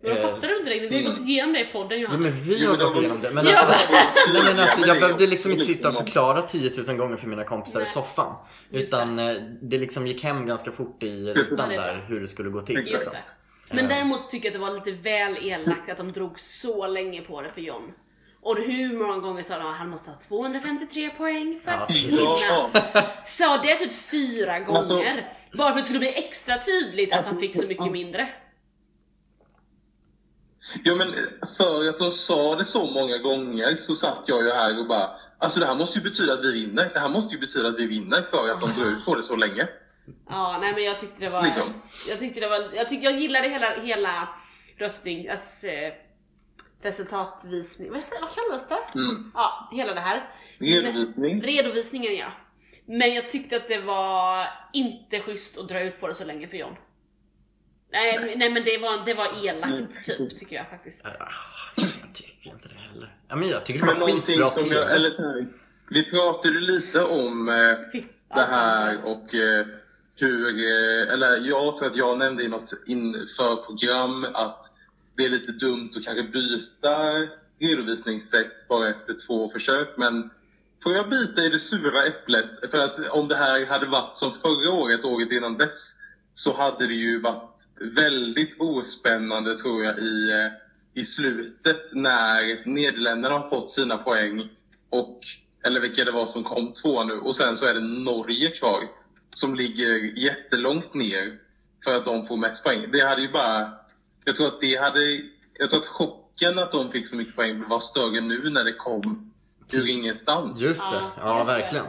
Ja. 0.02 0.08
Men 0.10 0.18
jag 0.18 0.26
Eh, 0.26 0.36
fattar 0.36 0.58
inte 0.60 0.70
riktigt, 0.70 0.92
vi 0.92 1.04
har 1.06 1.12
gått 1.12 1.20
igenom 1.20 1.54
det 1.54 1.60
i 1.60 1.66
podden 1.66 1.90
Ja, 2.00 2.04
Johanna. 2.04 2.20
men 2.20 2.32
vi 2.32 2.66
har 2.66 2.78
gått 2.78 2.96
igenom 2.98 3.22
det. 3.22 3.32
Men, 3.32 3.46
Ja. 3.48 3.60
att, 3.62 3.90
nej, 4.34 4.44
men 4.44 4.60
alltså, 4.60 4.88
jag 4.88 4.96
det 4.96 5.00
behövde 5.02 5.28
liksom 5.28 5.52
inte 5.52 5.66
sitta 5.66 5.88
och 5.88 5.94
liksom- 5.94 6.06
förklara 6.06 6.42
10 6.42 6.72
000 6.88 6.98
gånger 6.98 7.18
för 7.18 7.28
mina 7.28 7.44
kompisar 7.44 7.80
i 7.80 7.84
Nej. 7.84 7.92
soffan. 7.94 8.36
Just 8.70 8.88
Utan 8.88 9.20
eh, 9.20 9.36
det 9.62 9.78
liksom 9.78 10.08
gick 10.08 10.24
hem 10.24 10.48
ganska 10.48 10.72
fort 10.72 11.04
i 11.04 11.26
rutan 11.34 11.58
Ja, 11.58 11.66
det 11.70 11.76
är 11.76 11.82
där 11.82 12.06
hur 12.08 12.22
det 12.22 12.28
skulle 12.28 12.50
gå 12.50 12.62
till. 12.62 12.76
Det. 12.76 13.76
Men 13.76 13.88
däremot 13.88 14.32
tycker 14.32 14.46
jag 14.52 14.56
att 14.56 14.62
det 14.62 14.68
var 14.72 14.86
lite 14.86 14.92
väl 15.02 15.38
elakt 15.48 15.90
att 15.90 15.98
de 15.98 16.12
drog 16.12 16.40
så 16.40 16.88
länge 16.88 17.22
på 17.22 17.42
det 17.42 17.52
för 17.52 17.62
John. 17.62 17.92
Och 18.42 18.58
hur 18.58 18.98
många 18.98 19.18
gånger 19.18 19.44
sa 19.44 19.58
de 19.58 19.68
att 19.68 19.78
han 19.78 19.90
måste 19.90 20.10
ha 20.12 20.18
253 20.28 21.10
poäng 21.10 21.60
för 21.64 21.72
Ja, 21.72 21.78
att 21.78 21.92
vinna? 21.96 22.22
Ja, 22.50 22.70
Sa 23.26 23.58
det 23.64 23.76
typ 23.76 23.96
fyra 23.96 24.60
gånger. 24.60 24.78
Alltså- 24.78 25.04
bara 25.54 25.72
för 25.72 25.72
att 25.72 25.76
det 25.76 25.84
skulle 25.84 26.00
bli 26.00 26.14
extra 26.18 26.58
tydligt 26.58 27.12
att 27.12 27.18
Alltså, 27.18 27.34
han 27.34 27.42
fick 27.42 27.56
så 27.62 27.68
mycket 27.68 27.86
ja. 27.86 27.92
mindre. 27.92 28.28
Ja, 30.84 30.96
men 30.96 31.14
för 31.58 31.90
att 31.90 31.98
de 31.98 32.12
sa 32.12 32.56
det 32.56 32.66
så 32.66 32.86
många 32.92 33.18
gånger 33.18 33.76
så 33.76 33.96
satt 33.96 34.24
jag 34.28 34.44
ju 34.44 34.52
här 34.52 34.80
och 34.80 34.88
bara 34.88 35.10
Alltså 35.38 35.60
det 35.60 35.66
här 35.66 35.76
måste 35.76 36.00
ju 36.00 36.04
betyda 36.04 36.34
att 36.34 36.46
vi 36.46 36.52
vinner. 36.52 36.90
Det 36.94 37.00
här 37.00 37.10
måste 37.10 37.36
ju 37.36 37.42
betyda 37.42 37.68
att 37.68 37.80
vi 37.80 37.88
vinner 37.88 38.22
för 38.22 38.50
att 38.50 38.62
de 38.62 38.70
drar 38.70 38.92
ut 38.92 39.06
på 39.06 39.16
det 39.16 39.24
så 39.24 39.36
länge. 39.36 39.68
Ja, 40.30 40.58
nej 40.62 40.74
men 40.74 40.84
jag 40.84 41.00
tyckte 41.00 41.20
det 41.20 41.30
var... 41.30 41.44
Liksom. 41.44 41.74
Jag 42.10 42.20
tyckte 42.20 42.40
det 42.40 42.50
var... 42.50 42.74
Jag, 42.74 42.90
tyck, 42.90 43.04
jag 43.04 43.20
gillade 43.20 43.50
hela, 43.50 43.82
hela 43.82 44.30
röstning... 44.78 45.30
Alltså, 45.30 45.68
eh, 45.68 45.94
resultatvisning... 46.82 47.92
Vad, 47.92 48.04
vad 48.22 48.30
kallas 48.36 48.68
det? 48.68 49.00
Mm. 49.00 49.32
Ja, 49.34 49.70
hela 49.72 49.94
det 49.94 50.00
här. 50.00 50.30
Redovisning. 50.60 51.42
Redovisningen 51.42 52.16
ja. 52.16 52.28
Men 52.86 53.14
jag 53.14 53.30
tyckte 53.30 53.58
att 53.58 53.68
det 53.68 53.82
var 53.82 54.48
inte 54.74 55.20
schysst 55.20 55.58
att 55.58 55.68
dra 55.68 55.80
ut 55.80 56.00
på 56.00 56.08
det 56.08 56.16
så 56.16 56.26
länge 56.26 56.48
för 56.48 56.58
John. 56.58 56.76
Nej, 57.96 58.36
nej 58.38 58.50
men 58.52 58.64
det 58.64 58.78
var, 58.78 59.06
det 59.06 59.14
var 59.14 59.28
Mm. 59.30 59.46
elakt 59.46 60.06
typ, 60.06 60.38
tycker 60.40 60.56
jag 60.56 60.70
faktiskt. 60.70 61.06
Ah, 61.06 61.12
Jag 61.76 62.14
tycker 62.14 62.50
inte 62.50 62.68
det 62.68 62.76
heller. 62.94 63.16
Ja, 63.28 63.36
men 63.36 63.50
jag 63.50 63.66
tycker 63.66 63.80
det 63.80 63.86
var 63.88 63.94
någonting 63.94 64.22
skitbra 64.22 64.48
som 64.48 64.64
TV. 64.64 64.76
jag, 64.76 64.96
eller 64.96 65.10
så 65.10 65.22
här, 65.24 65.48
Vi 65.90 66.10
pratade 66.10 66.60
lite 66.60 67.04
om 67.04 67.50
eh, 67.50 68.02
det 68.36 68.42
här 68.50 68.98
och 69.04 69.36
eh, 69.36 69.66
hur, 70.20 70.48
eh, 70.48 71.14
eller 71.14 71.48
jag 71.50 71.78
tror 71.78 71.86
att 71.86 71.96
jag 71.96 72.18
nämnde 72.18 72.44
i 72.44 72.48
något 72.48 72.74
införprogram 72.86 74.26
att 74.34 74.64
det 75.18 75.26
är 75.26 75.30
lite 75.30 75.52
dumt 75.52 75.90
att 75.98 76.04
kanske 76.06 76.24
byta 76.24 76.98
redovisningssätt 77.60 78.68
bara 78.68 78.90
efter 78.90 79.14
två 79.28 79.48
försök. 79.50 79.90
Men 79.98 80.30
får 80.84 80.94
jag 80.94 81.10
bita 81.10 81.42
i 81.44 81.50
det 81.50 81.60
sura 81.60 82.04
äpplet? 82.06 82.72
För 82.72 82.78
att 82.78 83.10
om 83.10 83.28
det 83.28 83.36
här 83.36 83.66
hade 83.66 83.86
varit 83.86 84.16
som 84.16 84.32
förra 84.32 84.72
året, 84.72 85.06
året 85.06 85.32
innan 85.32 85.58
dess, 85.58 85.98
så 86.38 86.58
hade 86.58 86.88
det 86.88 86.94
ju 86.94 87.22
varit 87.22 87.62
väldigt 87.96 88.56
ospännande 88.60 89.58
tror 89.58 89.84
jag 89.84 90.00
i, 90.00 90.32
eh, 90.32 91.02
i 91.02 91.04
slutet 91.04 91.96
när 91.96 92.70
Nederländerna 92.70 93.36
har 93.36 93.50
fått 93.50 93.72
sina 93.72 93.98
poäng 93.98 94.50
och 94.90 95.20
eller 95.64 95.80
vilka 95.80 96.06
det 96.06 96.12
var 96.12 96.26
som 96.26 96.44
kom 96.44 96.74
två 96.74 97.04
nu 97.04 97.14
och 97.14 97.36
sen 97.36 97.56
så 97.56 97.66
är 97.66 97.74
det 97.74 97.80
Norge 97.80 98.50
kvar 98.50 98.80
som 99.36 99.56
ligger 99.56 100.18
jättelångt 100.18 100.94
ner 100.94 101.40
för 101.84 101.96
att 101.96 102.06
de 102.06 102.24
får 102.24 102.38
mest 102.38 102.64
poäng. 102.64 102.92
Det 102.92 103.02
hade 103.02 103.22
ju 103.22 103.32
bara... 103.32 103.70
Jag 104.24 104.36
tror 104.36 104.48
att 104.48 104.60
det 104.60 104.76
hade... 104.76 105.00
Jag 105.60 105.70
tror 105.70 105.80
att 105.80 105.86
chocken 105.86 106.60
att 106.60 106.72
de 106.72 106.90
fick 106.90 107.08
så 107.08 107.16
mycket 107.16 107.36
poäng 107.36 107.70
var 107.70 107.80
större 107.80 108.22
nu 108.22 108.50
när 108.50 108.64
det 108.64 108.74
kom 108.74 109.34
ur 109.72 109.88
ingenstans. 109.88 110.62
Just 110.62 110.80
det, 110.80 111.02
Ja, 111.18 111.44
verkligen. 111.44 111.86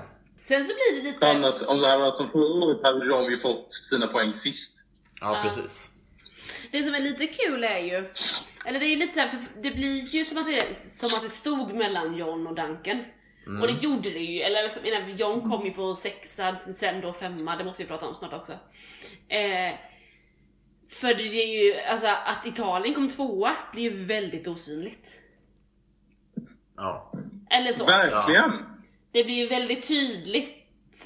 Sen 0.49 0.65
så 0.65 0.73
blir 0.75 0.97
det 0.97 1.11
lite... 1.11 1.31
Annars, 1.31 1.69
om 1.69 1.81
det 1.81 1.87
hade 1.87 2.03
varit 2.03 2.17
som 2.17 2.29
förra 2.29 2.65
året 2.65 2.83
hade 2.83 3.09
de 3.09 3.31
ju 3.31 3.37
fått 3.37 3.73
sina 3.73 4.07
poäng 4.07 4.35
sist. 4.35 4.95
Ja, 5.21 5.41
precis. 5.43 5.91
Det 6.71 6.85
som 6.85 6.95
är 6.95 7.01
lite 7.01 7.27
kul 7.27 7.65
är 7.65 7.79
ju, 7.79 8.09
eller 8.65 8.81
det 8.81 8.87
är 8.87 8.91
ju 8.91 8.97
lite 8.97 9.15
så 9.15 9.21
här, 9.21 9.29
för 9.29 9.63
det 9.63 9.71
blir 9.71 10.15
ju 10.15 10.25
som 10.25 10.39
att 10.39 10.47
det, 10.47 10.65
som 10.95 11.11
att 11.15 11.23
det 11.23 11.31
stod 11.31 11.75
mellan 11.75 12.17
John 12.17 12.47
och 12.47 12.55
Duncan. 12.55 13.05
Och 13.61 13.67
det 13.67 13.73
gjorde 13.73 14.11
det 14.11 14.19
ju, 14.19 14.41
eller 14.41 14.63
jag 14.63 14.83
menar, 14.83 15.09
John 15.09 15.51
kom 15.51 15.67
ju 15.67 15.73
på 15.73 15.95
sexa, 15.95 16.57
sen 16.57 17.01
då 17.01 17.13
femma, 17.13 17.57
det 17.57 17.65
måste 17.65 17.83
vi 17.83 17.89
prata 17.89 18.07
om 18.07 18.15
snart 18.15 18.33
också. 18.33 18.53
Eh, 19.29 19.73
för 20.89 21.15
det 21.15 21.23
är 21.23 21.65
ju, 21.65 21.81
alltså 21.81 22.07
att 22.07 22.47
Italien 22.47 22.95
kom 22.95 23.09
tvåa 23.09 23.57
blir 23.73 23.83
ju 23.83 24.05
väldigt 24.05 24.47
osynligt. 24.47 25.21
Ja. 26.77 27.13
Eller 27.51 27.73
så. 27.73 27.85
Verkligen! 27.85 28.76
Det 29.17 29.25
blir 29.25 29.35
ju 29.35 29.47
väldigt 29.47 29.89
tydligt, 29.89 30.55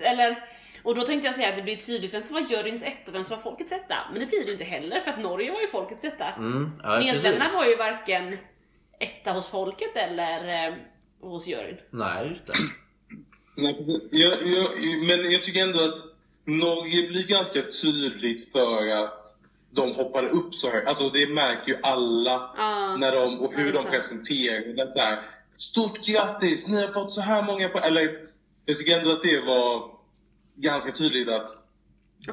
eller 0.01 0.45
och 0.83 0.95
då 0.95 1.07
tänkte 1.07 1.27
jag 1.27 1.35
säga 1.35 1.49
att 1.49 1.57
det 1.57 1.63
blir 1.63 1.77
tydligt 1.77 2.15
vem 2.15 2.25
som 2.25 2.35
var 2.35 2.47
juryns 2.51 2.85
etta 2.85 3.11
och 3.11 3.15
vem 3.15 3.25
som 3.25 3.37
var 3.37 3.43
folkets 3.43 3.73
etta. 3.73 3.97
Men 4.13 4.21
det 4.21 4.27
blir 4.27 4.39
det 4.41 4.47
ju 4.47 4.53
inte 4.53 4.65
heller 4.65 5.01
för 5.01 5.11
att 5.11 5.21
Norge 5.21 5.53
var 5.53 5.61
ju 5.61 5.69
folkets 5.69 6.05
etta. 6.05 6.29
Mm, 6.29 6.71
ja 6.83 6.99
Nederländerna 6.99 7.39
precis. 7.45 7.57
var 7.57 7.67
ju 7.67 7.77
varken 7.77 8.39
etta 9.01 9.33
hos 9.33 9.47
folket 9.47 9.97
eller 9.97 10.49
eh, 10.69 10.75
hos 11.21 11.47
juryn. 11.47 11.77
Nej, 11.91 12.29
just 12.29 12.47
det. 12.47 12.53
Nej, 13.57 13.75
precis. 13.75 14.03
Jag, 14.11 14.33
jag, 14.33 14.69
men 15.07 15.33
jag 15.33 15.43
tycker 15.45 15.63
ändå 15.63 15.79
att 15.85 15.97
Norge 16.45 17.09
blir 17.09 17.27
ganska 17.27 17.61
tydligt 17.83 18.53
för 18.53 18.89
att 19.05 19.25
de 19.71 19.93
hoppade 19.95 20.29
upp 20.29 20.55
så 20.55 20.71
högt. 20.71 20.89
Alltså 20.89 21.09
det 21.09 21.27
märker 21.27 21.73
ju 21.73 21.79
alla 21.83 22.55
Ja. 22.57 22.97
när 22.97 23.13
de, 23.13 23.41
och 23.41 23.55
hur 23.55 23.73
de 23.73 23.85
presenterar 23.85 24.61
det. 24.77 24.93
Så 24.93 25.01
här, 25.01 25.19
Stort 25.61 26.07
grattis! 26.07 26.69
Ni 26.69 26.81
har 26.87 26.93
fått 26.93 27.15
så 27.15 27.21
här 27.21 27.43
många 27.43 27.69
poäng. 27.69 27.85
Eller 27.85 28.19
jag 28.67 28.77
tycker 28.79 28.99
ändå 28.99 29.11
att 29.13 29.23
det 29.23 29.41
var 29.41 29.91
ganska 30.57 30.93
tydligt 30.93 31.29
att 31.29 31.49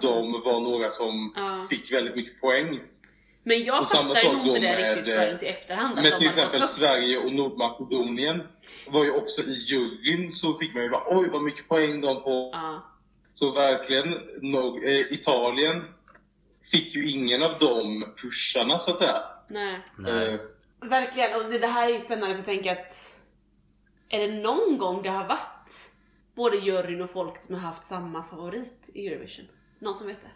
de 0.01 0.31
var 0.31 0.61
några 0.61 0.89
som 0.89 1.33
Ja. 1.35 1.57
fick 1.69 1.91
väldigt 1.91 2.15
mycket 2.15 2.41
poäng. 2.41 2.79
Men 3.43 3.63
jag 3.63 3.81
Och 3.81 3.87
samma 3.87 4.15
fattar 4.15 4.21
sak 4.29 4.33
nog 4.45 4.47
inte 4.47 4.59
det 4.59 4.81
med, 4.81 4.95
riktigt 4.97 5.15
förrän 5.15 5.43
i 5.43 5.47
efterhand. 5.47 5.95
Men 5.95 6.17
till 6.17 6.27
exempel 6.27 6.59
fått- 6.59 6.69
Sverige 6.69 7.17
och 7.17 7.31
Nordmakedonien 7.33 8.47
var 8.87 9.03
ju 9.03 9.11
också 9.11 9.41
i 9.41 9.53
juryn 9.53 10.31
så 10.31 10.53
fick 10.53 10.73
man 10.73 10.83
ju 10.83 10.89
bara 10.89 11.03
oj 11.19 11.29
vad 11.33 11.43
mycket 11.43 11.67
poäng 11.67 12.01
de 12.01 12.21
får. 12.21 12.49
Ja. 12.51 12.91
Så 13.33 13.51
verkligen, 13.51 14.13
Nor- 14.41 14.85
eh, 14.87 14.99
Italien 15.13 15.83
fick 16.71 16.95
ju 16.95 17.09
ingen 17.11 17.43
av 17.43 17.51
de 17.59 18.05
pusharna 18.21 18.77
så 18.77 18.91
att 18.91 18.97
säga. 18.97 19.17
Nej. 19.49 19.85
Nej. 19.97 20.27
Eh, 20.33 20.39
Verkligen, 20.89 21.35
och 21.45 21.51
det 21.51 21.59
det 21.59 21.67
här 21.67 21.89
är 21.89 21.93
ju 21.93 21.99
spännande 21.99 22.33
för 22.35 22.39
att 22.39 22.45
tänka 22.45 22.71
att 22.71 23.13
är 24.09 24.27
det 24.27 24.33
någon 24.41 24.77
gång 24.77 25.01
det 25.01 25.09
har 25.09 25.27
varit 25.27 25.91
både 26.35 26.57
juryn 26.57 27.01
och 27.01 27.09
folket 27.09 27.45
som 27.45 27.55
har 27.55 27.61
haft 27.61 27.83
samma 27.85 28.23
favorit 28.23 28.89
i 28.93 29.07
Eurovision? 29.07 29.45
Någon 29.79 29.95
som 29.95 30.07
vet 30.07 30.21
det? 30.21 30.31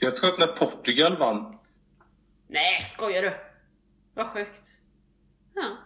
jag 0.00 0.16
tror 0.16 0.30
att 0.30 0.38
när 0.38 0.46
Portugal 0.46 1.16
vann, 1.16 1.58
Nej, 2.46 2.80
skojar 2.84 3.22
du? 3.22 3.32
Vad 4.14 4.26
sjukt. 4.26 4.68
Ja, 5.54 5.76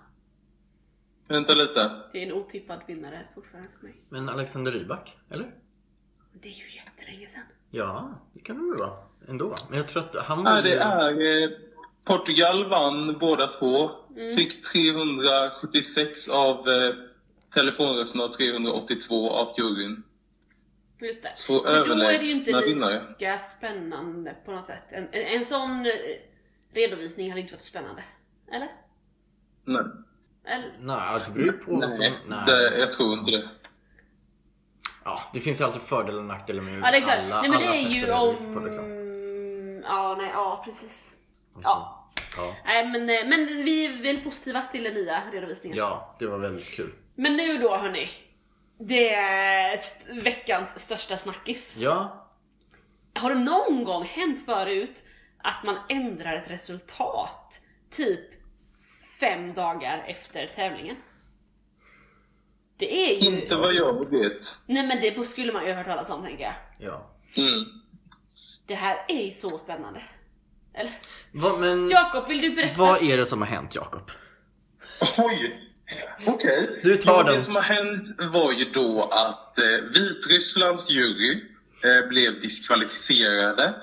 vänta 1.28 1.54
lite. 1.54 1.90
det 2.12 2.18
är 2.22 2.26
en 2.26 2.32
otippad 2.32 2.80
vinnare 2.86 3.28
fortfarande 3.34 3.70
för 3.78 3.86
mig. 3.86 3.94
Men 4.08 4.28
Alexander 4.28 4.72
Rybak, 4.72 5.16
eller? 5.30 5.54
Det 6.32 6.48
är 6.48 6.52
ju 6.52 6.76
jättelänge 6.76 7.28
sedan. 7.28 7.42
Ja, 7.70 8.10
det 8.32 8.40
kan 8.40 8.56
det 8.56 8.62
väl 8.70 8.78
vara. 8.88 9.04
Ändå. 9.28 9.54
Men 9.68 9.78
jag 9.78 9.88
tror 9.88 10.02
att 10.02 10.24
han 10.26 10.44
Nej, 10.44 10.54
var 10.54 10.62
det 10.62 10.74
är 10.76 11.42
eh, 11.42 11.50
Portugal 12.06 12.64
vann 12.64 13.18
båda 13.18 13.46
två. 13.46 13.90
Mm. 14.16 14.36
Fick 14.36 14.62
376 14.62 16.28
av 16.28 16.68
eh, 16.68 16.94
telefonrösterna 17.54 18.24
och 18.24 18.32
382 18.32 19.30
av 19.30 19.48
juryn. 19.58 20.02
Just 21.00 21.22
det. 21.22 21.32
Så 21.34 21.60
För 21.64 21.86
då 21.86 21.92
är 21.94 22.18
det 22.18 22.24
ju 22.24 22.32
inte 22.32 22.50
överlägsna 22.50 22.60
vinnare. 22.60 23.02
lika 23.08 23.38
spännande 23.38 24.36
på 24.44 24.50
något 24.52 24.66
sätt. 24.66 24.84
En, 24.90 25.08
en, 25.12 25.38
en 25.38 25.44
sån 25.44 25.86
eh, 25.86 25.92
redovisning 26.74 27.30
hade 27.30 27.40
inte 27.40 27.54
varit 27.54 27.62
spännande. 27.62 28.04
Eller? 28.52 28.68
Nej, 29.64 29.82
Eller? 30.44 30.76
Nej, 30.80 31.18
det 31.26 31.32
beror 31.32 31.52
på 31.52 31.72
Nej, 31.72 31.88
som... 31.88 31.98
Nej. 32.28 32.38
Det, 32.46 32.78
jag 32.78 32.92
tror 32.92 33.12
inte 33.12 33.30
det. 33.30 33.48
Ja, 35.04 35.20
det 35.32 35.40
finns 35.40 35.60
ju 35.60 35.64
alltid 35.64 35.82
fördelar 35.82 36.18
och 36.18 36.24
nackdelar 36.24 36.62
med 36.62 36.78
Ja 36.78 36.90
det 36.90 36.96
är 36.96 37.00
klart. 37.00 37.18
alla, 37.18 37.40
nej 37.40 37.50
men 37.50 37.60
det 37.60 37.66
alla 37.66 37.76
är 37.76 37.82
sätt 37.82 37.92
ju 37.92 38.12
om... 38.12 38.54
på, 38.54 38.60
liksom. 38.60 38.84
Ja, 39.84 40.14
nej, 40.18 40.30
ja 40.34 40.62
precis. 40.64 41.16
Ja. 41.62 41.95
Ja. 42.36 42.56
Nej 42.64 42.88
men, 42.88 43.10
eh, 43.10 43.26
men 43.28 43.46
vi 43.46 43.84
är 43.86 44.02
väl 44.02 44.20
positiva 44.20 44.62
till 44.72 44.82
den 44.84 44.94
nya 44.94 45.22
redovisningen. 45.32 45.78
ja, 45.78 46.16
det 46.18 46.26
var 46.26 46.38
väldigt 46.38 46.66
kul. 46.68 46.94
Men 47.14 47.36
nu 47.36 47.58
då 47.58 47.76
hörni. 47.76 48.08
Det 48.78 49.14
är 49.14 49.74
st- 49.74 50.12
veckans 50.12 50.78
största 50.78 51.16
snackis. 51.16 51.76
Ja, 51.80 52.28
Har 53.14 53.30
det 53.34 53.38
någon 53.40 53.84
gång 53.84 54.04
hänt 54.04 54.44
förut 54.44 55.04
att 55.42 55.64
man 55.64 55.78
ändrar 55.88 56.36
ett 56.36 56.50
resultat 56.50 57.60
typ 57.90 58.20
fem 59.20 59.54
dagar 59.54 60.04
efter 60.06 60.46
tävlingen? 60.54 60.96
Det 62.76 62.94
är 62.94 63.22
ju... 63.22 63.28
Inte 63.36 63.56
vad 63.56 63.74
jag 63.74 64.10
vet. 64.10 64.40
Nej 64.68 64.86
men 64.86 65.00
det 65.00 65.24
skulle 65.26 65.52
man 65.52 65.64
ju 65.66 65.70
ha 65.70 65.76
hört 65.76 65.86
talas 65.86 66.10
om 66.10 66.22
tänker 66.22 66.44
jag. 66.44 66.54
ja. 66.78 67.10
Mm. 67.36 67.64
Det 68.66 68.74
här 68.74 69.04
är 69.08 69.22
ju 69.24 69.30
så 69.30 69.58
spännande. 69.58 70.02
Eller? 70.76 70.92
Va, 71.32 71.56
men 71.58 71.88
Jakob, 71.90 72.28
vill 72.28 72.40
du 72.40 72.50
berätta? 72.50 72.80
vad 72.80 73.02
är 73.02 73.16
det 73.16 73.26
som 73.26 73.42
har 73.42 73.48
hänt 73.48 73.74
Jakob? 73.74 74.10
Oj! 75.18 75.60
Okej. 76.26 76.80
Du 76.82 76.96
tar 76.96 77.18
Jo, 77.18 77.22
den. 77.22 77.34
Det 77.34 77.40
som 77.40 77.54
har 77.54 77.62
hänt 77.62 78.08
var 78.18 78.52
ju 78.52 78.64
då 78.64 79.02
att 79.02 79.58
eh, 79.58 79.64
Vitrysslands 79.94 80.90
jury 80.90 81.40
eh, 81.84 82.08
blev 82.08 82.40
diskvalificerade 82.40 83.74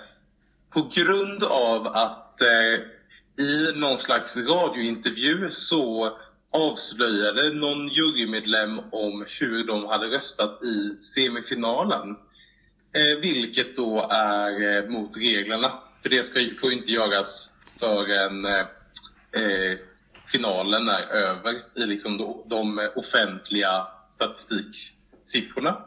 på 0.73 0.89
grund 0.93 1.43
av 1.43 1.87
att 1.87 2.41
eh, 2.41 2.79
i 3.45 3.71
någon 3.75 3.97
slags 3.97 4.37
radiointervju 4.37 5.49
så 5.49 6.17
avslöjade 6.53 7.53
någon 7.53 7.87
jurymedlem 7.87 8.79
om 8.91 9.25
hur 9.39 9.67
de 9.67 9.85
hade 9.85 10.07
röstat 10.07 10.63
i 10.63 10.97
semifinalen. 10.97 12.09
Eh, 12.95 13.19
vilket 13.21 13.75
då 13.75 14.07
är 14.11 14.77
eh, 14.77 14.89
mot 14.89 15.17
reglerna. 15.17 15.71
För 16.03 16.09
det 16.09 16.23
ska, 16.23 16.39
får 16.59 16.71
ju 16.71 16.77
inte 16.77 16.91
göras 16.91 17.59
förrän 17.79 18.45
eh, 18.45 18.59
eh, 19.41 19.77
finalen 20.27 20.87
är 20.87 21.07
över 21.07 21.61
i 21.75 21.85
liksom 21.85 22.17
de, 22.17 22.43
de 22.49 22.89
offentliga 22.95 23.87
statistiksiffrorna. 24.09 25.69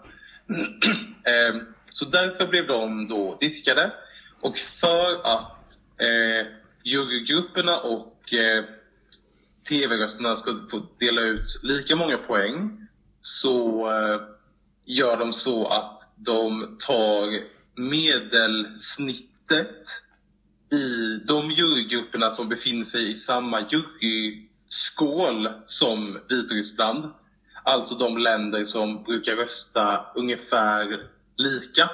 eh, 1.24 1.56
så 1.90 2.04
därför 2.04 2.46
blev 2.46 2.66
de 2.66 3.08
då 3.08 3.36
diskade. 3.40 3.92
Och 4.40 4.58
för 4.58 5.36
att 5.36 5.78
eh, 6.00 6.46
jurygrupperna 6.82 7.78
och 7.78 8.34
eh, 8.34 8.64
TV-rösterna 9.68 10.36
ska 10.36 10.50
få 10.70 10.86
dela 10.98 11.20
ut 11.20 11.60
lika 11.62 11.96
många 11.96 12.18
poäng 12.18 12.86
så 13.20 13.86
eh, 13.90 14.20
gör 14.86 15.16
de 15.16 15.32
så 15.32 15.66
att 15.66 16.00
de 16.16 16.76
tar 16.78 17.40
medelsnittet 17.74 20.05
i 20.72 21.20
de 21.24 21.50
jurygrupperna 21.50 22.30
som 22.30 22.48
befinner 22.48 22.84
sig 22.84 23.10
i 23.10 23.14
samma 23.14 23.60
juryskål 23.60 25.48
som 25.66 26.18
Vitryssland. 26.28 27.12
Alltså 27.62 27.94
de 27.94 28.18
länder 28.18 28.64
som 28.64 29.02
brukar 29.02 29.36
rösta 29.36 30.06
ungefär 30.14 30.98
lika. 31.36 31.90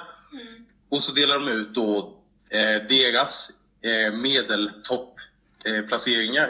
Och 0.89 1.03
så 1.03 1.13
delar 1.13 1.39
de 1.39 1.47
ut 1.47 1.75
då 1.75 2.17
eh, 2.49 2.81
deras 2.89 3.49
eh, 3.83 4.13
medeltoppplaceringar. 4.13 6.49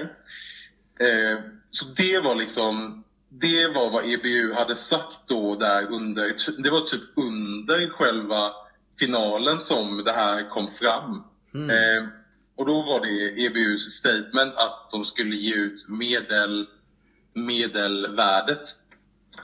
Eh, 1.00 1.40
så 1.70 1.86
det 1.86 2.20
var 2.20 2.36
liksom 2.36 3.04
det 3.30 3.68
var 3.68 3.90
vad 3.90 4.06
EBU 4.06 4.54
hade 4.54 4.76
sagt 4.76 5.20
då 5.28 5.56
där 5.56 5.92
under, 5.92 6.34
det 6.64 6.70
var 6.70 6.82
typ 6.82 7.02
under 7.16 7.90
själva 7.90 8.52
finalen 9.00 9.60
som 9.60 10.04
det 10.04 10.12
här 10.12 10.50
kom 10.50 10.68
fram. 10.68 11.24
Eh, 11.56 12.08
och 12.56 12.66
då 12.66 12.82
var 12.82 13.02
det 13.06 13.42
EBUs 13.46 13.82
statement 13.82 14.56
att 14.56 14.90
de 14.92 15.06
skulle 15.06 15.36
ge 15.36 15.56
ut 15.56 15.90
medel, 15.90 16.68
medelvärdet. 17.34 18.68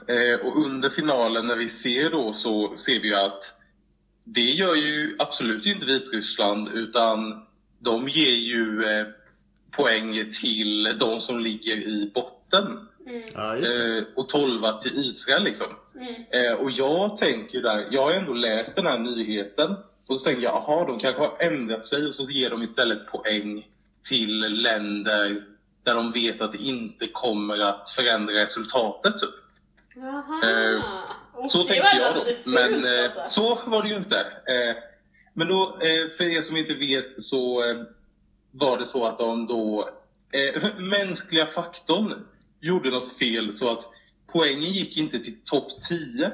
Eh, 0.08 0.46
och 0.46 0.64
under 0.64 0.88
finalen 0.88 1.46
när 1.46 1.56
vi 1.56 1.68
ser 1.68 2.10
då 2.10 2.32
så 2.32 2.76
ser 2.76 3.00
vi 3.00 3.14
att 3.14 3.60
det 4.24 4.50
gör 4.50 4.74
ju 4.74 5.16
absolut 5.18 5.66
inte 5.66 5.86
Vitryssland 5.86 6.68
utan 6.74 7.46
de 7.78 8.08
ger 8.08 8.36
ju 8.36 8.84
eh, 8.84 9.06
poäng 9.70 10.24
till 10.40 10.96
de 10.98 11.20
som 11.20 11.40
ligger 11.40 11.76
i 11.76 12.10
botten. 12.14 12.88
Det. 13.04 13.98
Eh, 13.98 14.04
och 14.16 14.28
12 14.28 14.78
till 14.82 15.04
Israel 15.04 15.44
liksom. 15.44 15.66
Eh, 16.32 16.64
och 16.64 16.70
jag 16.70 17.16
tänker 17.16 17.62
där, 17.62 17.86
jag 17.90 18.04
har 18.04 18.12
ändå 18.12 18.32
läst 18.32 18.76
den 18.76 18.86
här 18.86 18.98
nyheten 18.98 19.76
och 20.10 20.18
så 20.18 20.24
tänker 20.24 20.42
jag, 20.42 20.54
jaha, 20.54 20.84
de 20.84 20.98
kanske 20.98 21.22
har 21.22 21.36
ändrat 21.38 21.84
sig 21.84 22.06
och 22.06 22.14
så 22.14 22.22
ger 22.22 22.50
de 22.50 22.62
istället 22.62 23.06
poäng 23.06 23.66
till 24.08 24.38
länder 24.62 25.42
där 25.84 25.94
de 25.94 26.10
vet 26.10 26.40
att 26.40 26.52
det 26.52 26.58
inte 26.58 27.06
kommer 27.06 27.58
att 27.58 27.88
förändra 27.88 28.34
resultatet. 28.34 29.14
Typ. 29.18 29.30
Eh, 30.44 30.84
Så 31.48 31.64
tänkte 31.64 31.96
jag 31.96 32.14
då. 32.14 32.50
Men 32.50 32.84
eh, 32.84 33.04
alltså. 33.04 33.40
så 33.40 33.70
var 33.70 33.82
det 33.82 33.88
ju 33.88 33.96
inte. 33.96 34.20
Eh, 34.20 34.76
men 35.34 35.48
då, 35.48 35.78
eh, 35.80 36.10
för 36.16 36.24
er 36.24 36.42
som 36.42 36.56
inte 36.56 36.74
vet 36.74 37.22
så 37.22 37.70
eh, 37.70 37.76
var 38.50 38.78
det 38.78 38.86
så 38.86 39.06
att 39.06 39.18
de 39.18 39.46
då, 39.46 39.88
mänskliga 40.78 41.46
faktorn 41.46 42.14
gjorde 42.60 42.90
något 42.90 43.18
fel 43.18 43.52
så 43.52 43.70
att 43.72 43.82
poängen 44.32 44.72
gick 44.72 44.96
inte 44.96 45.18
till 45.18 45.40
topp 45.44 45.80
10 45.88 46.30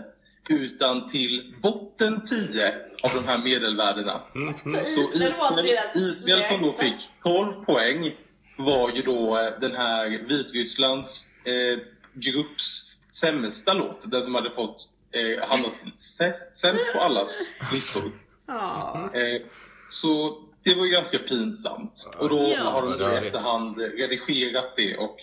utan 0.48 1.06
till 1.06 1.54
botten 1.62 2.22
10 2.22 2.74
av 3.02 3.10
de 3.14 3.24
här 3.28 3.38
medelvärdena. 3.38 4.20
Så 4.64 4.84
Så 4.84 5.00
Israel 5.00 5.32
var 5.40 5.96
Israel, 6.08 6.44
som 6.44 6.62
då 6.62 6.72
fick 6.72 6.94
12 7.22 7.52
poäng 7.52 8.12
var 8.58 8.90
ju 8.90 9.02
då 9.02 9.38
eh, 9.38 9.60
den 9.60 9.74
här 9.76 10.08
Vitrysslands 10.28 11.26
eh, 11.44 11.78
grupps 12.14 12.92
sämsta 13.20 13.74
låt. 13.74 14.10
Den 14.10 14.22
som 14.22 14.34
hade 14.34 14.50
fått 14.50 14.84
eh, 15.12 15.48
hamnat 15.48 15.84
sä- 15.96 16.52
sämst 16.52 16.92
på 16.92 17.00
allas 17.00 17.50
listor. 17.72 18.02
Ja. 18.46 19.10
Eh, 19.14 19.42
så 19.88 20.38
det 20.64 20.74
var 20.74 20.84
ju 20.84 20.90
ganska 20.90 21.18
pinsamt. 21.18 22.08
Och 22.18 22.28
då 22.28 22.54
Ja. 22.58 22.62
har 22.70 22.82
de 22.98 23.12
i 23.12 23.16
efterhand 23.16 23.78
redigerat 23.78 24.72
det 24.76 24.96
och 24.96 25.16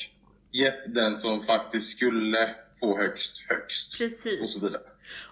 gett 0.53 0.93
den 0.93 1.15
som 1.15 1.41
faktiskt 1.41 1.97
skulle 1.97 2.49
få 2.79 2.97
högst, 2.97 3.45
högst. 3.49 3.93
Och 3.93 3.97
Precis. 3.97 4.53
så 4.53 4.59
vidare. 4.59 4.81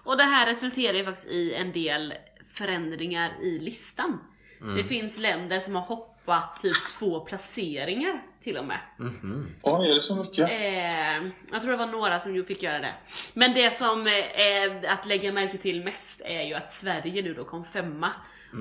Och 0.04 0.16
det 0.16 0.24
här 0.24 0.46
resulterar 0.46 0.94
ju 0.94 1.04
faktiskt 1.04 1.28
i 1.28 1.54
en 1.54 1.72
del 1.72 2.14
förändringar 2.52 3.42
i 3.42 3.58
listan. 3.58 4.18
Mm. 4.60 4.76
Det 4.76 4.84
finns 4.84 5.18
länder 5.18 5.60
som 5.60 5.74
har 5.74 5.82
hoppat 5.82 6.60
typ 6.60 6.76
två 6.98 7.20
placeringar 7.20 8.22
till 8.42 8.56
och 8.56 8.64
med. 8.64 8.80
Mhm. 8.98 9.54
Ja, 9.62 9.84
är 9.84 9.94
det 9.94 10.00
så 10.00 10.16
mycket? 10.16 10.50
Eh, 10.50 11.30
jag 11.52 11.62
tror 11.62 11.70
det 11.70 11.76
var 11.76 11.86
några 11.86 12.20
som 12.20 12.44
fick 12.44 12.62
göra 12.62 12.78
det. 12.78 12.94
Men 13.34 13.54
det 13.54 13.78
som 13.78 14.00
eh, 14.00 14.40
är 14.40 14.86
att 14.86 15.06
lägga 15.06 15.32
märke 15.32 15.58
till 15.58 15.84
mest 15.84 16.20
är 16.24 16.42
ju 16.42 16.54
att 16.54 16.72
Sverige 16.72 17.22
nu 17.22 17.34
då 17.34 17.44
kom 17.44 17.64
femma 17.64 18.12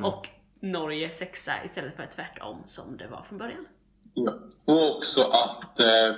och 0.04 0.28
Norge 0.60 1.10
sexa 1.10 1.54
istället 1.66 1.96
för 1.96 2.06
tvärtom 2.06 2.64
som 2.66 2.98
det 2.98 3.08
var 3.08 3.24
från 3.30 3.38
början. 3.38 3.66
Ja. 4.14 4.34
Och 4.66 4.98
också 4.98 5.22
att 5.22 5.80
eh, 5.80 6.16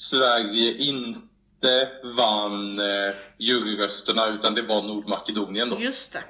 Sverige 0.00 0.76
inte 0.76 1.88
vann 2.02 2.78
eh, 2.78 3.14
juryrösterna 3.38 4.26
utan 4.26 4.54
det 4.54 4.62
var 4.62 4.82
Nordmakedonien 4.82 5.70
då. 5.70 5.80
Just 5.80 6.12
det, 6.12 6.24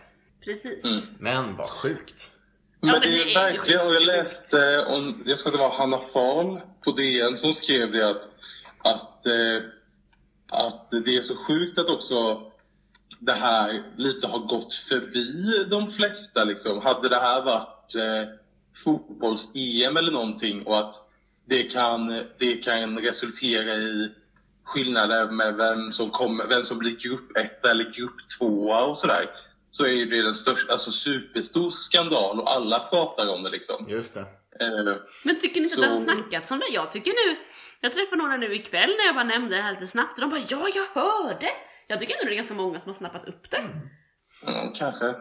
precis. 0.45 0.85
Mm. 0.85 1.01
Men 1.19 1.57
vad 1.57 1.69
sjukt. 1.69 2.31
Men, 2.81 2.91
men 2.91 3.01
det 3.01 3.09
det 3.09 3.35
är 3.35 3.35
verkligen, 3.35 3.87
och 3.87 3.95
jag 3.95 4.03
läste 4.03 4.85
om, 4.89 5.23
jag 5.27 5.39
tror 5.39 5.53
det 5.53 5.59
var 5.59 5.71
Hanna 5.71 5.99
Fahl 5.99 6.61
på 6.85 6.91
DN 6.91 7.37
som 7.37 7.53
skrev 7.53 7.93
det 7.93 8.11
att, 8.11 8.23
att, 8.79 9.27
eh, 9.27 9.63
att 10.51 10.91
det 11.05 11.17
är 11.17 11.21
så 11.21 11.37
sjukt 11.37 11.79
att 11.79 11.89
också 11.89 12.43
det 13.19 13.33
här 13.33 13.83
lite 13.97 14.27
har 14.27 14.39
gått 14.39 14.75
förbi 14.75 15.67
de 15.71 15.91
flesta 15.91 16.45
liksom. 16.45 16.81
Hade 16.81 17.09
det 17.09 17.21
här 17.21 17.43
varit 17.43 17.95
eh, 17.95 18.35
fotbolls-EM 18.85 19.97
eller 19.97 20.13
någonting 20.13 20.63
och 20.63 20.79
att 20.79 21.10
det 21.51 21.63
kan, 21.63 22.07
det 22.39 22.65
kan 22.65 22.99
resultera 22.99 23.75
i 23.75 24.11
skillnader 24.65 25.31
med 25.31 25.55
vem 25.57 25.91
som, 25.93 26.11
kommer, 26.11 26.47
vem 26.47 26.63
som 26.65 26.79
blir 26.79 26.97
grupp 26.97 27.37
1 27.37 27.65
eller 27.65 27.85
grupp 27.85 28.17
2 28.39 28.47
och 28.71 28.97
sådär. 28.97 29.27
Så 29.71 29.87
är 29.87 30.07
det 30.11 30.23
den 30.23 30.35
största, 30.35 30.73
alltså 30.73 30.91
superstor 30.91 31.71
skandal 31.71 32.41
och 32.41 32.51
alla 32.51 32.79
pratar 32.79 33.35
om 33.35 33.43
det 33.43 33.51
liksom. 33.51 33.87
Just 33.89 34.15
det. 34.15 34.21
Eh, 34.21 34.97
Men 35.25 35.41
tycker 35.41 35.61
ni 35.61 35.67
inte 35.67 35.77
Så- 35.77 35.83
att 35.85 36.07
det 36.07 36.13
har 36.13 36.17
snackats 36.17 36.51
om 36.51 36.59
det? 36.59 36.69
Jag 36.75 36.93
tycker 36.93 37.11
nu, 37.11 37.37
jag 37.81 37.93
träffade 37.93 38.17
några 38.23 38.37
nu 38.37 38.55
ikväll 38.55 38.91
när 38.99 39.07
jag 39.07 39.15
bara 39.15 39.25
nämnde 39.25 39.57
det 39.57 39.63
här 39.63 39.73
lite 39.73 39.87
snabbt 39.87 40.19
och 40.19 40.21
de 40.21 40.31
bara 40.31 40.41
ja, 40.49 40.67
jag 40.75 41.03
hörde! 41.03 41.49
Jag 41.87 42.01
tycker 42.01 42.15
nu 42.23 42.29
det 42.29 42.35
är 42.35 42.37
ganska 42.37 42.55
många 42.55 42.81
som 42.81 42.89
har 42.89 42.95
snappat 42.95 43.29
upp 43.29 43.51
det. 43.51 43.65
ja, 44.47 44.73
kanske. 44.77 45.15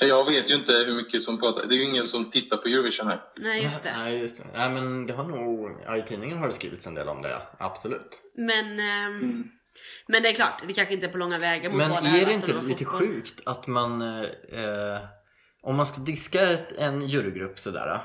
Jag 0.00 0.24
vet 0.26 0.50
ju 0.50 0.54
inte 0.54 0.72
hur 0.72 0.94
mycket 0.94 1.22
som 1.22 1.40
pratar. 1.40 1.68
Det 1.68 1.74
är 1.74 1.76
ju 1.76 1.84
ingen 1.84 2.06
som 2.06 2.24
tittar 2.30 2.56
på 2.56 2.68
Eurovision 2.68 3.06
här. 3.08 3.20
Nej 3.38 3.62
just 3.62 3.82
det. 3.82 3.92
Nej, 3.96 4.18
just 4.18 4.36
det. 4.38 4.44
Nej, 4.54 4.70
men 4.70 5.06
det 5.06 5.12
har 5.14 5.24
nog... 5.24 5.70
Ja, 5.86 5.96
i 5.96 6.02
tidningen 6.02 6.38
har 6.38 6.46
det 6.46 6.52
skrivits 6.52 6.86
en 6.86 6.94
del 6.94 7.08
om 7.08 7.22
det, 7.22 7.42
absolut. 7.58 8.20
Men, 8.36 8.80
ehm, 8.80 9.44
men 10.08 10.22
det 10.22 10.28
är 10.28 10.32
klart, 10.32 10.62
det 10.66 10.72
kanske 10.72 10.94
inte 10.94 11.06
är 11.06 11.10
på 11.12 11.18
långa 11.18 11.38
vägar 11.38 11.70
mot 11.70 11.78
Men 11.78 11.92
är 11.92 12.26
det 12.26 12.32
inte 12.32 12.52
lite 12.60 12.84
fotboll. 12.84 13.00
sjukt 13.00 13.40
att 13.46 13.66
man... 13.66 14.02
Eh, 14.02 14.98
om 15.62 15.76
man 15.76 15.86
ska 15.86 16.00
diska 16.00 16.40
ett, 16.50 16.72
en 16.72 17.08
jurygrupp 17.08 17.58
sådär. 17.58 18.00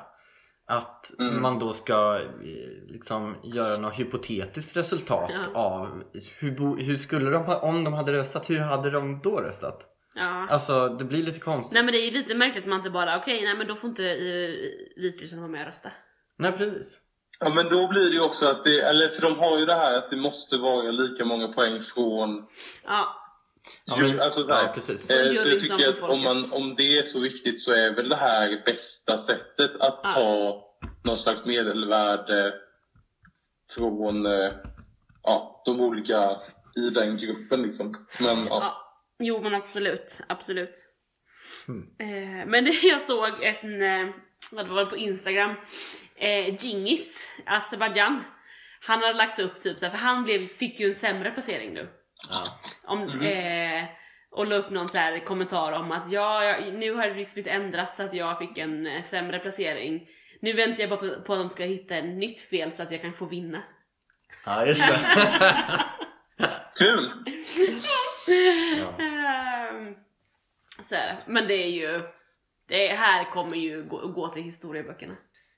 Att 0.67 1.19
Mm. 1.19 1.41
man 1.41 1.59
då 1.59 1.73
ska 1.73 2.15
eh, 2.15 2.21
liksom 2.87 3.35
göra 3.43 3.77
något 3.77 3.93
hypotetiskt 3.99 4.77
resultat 4.77 5.31
Ja. 5.53 5.59
av 5.59 6.03
hur, 6.39 6.83
hur 6.83 6.97
skulle 6.97 7.29
de 7.29 7.43
ha, 7.43 7.59
om 7.59 7.83
de 7.83 7.93
hade 7.93 8.11
röstat, 8.13 8.49
hur 8.49 8.59
hade 8.59 8.89
de 8.91 9.19
då 9.23 9.41
röstat? 9.41 9.85
Ja. 10.19 10.47
Alltså 10.49 10.89
det 10.89 11.03
blir 11.05 11.23
lite 11.23 11.39
konstigt. 11.39 11.73
Nej 11.73 11.83
men 11.83 11.91
det 11.93 11.99
är 11.99 12.05
ju 12.05 12.11
lite 12.11 12.35
märkligt 12.35 12.63
att 12.63 12.69
man 12.69 12.77
inte 12.79 12.89
bara, 12.89 13.17
okej 13.19 13.43
nej 13.43 13.55
men 13.55 13.67
då 13.67 13.75
får 13.75 13.89
inte 13.89 14.03
uh, 14.03 15.01
Vitryssland 15.03 15.41
vara 15.41 15.51
med 15.51 15.61
och 15.61 15.67
rösta. 15.67 15.91
Nej 16.37 16.51
precis. 16.51 16.99
Ja, 17.39 17.49
men 17.49 17.69
då 17.69 17.87
blir 17.87 18.01
det 18.09 18.15
ju 18.15 18.21
också 18.21 18.45
att 18.47 18.63
det, 18.63 18.81
eller 18.81 19.07
för 19.07 19.21
de 19.21 19.39
har 19.39 19.59
ju 19.59 19.65
det 19.65 19.73
här 19.73 19.97
att 19.97 20.09
det 20.09 20.15
måste 20.17 20.57
vara 20.57 20.91
lika 20.91 21.25
många 21.25 21.47
poäng 21.47 21.79
från 21.79 22.45
Ja, 22.85 23.15
Ja, 23.85 23.97
men- 24.01 24.19
alltså 24.21 24.43
så, 24.43 24.53
här, 24.53 24.63
ja, 24.63 24.71
precis. 24.75 25.09
eh, 25.09 25.33
så 25.33 25.49
jag 25.49 25.59
som 25.61 25.69
tycker 25.69 25.89
att 25.89 26.01
om, 26.01 26.21
man, 26.23 26.43
om 26.51 26.75
det 26.75 26.97
är 26.99 27.03
så 27.03 27.19
viktigt 27.19 27.61
så 27.61 27.73
är 27.73 27.95
väl 27.95 28.09
det 28.09 28.15
här 28.15 28.61
bästa 28.65 29.17
sättet 29.17 29.81
att 29.81 29.99
Ja. 30.03 30.09
ta 30.09 30.61
någon 31.03 31.17
slags 31.17 31.45
medelvärde 31.45 32.53
från 33.75 34.25
eh, 34.25 34.51
ja, 35.23 35.61
de 35.65 35.81
olika 35.81 36.31
i 36.77 36.89
den 36.89 37.17
gruppen 37.17 37.61
liksom. 37.61 38.07
Men 38.19 38.45
ja. 38.49 38.85
Jo 39.19 39.41
men 39.41 39.53
absolut, 39.53 40.21
absolut. 40.27 40.87
Mm. 41.67 41.89
Eh, 41.99 42.45
men 42.47 42.65
det 42.65 42.83
jag 42.83 43.01
såg 43.01 43.43
en, 43.43 43.81
eh, 43.81 44.15
vad 44.51 44.65
det 44.65 44.73
var 44.73 44.85
på 44.85 44.97
Instagram, 44.97 45.55
eh, 46.15 46.55
Djingis, 46.55 47.41
Azerbajdzjan. 47.45 48.23
Han 48.81 49.01
hade 49.01 49.13
lagt 49.13 49.39
upp 49.39 49.61
typ 49.61 49.79
så 49.79 49.85
här, 49.85 49.91
för 49.91 49.97
han 49.97 50.23
blev, 50.23 50.47
fick 50.47 50.79
ju 50.79 50.87
en 50.87 50.95
sämre 50.95 51.31
placering 51.31 51.73
nu. 51.73 51.89
Ja. 52.29 52.43
Om, 52.83 53.21
eh, 53.21 53.85
och 54.31 54.47
la 54.47 54.55
upp 54.55 54.69
någon 54.69 54.89
så 54.89 54.97
här 54.97 55.25
kommentar 55.25 55.71
om 55.71 55.91
att 55.91 56.11
ja, 56.11 56.43
jag, 56.43 56.73
nu 56.73 56.93
har 56.93 57.11
blivit 57.11 57.47
ändrat 57.47 57.97
så 57.97 58.03
att 58.03 58.13
jag 58.13 58.39
fick 58.39 58.57
en 58.57 58.87
eh, 58.87 59.03
sämre 59.03 59.39
placering. 59.39 60.07
Nu 60.41 60.53
väntar 60.53 60.81
jag 60.81 60.89
bara 60.89 60.99
på, 60.99 61.21
på 61.21 61.33
att 61.33 61.39
de 61.39 61.49
ska 61.49 61.63
hitta 61.63 61.95
ett 61.95 62.05
nytt 62.05 62.41
fel 62.41 62.73
så 62.73 62.83
att 62.83 62.91
jag 62.91 63.01
kan 63.01 63.13
få 63.13 63.25
vinna. 63.25 63.63
ja, 64.45 64.65
just 64.65 64.81
det. 64.81 65.85
Kul! 66.77 67.09
Ehm, 68.27 69.95
så 70.83 70.95
är 70.95 71.07
det. 71.07 71.17
Men 71.27 71.47
det 71.47 71.53
är 71.63 71.67
ju, 71.69 72.01
det 72.67 72.87
här 72.87 73.31
kommer 73.31 73.55
ju 73.57 73.83
gå, 73.83 74.07
gå 74.07 74.27
till 74.27 74.43
historieböckerna. 74.43 75.13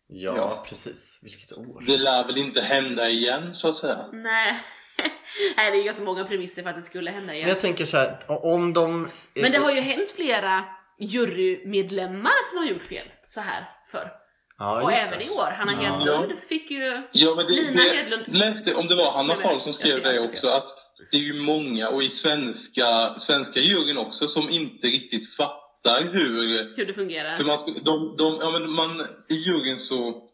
ja, 0.08 0.34
Ja. 0.38 0.64
precis. 0.70 1.20
Vilket 1.22 1.58
år. 1.58 1.84
Det 1.88 1.98
lär 1.98 2.24
väl 2.28 2.38
inte 2.38 2.62
hända 2.62 3.10
igen 3.10 3.54
så 3.54 3.68
att 3.70 3.76
säga. 3.76 3.98
Nej. 4.14 4.60
Nej, 5.58 5.72
det 5.72 5.78
är 5.78 5.84
ganska 5.84 6.04
många 6.04 6.26
premisser 6.26 6.64
för 6.64 6.70
att 6.70 6.76
det 6.76 6.82
skulle 6.82 7.12
hända 7.12 7.26
Men 7.28 7.36
igen. 7.36 7.50
jag 7.50 7.60
tänker 7.60 7.86
så 7.86 7.98
här, 7.98 8.18
om 8.28 8.74
de... 8.74 9.08
Men 9.34 9.52
det 9.52 9.58
har 9.58 9.72
ju 9.72 9.82
hänt 9.82 10.12
flera 10.12 10.66
jurymedlemmar 11.00 12.30
att 12.32 12.52
de 12.52 12.58
har 12.58 12.66
gjort 12.66 12.84
fel 12.84 13.08
så 13.28 13.42
här 13.42 13.70
förr. 13.92 14.12
ja, 14.58 14.82
och 14.82 14.92
även 14.94 15.20
det. 15.20 15.26
i 15.26 15.30
år. 15.30 15.52
Hanna 15.58 15.72
Ja. 15.84 15.90
Hedlund 15.98 16.40
fick 16.50 16.72
ju... 16.72 17.02
Ja, 17.12 17.34
men 17.36 17.46
det, 17.46 17.52
Lina 17.54 17.72
det 17.74 17.90
Hedlund- 17.98 18.38
läste, 18.38 18.76
om 18.76 18.88
det 18.88 18.96
var 18.96 19.12
Hanna 19.12 19.28
men 19.28 19.38
Fahl 19.38 19.60
som 19.60 19.74
skrev 19.74 20.04
det 20.04 20.20
också, 20.20 20.48
att 20.48 20.70
det 21.12 21.18
är 21.18 21.22
ju 21.22 21.42
många, 21.42 21.90
och 21.90 22.04
i 22.04 22.10
svenska, 22.10 23.14
svenska 23.18 23.60
juryn 23.60 23.98
också, 23.98 24.28
som 24.28 24.50
inte 24.50 24.88
riktigt 24.88 25.36
fattar 25.36 26.04
hur... 26.12 26.76
Hur 26.78 26.86
det 26.86 26.94
fungerar. 26.94 27.36
För 27.36 27.44
man, 27.44 27.58
de, 27.82 28.16
de, 28.18 28.38
ja, 28.42 28.52
men 28.52 28.72
man, 28.72 29.02
I 29.30 29.36
juryn 29.36 29.80
så... 29.80 30.28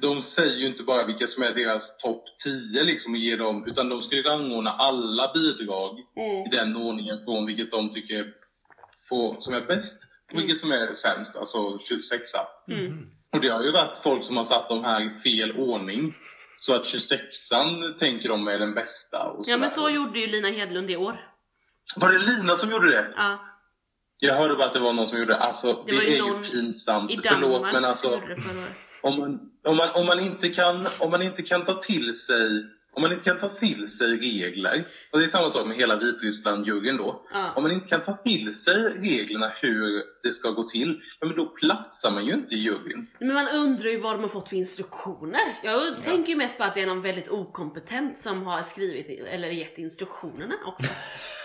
De 0.00 0.20
säger 0.20 0.56
ju 0.56 0.66
inte 0.66 0.82
bara 0.82 1.06
vilka 1.06 1.26
som 1.26 1.42
är 1.42 1.54
deras 1.54 1.98
topp 1.98 2.24
10 2.44 2.82
liksom 2.84 3.12
och 3.12 3.18
ger 3.18 3.36
dem, 3.36 3.64
utan 3.66 3.88
de 3.88 4.02
ska 4.02 4.16
ju 4.16 4.22
rangordna 4.22 4.70
alla 4.70 5.32
bidrag 5.34 5.98
Mm. 6.16 6.46
i 6.46 6.48
den 6.50 6.76
ordningen 6.76 7.20
från 7.24 7.46
vilket 7.46 7.70
de 7.70 7.90
tycker 7.90 8.26
får, 9.08 9.36
som 9.38 9.54
är 9.54 9.60
bäst 9.60 10.00
och 10.32 10.38
vilket 10.38 10.58
som 10.58 10.72
är 10.72 10.92
sämst, 10.92 11.36
alltså 11.36 11.78
26 11.78 12.22
Mm. 12.68 13.06
Och 13.32 13.40
det 13.40 13.48
har 13.48 13.62
ju 13.64 13.72
varit 13.72 13.98
folk 13.98 14.24
som 14.24 14.36
har 14.36 14.44
satt 14.44 14.68
de 14.68 14.84
här 14.84 15.06
i 15.06 15.10
fel 15.10 15.52
ordning. 15.56 16.14
Så 16.60 16.74
att 16.74 16.84
26an 16.84 17.94
tänker 17.94 18.28
de 18.28 18.48
är 18.48 18.58
den 18.58 18.74
bästa. 18.74 19.22
Och 19.22 19.44
Ja 19.48 19.56
men 19.56 19.70
så 19.70 19.90
gjorde 19.90 20.18
ju 20.18 20.26
Lina 20.26 20.48
Hedlund 20.48 20.90
i 20.90 20.96
år. 20.96 21.20
Var 21.96 22.12
det 22.12 22.18
Lina 22.18 22.56
som 22.56 22.70
gjorde 22.70 22.90
det? 22.90 23.12
Ja, 23.16 23.38
Jag 24.18 24.34
hörde 24.34 24.54
bara 24.54 24.66
att 24.66 24.72
det 24.72 24.78
var 24.78 24.92
någon 24.92 25.06
som 25.06 25.18
gjorde 25.18 25.32
det. 25.32 25.38
Alltså, 25.38 25.72
det, 25.86 26.00
Det 26.00 26.18
är 26.18 26.26
ju 26.26 26.42
pinsamt. 26.42 27.10
i 27.10 27.20
Förlåt, 27.24 27.62
men 27.62 27.84
alltså. 27.84 28.20
Om 29.02 29.18
man, 29.18 29.40
om, 29.64 29.76
man, 29.76 29.88
om, 29.90 30.06
man 30.06 30.20
inte 30.20 30.48
kan, 30.48 30.86
om 30.98 31.10
man 31.10 31.22
inte 31.22 31.42
kan 31.42 31.64
ta 31.64 31.74
till 31.74 32.14
sig 32.14 32.64
om 33.00 33.02
man 33.02 33.12
inte 33.12 33.24
kan 33.24 33.38
ta 33.38 33.48
till 33.48 33.88
sig 33.88 34.16
regler, 34.16 34.84
och 35.12 35.18
det 35.18 35.24
är 35.24 35.28
samma 35.28 35.50
sak 35.50 35.66
med 35.66 35.76
hela 35.76 35.96
Vitryssland-juryn 35.96 36.96
då. 36.96 37.22
Ja. 37.32 37.52
Om 37.56 37.62
man 37.62 37.72
inte 37.72 37.88
kan 37.88 38.02
ta 38.02 38.12
till 38.12 38.54
sig 38.54 38.74
reglerna 38.82 39.52
hur 39.62 40.02
det 40.22 40.32
ska 40.32 40.50
gå 40.50 40.62
till, 40.62 41.00
ja, 41.20 41.26
men 41.26 41.36
då 41.36 41.46
platsar 41.46 42.10
man 42.10 42.24
ju 42.26 42.32
inte 42.32 42.54
i 42.54 42.58
juryn. 42.58 43.06
Men 43.18 43.34
man 43.34 43.48
undrar 43.48 43.90
ju 43.90 44.00
vad 44.00 44.14
de 44.14 44.22
har 44.22 44.28
fått 44.28 44.48
för 44.48 44.56
instruktioner. 44.56 45.58
Jag 45.62 46.02
tänker 46.02 46.32
ju 46.32 46.38
mest 46.38 46.58
på 46.58 46.64
att 46.64 46.74
det 46.74 46.80
är 46.82 46.86
någon 46.86 47.02
väldigt 47.02 47.28
okompetent 47.28 48.18
som 48.18 48.46
har 48.46 48.62
skrivit 48.62 49.26
eller 49.28 49.48
gett 49.48 49.78
instruktionerna 49.78 50.54
också. 50.66 50.88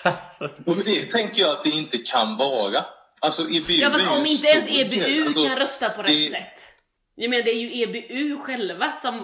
Och 0.66 0.78
med 0.78 0.86
det 0.86 1.10
tänker 1.12 1.42
jag 1.42 1.52
att 1.52 1.64
det 1.64 1.70
inte 1.70 1.98
kan 1.98 2.38
vara. 2.38 2.86
Alltså 3.20 3.42
EBU 3.42 3.74
Ja 3.74 3.92
fast 3.92 4.12
om 4.12 4.26
inte 4.26 4.48
ens 4.48 4.68
EBU. 4.70 5.26
Alltså, 5.26 5.46
kan 5.48 5.58
rösta 5.58 5.90
på 5.90 6.02
rätt 6.02 6.08
det- 6.08 6.32
sätt. 6.32 6.75
Jag 7.16 7.30
menar 7.30 7.44
det 7.44 7.52
är 7.52 7.60
ju 7.60 7.82
EBU 7.84 8.38
själva 8.40 8.92
som 8.92 9.16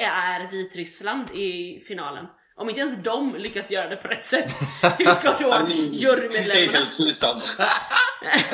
är 0.00 0.50
Vitryssland 0.50 1.30
i 1.30 1.80
finalen. 1.88 2.26
Om 2.56 2.68
inte 2.68 2.80
ens 2.80 3.02
de 3.02 3.36
lyckas 3.36 3.70
göra 3.70 3.88
det 3.88 3.96
på 3.96 4.08
rätt 4.08 4.26
sätt, 4.26 4.52
hur 4.98 5.06
ska 5.06 5.32
då 5.38 5.48
Det 5.50 5.56
är 5.56 5.76
jurymedlemmarna? 5.76 6.86
helt 6.98 7.16
sant. 7.16 7.56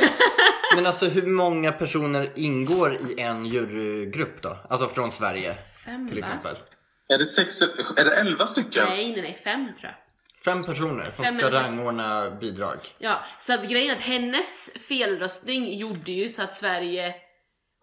Men 0.76 0.86
alltså 0.86 1.06
hur 1.06 1.26
många 1.26 1.72
personer 1.72 2.30
ingår 2.34 2.94
i 2.94 3.20
en 3.20 3.46
jurygrupp 3.46 4.42
då? 4.42 4.56
Alltså 4.68 4.88
från 4.88 5.10
Sverige 5.10 5.54
Fem 5.84 6.08
till 6.08 6.20
va? 6.20 6.26
exempel. 6.26 6.56
Är 7.08 7.18
det, 7.18 7.26
sex, 7.26 7.62
är 7.96 8.04
det 8.04 8.16
elva 8.20 8.46
stycken? 8.46 8.84
Nej 8.88 9.12
nej 9.12 9.22
nej, 9.22 9.38
fem 9.44 9.68
tror 9.80 9.90
jag. 9.92 9.94
Fem 10.44 10.64
personer 10.64 11.04
som 11.04 11.24
Fem 11.24 11.38
ska 11.38 11.50
rangordna 11.50 12.30
bidrag. 12.40 12.78
Ja, 12.98 13.24
så 13.38 13.54
att 13.54 13.68
grejen 13.68 13.90
är 13.90 13.94
att 13.94 14.02
hennes 14.02 14.70
felröstning 14.88 15.78
gjorde 15.78 16.12
ju 16.12 16.28
så 16.28 16.42
att 16.42 16.56
Sverige, 16.56 17.14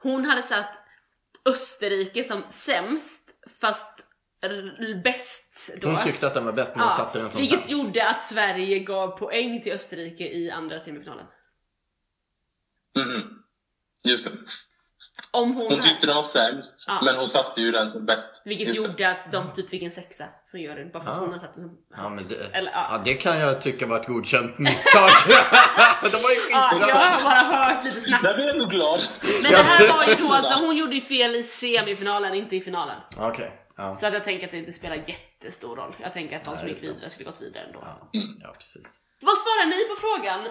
hon 0.02 0.26
hade 0.26 0.44
satt 0.44 0.80
Österrike 1.46 2.24
som 2.24 2.44
sämst 2.50 3.30
fast 3.60 4.06
bäst 5.04 5.70
då. 5.82 5.88
Hon 5.90 6.00
tyckte 6.00 6.28
att 6.28 6.34
den 6.34 6.46
var 6.46 6.54
bäst 6.54 6.76
men 6.76 6.88
hon 6.88 6.98
satte 6.98 7.20
den 7.20 7.30
som 7.30 7.40
vilket 7.42 7.60
sämst. 7.60 7.72
gjorde 7.72 8.10
att 8.10 8.28
Sverige 8.28 8.80
gav 8.80 9.18
poäng 9.18 9.62
till 9.62 9.72
Österrike 9.74 10.24
i 10.24 10.52
andra 10.52 10.80
semifinalen. 10.80 11.26
Mhm. 12.98 13.44
Just 14.06 14.26
det. 14.26 14.32
Om 15.36 15.56
hon, 15.56 15.68
Hon 15.72 15.82
tyckte 15.82 16.08
den 16.08 16.16
var 16.16 16.24
sämst, 16.24 16.86
Ja. 16.88 17.00
men 17.06 17.16
hon 17.16 17.28
satte 17.28 17.62
ju 17.62 17.72
den 17.72 17.92
som 17.92 18.06
bäst. 18.06 18.42
Vilket 18.46 18.68
Just 18.68 18.82
det. 18.84 18.88
gjorde 18.88 19.10
att 19.12 19.32
de 19.32 19.54
typ 19.56 19.70
fick 19.70 19.84
en 19.84 19.92
sexa 19.92 20.26
från 20.52 20.62
juryn 20.62 20.92
bara 20.92 21.04
för 21.04 21.12
att 21.12 21.18
Ja. 21.18 21.22
hon 21.22 21.30
hade 21.30 21.40
satt 21.42 21.56
den 21.56 21.64
som 21.64 21.78
Ja, 21.98 22.10
men 22.10 22.24
det, 22.28 22.58
Eller, 22.58 22.72
ja. 22.72 22.88
ja, 22.92 23.02
det 23.06 23.14
kan 23.14 23.40
jag 23.40 23.62
tycka 23.62 23.86
var 23.88 24.00
ett 24.00 24.08
godkänt 24.08 24.58
misstag. 24.60 25.10
De 26.12 26.22
var 26.22 26.32
ju 26.32 26.40
Ja, 26.52 26.70
skitbra. 26.72 26.90
jag 26.90 26.96
har 26.96 27.24
bara 27.24 27.58
hört 27.74 27.84
lite 27.84 28.00
snabbt. 28.02 28.24
Där 28.24 28.34
blir 28.36 28.46
jag 28.46 28.54
ändå 28.56 28.66
glad. 28.66 29.00
Men 29.44 29.52
det 29.52 29.58
här 29.58 29.94
var 29.98 30.08
ju 30.08 30.16
då 30.28 30.34
alltså, 30.34 30.66
hon 30.66 30.78
gjorde 30.78 30.96
ju 30.96 31.02
fel 31.02 31.36
i 31.36 31.44
semifinalen, 31.44 32.34
inte 32.34 32.56
i 32.56 32.62
finalen. 32.62 32.96
Okej. 33.18 33.60
Ja. 33.78 33.94
Så 33.94 34.08
att 34.08 34.14
jag 34.14 34.24
tänker 34.24 34.46
att 34.48 34.52
det 34.52 34.58
inte 34.58 34.72
spelar 34.72 34.96
jättestor 34.96 35.76
roll. 35.76 35.96
Jag 36.02 36.14
tänker 36.14 36.36
att 36.38 36.44
de 36.46 36.58
som 36.58 36.68
gick 36.68 36.82
det. 36.82 36.88
vidare 36.88 37.10
skulle 37.10 37.30
gått 37.30 37.42
vidare 37.42 37.64
ändå. 37.66 37.80
Ja. 37.82 38.10
ja, 38.44 38.54
precis. 38.58 38.88
Vad 39.22 39.38
svarar 39.38 39.66
ni 39.66 39.86
på 39.90 39.96
frågan? 40.02 40.48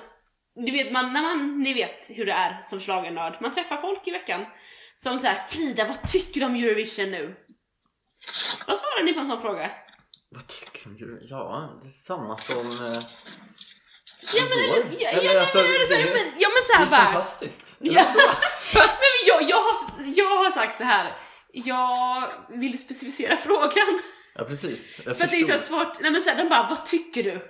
Du 0.55 0.73
vet, 0.73 0.93
man, 0.93 1.13
när 1.13 1.23
man, 1.23 1.63
ni 1.63 1.75
vet 1.75 2.11
hur 2.11 2.27
det 2.27 2.33
är 2.33 2.63
som 2.71 2.81
schlagernörd. 2.81 3.39
Man 3.41 3.55
träffar 3.55 3.77
folk 3.77 4.09
i 4.09 4.11
veckan 4.11 4.45
som 5.03 5.19
säger 5.19 5.35
Frida, 5.35 5.85
vad 5.85 6.09
tycker 6.09 6.41
du 6.41 6.47
om 6.47 6.55
Eurovision 6.55 7.11
nu? 7.11 7.37
Vad 8.67 8.79
svarar 8.79 9.05
ni 9.05 9.15
på 9.15 9.21
en 9.21 9.27
sån 9.27 9.41
fråga? 9.43 9.71
Vad 10.31 10.47
tycker 10.47 10.89
du? 10.91 11.27
Ja, 11.31 11.81
det 11.83 11.89
är 11.89 11.93
samma 11.93 12.39
som 12.39 12.67
eh, 12.71 13.03
Ja 14.35 14.43
men, 14.49 14.59
eller, 14.59 14.85
ja, 15.01 15.11
ja, 15.13 15.21
Eller, 15.21 15.29
men, 15.35 15.41
alltså, 15.43 15.59
är 15.59 15.99
det 15.99 16.05
det- 16.05 16.15
men, 16.15 16.33
ja, 16.39 16.49
men 16.49 16.63
så 16.65 16.73
Det 16.73 16.79
här 16.79 16.87
är 16.87 16.91
bara. 16.91 17.13
fantastiskt. 17.13 17.77
Ja. 17.85 17.93
Nej, 18.75 18.85
men 18.87 19.27
jag, 19.27 19.43
jag, 19.51 19.63
har, 19.63 19.91
jag 20.17 20.37
har 20.45 20.51
sagt 20.51 20.79
så 20.79 20.85
här. 20.85 21.17
Jag 21.53 22.33
vill 22.49 22.79
specificera 22.79 23.37
frågan. 23.37 24.01
Ja, 24.35 24.45
precis. 24.45 25.01
Jag 25.07 25.17
För 25.17 25.25
att 25.25 25.31
det 25.31 25.37
är 25.41 25.59
så 25.59 25.65
svårt. 25.65 26.01
Nej 26.01 26.11
men 26.11 26.23
så 26.23 26.31
här, 26.31 26.37
de 26.37 26.49
bara, 26.49 26.67
vad 26.69 26.87
tycker 26.87 27.23
du? 27.23 27.49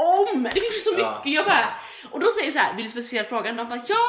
Om! 0.00 0.42
Det 0.42 0.60
finns 0.60 0.76
ju 0.76 0.80
så 0.80 0.94
Ja. 0.98 1.14
mycket. 1.16 1.32
Jag 1.32 1.44
bara, 1.46 1.68
och 2.10 2.20
då 2.20 2.30
säger 2.30 2.44
jag 2.46 2.52
så 2.52 2.58
här, 2.58 2.74
vill 2.76 2.84
du 2.84 2.90
specificera 2.90 3.24
frågan? 3.28 3.56
De 3.56 3.68
bara, 3.68 3.82
ja. 3.86 4.04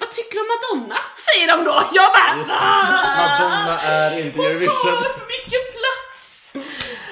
Vad 0.00 0.10
tycker 0.10 0.34
du 0.34 0.40
om 0.40 0.46
Madonna? 0.54 0.98
Säger 1.28 1.46
de 1.56 1.64
då. 1.64 1.88
Jag 1.92 2.12
bara, 2.12 2.38
Just. 2.38 2.50
"Ah!" 2.50 3.16
Madonna 3.16 3.78
är 3.80 4.18
inte 4.18 4.38
Hon 4.38 4.46
Eurovision. 4.46 4.92
tar 4.92 5.02
för 5.18 5.26
mycket 5.26 5.62
plats! 5.72 6.52
Ja. 6.54 6.60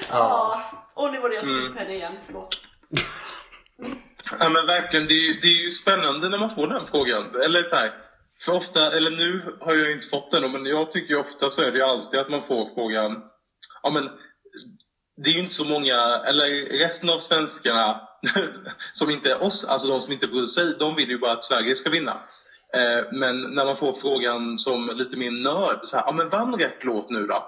Ja. 0.09 0.61
Och 0.93 1.11
nu 1.11 1.19
var 1.19 1.29
det 1.29 1.35
jag 1.35 1.43
som 1.43 1.53
Mm. 1.53 1.67
tog 1.67 1.77
henne 1.77 1.93
igen, 1.93 2.13
förlåt. 2.25 2.55
Ja 4.39 4.49
men 4.49 4.65
verkligen, 4.67 5.07
det 5.07 5.13
är, 5.13 5.27
ju, 5.27 5.33
det 5.33 5.47
är 5.47 5.63
ju 5.65 5.71
spännande 5.71 6.29
när 6.29 6.37
man 6.37 6.49
får 6.49 6.67
den 6.67 6.85
frågan. 6.85 7.23
Eller 7.45 7.63
så 7.63 7.75
här, 7.75 7.91
för 8.45 8.55
ofta, 8.55 8.91
eller 8.97 9.11
nu 9.11 9.57
har 9.59 9.73
jag 9.73 9.91
inte 9.91 10.07
fått 10.07 10.31
den 10.31 10.51
men 10.51 10.65
jag 10.65 10.91
tycker 10.91 11.13
ju 11.13 11.19
ofta 11.19 11.49
så 11.49 11.61
är 11.61 11.71
det 11.71 11.77
ju 11.77 11.83
alltid 11.83 12.19
att 12.19 12.29
man 12.29 12.41
får 12.41 12.65
frågan, 12.75 13.21
ja 13.83 13.89
men 13.89 14.09
det 15.17 15.29
är 15.29 15.33
ju 15.33 15.39
inte 15.39 15.53
så 15.55 15.65
många, 15.65 15.95
eller 16.25 16.77
resten 16.79 17.09
av 17.09 17.19
svenskarna 17.19 18.01
som 18.91 19.09
inte 19.09 19.31
är 19.31 19.43
oss, 19.43 19.65
alltså 19.65 19.87
de 19.87 19.99
som 19.99 20.13
inte 20.13 20.27
bryr 20.27 20.45
sig, 20.45 20.75
de 20.79 20.95
vill 20.95 21.09
ju 21.09 21.17
bara 21.17 21.31
att 21.31 21.43
Sverige 21.43 21.75
ska 21.75 21.89
vinna. 21.89 22.11
Eh, 22.75 23.05
men 23.11 23.41
när 23.41 23.65
man 23.65 23.75
får 23.75 23.93
frågan 23.93 24.57
som 24.57 24.91
lite 24.95 25.17
mer 25.17 25.31
nörd, 25.31 25.79
så 25.83 25.97
här, 25.97 26.03
ja 26.07 26.11
men 26.11 26.29
vann 26.29 26.55
rätt 26.55 26.83
låt 26.83 27.09
nu 27.09 27.27
då? 27.27 27.43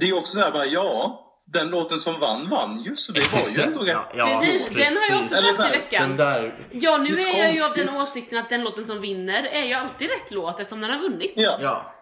Det 0.00 0.08
är 0.08 0.16
också 0.18 0.34
så 0.34 0.40
här 0.40 0.50
bara, 0.50 0.66
ja, 0.66 1.26
den 1.52 1.70
låten 1.70 1.98
som 1.98 2.20
vann 2.20 2.48
vann 2.48 2.78
ju, 2.78 2.96
så 2.96 3.12
det 3.12 3.32
var 3.32 3.48
ju 3.48 3.60
ändå 3.66 3.80
rätt. 3.80 3.88
Ja, 3.88 4.10
ja, 4.14 4.40
precis, 4.40 4.68
den 4.68 4.96
har 4.96 5.10
jag 5.10 5.22
också 5.24 5.42
fått 5.42 5.56
så 5.56 5.62
i 5.62 5.66
här, 5.66 5.72
veckan. 5.72 6.16
Där. 6.16 6.68
Ja, 6.72 6.96
nu 6.96 7.14
är 7.14 7.38
jag 7.38 7.54
ju 7.54 7.62
av 7.62 7.72
den 7.76 7.96
åsikten 7.96 8.38
att 8.38 8.48
den 8.48 8.64
låten 8.64 8.86
som 8.86 9.00
vinner 9.00 9.42
är 9.44 9.64
ju 9.64 9.74
alltid 9.74 10.08
rätt 10.08 10.30
låt 10.30 10.60
eftersom 10.60 10.80
den 10.80 10.90
har 10.90 10.98
vunnit. 10.98 11.32
Ja, 11.36 11.58
Ja. 11.60 11.94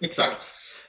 exakt. 0.00 0.46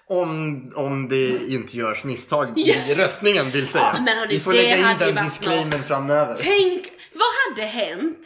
Om, 0.09 0.71
om 0.75 1.07
det 1.09 1.27
inte 1.47 1.77
görs 1.77 2.03
misstag 2.03 2.53
Ja. 2.55 2.75
i 2.87 2.95
röstningen 2.95 3.49
vill 3.51 3.67
säga. 3.67 3.91
Ja, 3.95 4.01
men 4.01 4.17
hörni, 4.17 4.33
Vi 4.33 4.39
får 4.39 4.51
det 4.53 4.57
lägga 4.61 4.77
in 4.77 4.83
hade 4.83 5.05
den 5.05 5.15
varit 5.15 5.29
disclaimern 5.29 5.69
något. 5.69 5.85
framöver. 5.87 6.35
Tänk, 6.39 6.91
vad 7.13 7.27
hade 7.55 7.67
hänt 7.67 8.17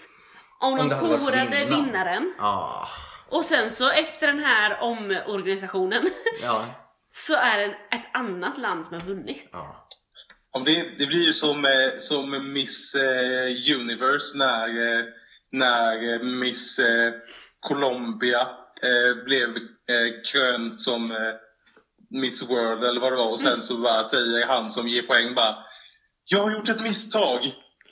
om, 0.59 0.71
Om 0.73 0.77
de 0.77 0.89
det 0.89 0.95
hade 0.95 1.07
varit 1.07 1.19
korade 1.19 1.45
vinnaren. 1.65 1.83
vinnaren 1.85 2.33
Ja. 2.37 2.87
och 3.29 3.45
sen 3.45 3.69
så 3.71 3.89
efter 3.89 4.27
den 4.27 4.39
här 4.39 4.81
omorganisationen 4.81 6.09
Ja. 6.41 6.65
så 7.13 7.35
är 7.35 7.57
det 7.59 7.65
ett 7.65 8.09
annat 8.13 8.57
land 8.57 8.85
som 8.85 8.93
har 8.99 9.07
vunnit. 9.07 9.49
ja. 9.51 9.87
Om 10.53 10.63
det, 10.63 10.97
det 10.97 11.05
blir 11.05 11.25
ju 11.25 11.33
som, 11.33 11.65
eh, 11.65 11.71
som 11.97 12.53
Miss 12.53 12.95
eh, 12.95 13.75
Universe 13.81 14.37
när, 14.37 14.67
eh, 14.67 15.03
när 15.51 16.13
eh, 16.13 16.19
Miss 16.23 16.79
eh, 16.79 17.13
Colombia 17.59 18.41
eh, 18.83 19.23
blev 19.25 19.49
eh, 19.49 20.21
krönt 20.31 20.81
som 20.81 21.11
eh, 21.11 21.17
Miss 22.11 22.49
World 22.49 22.83
eller 22.83 23.01
vad 23.01 23.11
det 23.11 23.17
var 23.17 23.31
och 23.31 23.39
sen 23.39 23.61
så 23.61 23.77
bara 23.77 24.03
säger 24.03 24.47
han 24.47 24.69
som 24.69 24.87
ger 24.87 25.01
poäng 25.01 25.35
bara 25.35 25.55
Jag 26.25 26.39
har 26.39 26.51
gjort 26.51 26.69
ett 26.69 26.81
misstag. 26.81 27.39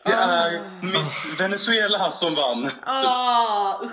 Det 0.06 0.12
är 0.12 0.62
Miss 0.82 1.28
Venezuela 1.40 2.12
som 2.12 2.36
vann. 2.36 2.64
Typ. 2.64 2.74
Ah, 2.86 3.82
usch. 3.84 3.92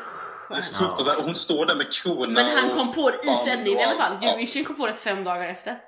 hemskt. 0.51 0.77
Fruktansvärt. 0.77 1.18
Och 1.18 1.24
hon 1.24 1.35
står 1.35 1.66
där 1.66 1.74
med 1.74 1.93
krona 1.93 2.33
Men 2.33 2.57
han 2.57 2.77
kom 2.77 2.93
på 2.93 3.11
det 3.11 3.16
i 3.16 3.37
sändningen 3.45 3.81
i 3.81 3.85
alla 3.85 3.95
fall. 3.95 4.16
Eurovision 4.22 4.64
kom 4.64 4.77
på 4.77 4.87
det 4.87 4.95
fem 4.95 5.24
dagar 5.24 5.49
efter. 5.49 5.79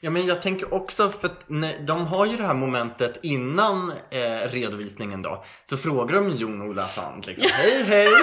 Ja 0.00 0.10
men 0.10 0.26
jag 0.26 0.42
tänker 0.42 0.74
också 0.74 1.10
för 1.10 1.28
att 1.28 1.44
när, 1.46 1.78
de 1.78 2.06
har 2.06 2.26
ju 2.26 2.36
det 2.36 2.46
här 2.46 2.54
momentet 2.54 3.18
innan 3.22 3.92
eh, 4.10 4.48
redovisningen 4.48 5.22
då. 5.22 5.44
Så 5.70 5.76
frågar 5.76 6.14
de 6.14 6.36
Jon-Ola 6.36 6.86
Sand 6.86 7.26
liksom. 7.26 7.48
Hej 7.52 7.84
hej! 7.84 8.08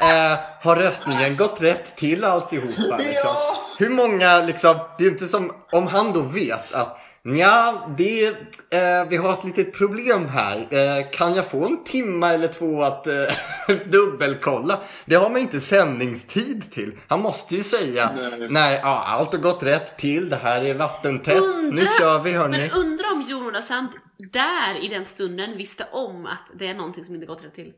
Eh, 0.00 0.38
har 0.62 0.76
röstningen 0.76 1.36
gått 1.36 1.60
rätt 1.60 1.96
till 1.96 2.24
alltihopa? 2.24 2.96
Liksom. 2.96 3.20
Ja! 3.24 3.67
Hur 3.78 3.90
många 3.90 4.42
liksom, 4.46 4.76
det 4.98 5.04
är 5.04 5.06
ju 5.06 5.12
inte 5.12 5.26
som 5.26 5.52
om 5.72 5.86
han 5.86 6.12
då 6.12 6.22
vet 6.22 6.74
att 6.74 6.98
Ja, 7.22 7.88
det, 7.98 8.26
eh, 8.70 9.04
vi 9.08 9.16
har 9.16 9.32
ett 9.32 9.44
litet 9.44 9.72
problem 9.74 10.26
här. 10.28 10.56
Eh, 10.70 11.10
kan 11.10 11.34
jag 11.34 11.50
få 11.50 11.66
en 11.66 11.84
timma 11.84 12.32
eller 12.32 12.48
två 12.48 12.82
att 12.82 13.06
eh, 13.06 13.76
dubbelkolla? 13.86 14.80
Det 15.04 15.14
har 15.14 15.30
man 15.30 15.40
inte 15.40 15.60
sändningstid 15.60 16.70
till. 16.72 16.96
Han 17.08 17.20
måste 17.20 17.54
ju 17.56 17.62
säga 17.62 18.10
Nej. 18.16 18.48
nej, 18.50 18.80
ja, 18.82 19.04
allt 19.06 19.32
har 19.32 19.38
gått 19.38 19.62
rätt 19.62 19.98
till. 19.98 20.28
Det 20.28 20.36
här 20.36 20.64
är 20.64 20.74
vattentätt. 20.74 21.36
Undra- 21.42 21.74
Nu 21.82 21.86
kör 21.98 22.18
vi 22.20 22.32
hörni. 22.32 22.58
Men 22.58 22.70
undra 22.70 23.04
om 23.12 23.22
Jon 23.28 23.46
Ola 23.46 23.62
Sand 23.62 23.88
där 24.32 24.84
i 24.84 24.88
den 24.88 25.04
stunden 25.04 25.56
visste 25.56 25.86
om 25.92 26.26
att 26.26 26.58
det 26.58 26.66
är 26.66 26.74
någonting 26.74 27.04
som 27.04 27.14
inte 27.14 27.26
gått 27.26 27.44
rätt 27.44 27.54
till. 27.54 27.72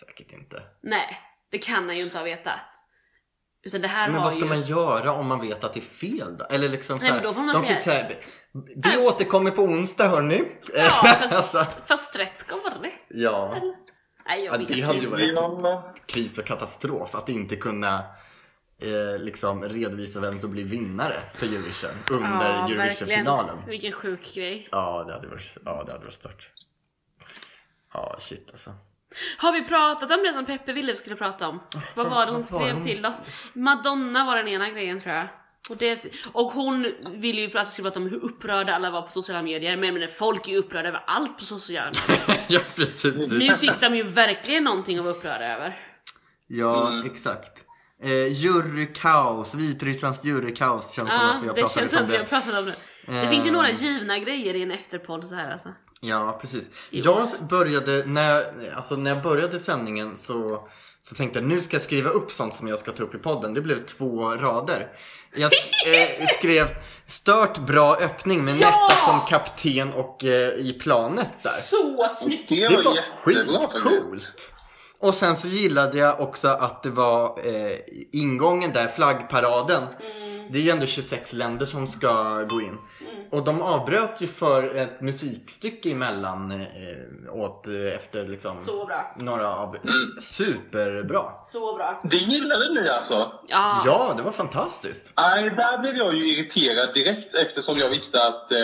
Säkert 0.00 0.32
inte. 0.32 0.62
Nej, 0.82 1.18
det 1.50 1.58
kan 1.58 1.88
han 1.88 1.96
ju 1.96 2.02
inte 2.02 2.18
ha 2.18 2.24
vetat. 2.24 2.58
Utan 3.64 3.80
det 3.80 3.88
här 3.88 4.10
Men 4.10 4.22
vad 4.22 4.32
ska 4.32 4.42
ju... 4.42 4.48
man 4.48 4.62
göra 4.62 5.12
om 5.12 5.26
man 5.26 5.40
vet 5.40 5.64
att 5.64 5.72
det 5.74 5.80
är 5.80 5.82
fel 5.82 6.36
då? 6.38 6.44
Eller 6.44 6.68
liksom 6.68 6.98
Nej, 6.98 7.08
så 7.08 7.14
men 7.14 7.22
då 7.24 7.32
får 7.32 7.40
man 7.42 7.54
de 7.54 7.60
säga- 7.62 7.72
kan 7.72 7.82
säga 7.82 8.06
Vi 8.76 8.96
återkommer 8.96 9.50
på 9.50 9.62
onsdag 9.62 10.08
hörni. 10.08 10.44
Ja, 10.74 10.82
fast, 11.04 11.32
Alltså, 11.32 11.66
fast 11.86 12.16
rätt 12.16 12.38
ska 12.38 12.56
vara 12.56 12.74
rätt. 12.82 12.92
ja. 13.08 13.54
Nej, 14.26 14.44
jag 14.44 14.62
ja, 14.62 14.66
det 14.68 14.80
hade 14.80 14.98
ju 14.98 15.34
varit 15.34 16.06
kris 16.06 16.38
och 16.38 16.44
katastrof 16.44 17.14
att 17.14 17.28
inte 17.28 17.56
kunna 17.56 17.94
eh, 18.82 19.18
liksom 19.18 19.64
redovisa 19.64 20.20
vem 20.20 20.40
som 20.40 20.50
blir 20.50 20.64
vinnare 20.64 21.20
för 21.34 21.46
Eurovision 21.46 21.90
under 22.10 22.48
Ja, 22.50 22.68
Eurovision-finalen. 22.68 23.58
Vilken 23.66 23.92
sjuk 23.92 24.34
grej. 24.34 24.68
Ja, 24.72 25.04
det 25.06 25.12
hade 25.12 25.28
varit, 25.28 25.56
ja, 25.64 25.82
det 25.86 25.92
hade 25.92 26.04
varit 26.04 26.14
stört. 26.14 26.48
Ja, 27.94 28.16
shit 28.20 28.48
alltså. 28.52 28.72
Har 29.38 29.52
vi 29.52 29.64
pratat 29.64 30.10
om 30.10 30.22
det 30.22 30.32
som 30.32 30.44
Peppe 30.46 30.72
ville 30.72 30.92
vi 30.92 30.98
skulle 30.98 31.16
prata 31.16 31.48
om? 31.48 31.60
Vad 31.94 32.10
var 32.10 32.26
det 32.26 32.32
hon 32.32 32.40
det 32.40 32.46
skrev 32.46 32.84
till 32.84 33.06
oss? 33.06 33.22
Madonna 33.52 34.24
var 34.26 34.36
den 34.36 34.48
ena 34.48 34.70
grejen 34.70 35.00
tror 35.00 35.14
jag. 35.14 35.26
Och, 35.70 35.76
det, 35.76 36.04
och 36.32 36.52
hon 36.52 36.92
ville 37.12 37.40
ju 37.40 37.58
att 37.58 37.68
vi 37.68 37.72
skulle 37.72 37.84
prata 37.90 38.00
om 38.00 38.08
hur 38.08 38.24
upprörda 38.24 38.74
alla 38.74 38.90
var 38.90 39.02
på 39.02 39.10
sociala 39.12 39.42
medier. 39.42 39.76
Men, 39.76 39.94
men 39.94 40.08
folk 40.08 40.48
är 40.48 40.52
ju 40.52 40.58
upprörda 40.58 40.88
över 40.88 41.02
allt 41.06 41.38
på 41.38 41.44
sociala 41.44 41.90
medier. 42.08 42.40
ja, 42.48 42.60
precis. 42.76 43.14
Nu 43.14 43.54
fick 43.54 43.80
de 43.80 43.96
ju 43.96 44.02
verkligen 44.02 44.64
någonting 44.64 44.98
att 44.98 45.04
vara 45.04 45.14
upprörda 45.14 45.44
över. 45.54 45.78
Ja, 46.46 46.88
Mm. 46.90 47.06
exakt. 47.12 47.60
Eh, 48.02 48.26
jurykaos, 48.32 49.54
Vitrysslands 49.54 50.24
jurykaos 50.24 50.84
känns 50.94 50.96
som 50.96 51.06
Ja, 51.20 51.32
att 51.32 51.42
vi 51.42 51.46
har 51.48 51.54
det 51.54 51.60
pratat 51.60 51.78
känns 51.78 51.90
som 51.90 51.98
om 51.98 52.04
att 52.04 52.10
vi 52.10 52.16
har 52.16 52.22
det. 52.24 52.28
pratat 52.30 52.54
om 52.58 52.64
det. 52.64 52.74
Det 53.06 53.22
Eh. 53.22 53.30
finns 53.30 53.46
ju 53.46 53.50
några 53.50 53.70
givna 53.70 54.18
grejer 54.18 54.54
i 54.54 54.62
en 54.62 54.70
efterpodd 54.70 55.24
så 55.26 55.34
här 55.34 55.50
alltså. 55.52 55.68
Ja, 56.08 56.38
precis. 56.40 56.64
Jag 56.90 57.28
började, 57.48 58.04
när, 58.06 58.44
alltså, 58.76 58.96
när 58.96 59.14
jag 59.14 59.22
började 59.22 59.60
sändningen 59.60 60.16
så, 60.16 60.68
så 61.02 61.14
tänkte 61.14 61.38
jag 61.38 61.48
nu 61.48 61.60
ska 61.60 61.76
jag 61.76 61.84
skriva 61.84 62.10
upp 62.10 62.32
sånt 62.32 62.54
som 62.54 62.68
jag 62.68 62.78
ska 62.78 62.92
ta 62.92 63.02
upp 63.02 63.14
i 63.14 63.18
podden. 63.18 63.54
Det 63.54 63.60
blev 63.60 63.86
två 63.86 64.30
rader. 64.36 64.88
Jag 65.36 65.52
eh, 65.86 66.26
skrev 66.38 66.66
stört 67.06 67.58
bra 67.58 67.96
öppning 67.96 68.44
med 68.44 68.56
Ja! 68.60 68.88
Netta 68.90 69.06
som 69.06 69.20
kapten 69.28 69.92
och 69.92 70.24
eh, 70.24 70.48
i 70.54 70.78
planet 70.82 71.42
där. 71.42 71.50
Så 71.50 72.08
snyggt! 72.20 72.48
det 72.48 72.68
Det 72.68 72.76
var 72.76 72.82
var 72.84 72.94
jättebra 73.32 73.60
faktiskt. 73.60 73.82
skitcoolt. 73.84 74.50
Och 75.04 75.14
sen 75.14 75.36
så 75.36 75.48
gillade 75.48 75.98
jag 75.98 76.20
också 76.20 76.48
att 76.48 76.82
det 76.82 76.90
var 76.90 77.46
eh, 77.46 77.78
ingången 78.12 78.72
där, 78.72 78.88
flaggparaden. 78.88 79.82
Det 80.50 80.58
är 80.58 80.62
ju 80.62 80.70
ändå 80.70 80.86
26 80.86 81.32
länder 81.32 81.66
som 81.66 81.86
ska 81.86 82.42
gå 82.42 82.60
in. 82.60 82.78
Och 83.30 83.44
de 83.44 83.62
avbröt 83.62 84.10
ju 84.20 84.26
för 84.26 84.74
ett 84.74 85.00
musikstycke 85.00 85.90
emellan 85.90 86.50
eh, 86.52 87.34
åt, 87.34 87.66
eh, 87.68 87.74
efter 87.96 88.28
liksom 88.28 88.56
Så 88.66 88.86
bra. 88.86 89.14
några 89.20 89.54
av... 89.54 89.76
Superbra! 90.22 91.24
Så 91.44 91.74
bra. 91.76 92.00
Det 92.04 92.16
gillade 92.16 92.72
ni 92.74 92.88
alltså? 92.88 93.32
Ja. 93.48 93.82
Ja, 93.86 94.14
det 94.16 94.22
var 94.22 94.32
fantastiskt. 94.32 95.12
Nej, 95.16 95.50
där 95.50 95.78
blev 95.78 95.94
jag 95.96 96.14
ju 96.14 96.34
irriterad 96.34 96.94
direkt 96.94 97.34
eftersom 97.34 97.78
jag 97.78 97.88
visste 97.90 98.26
att 98.26 98.52
eh, 98.52 98.58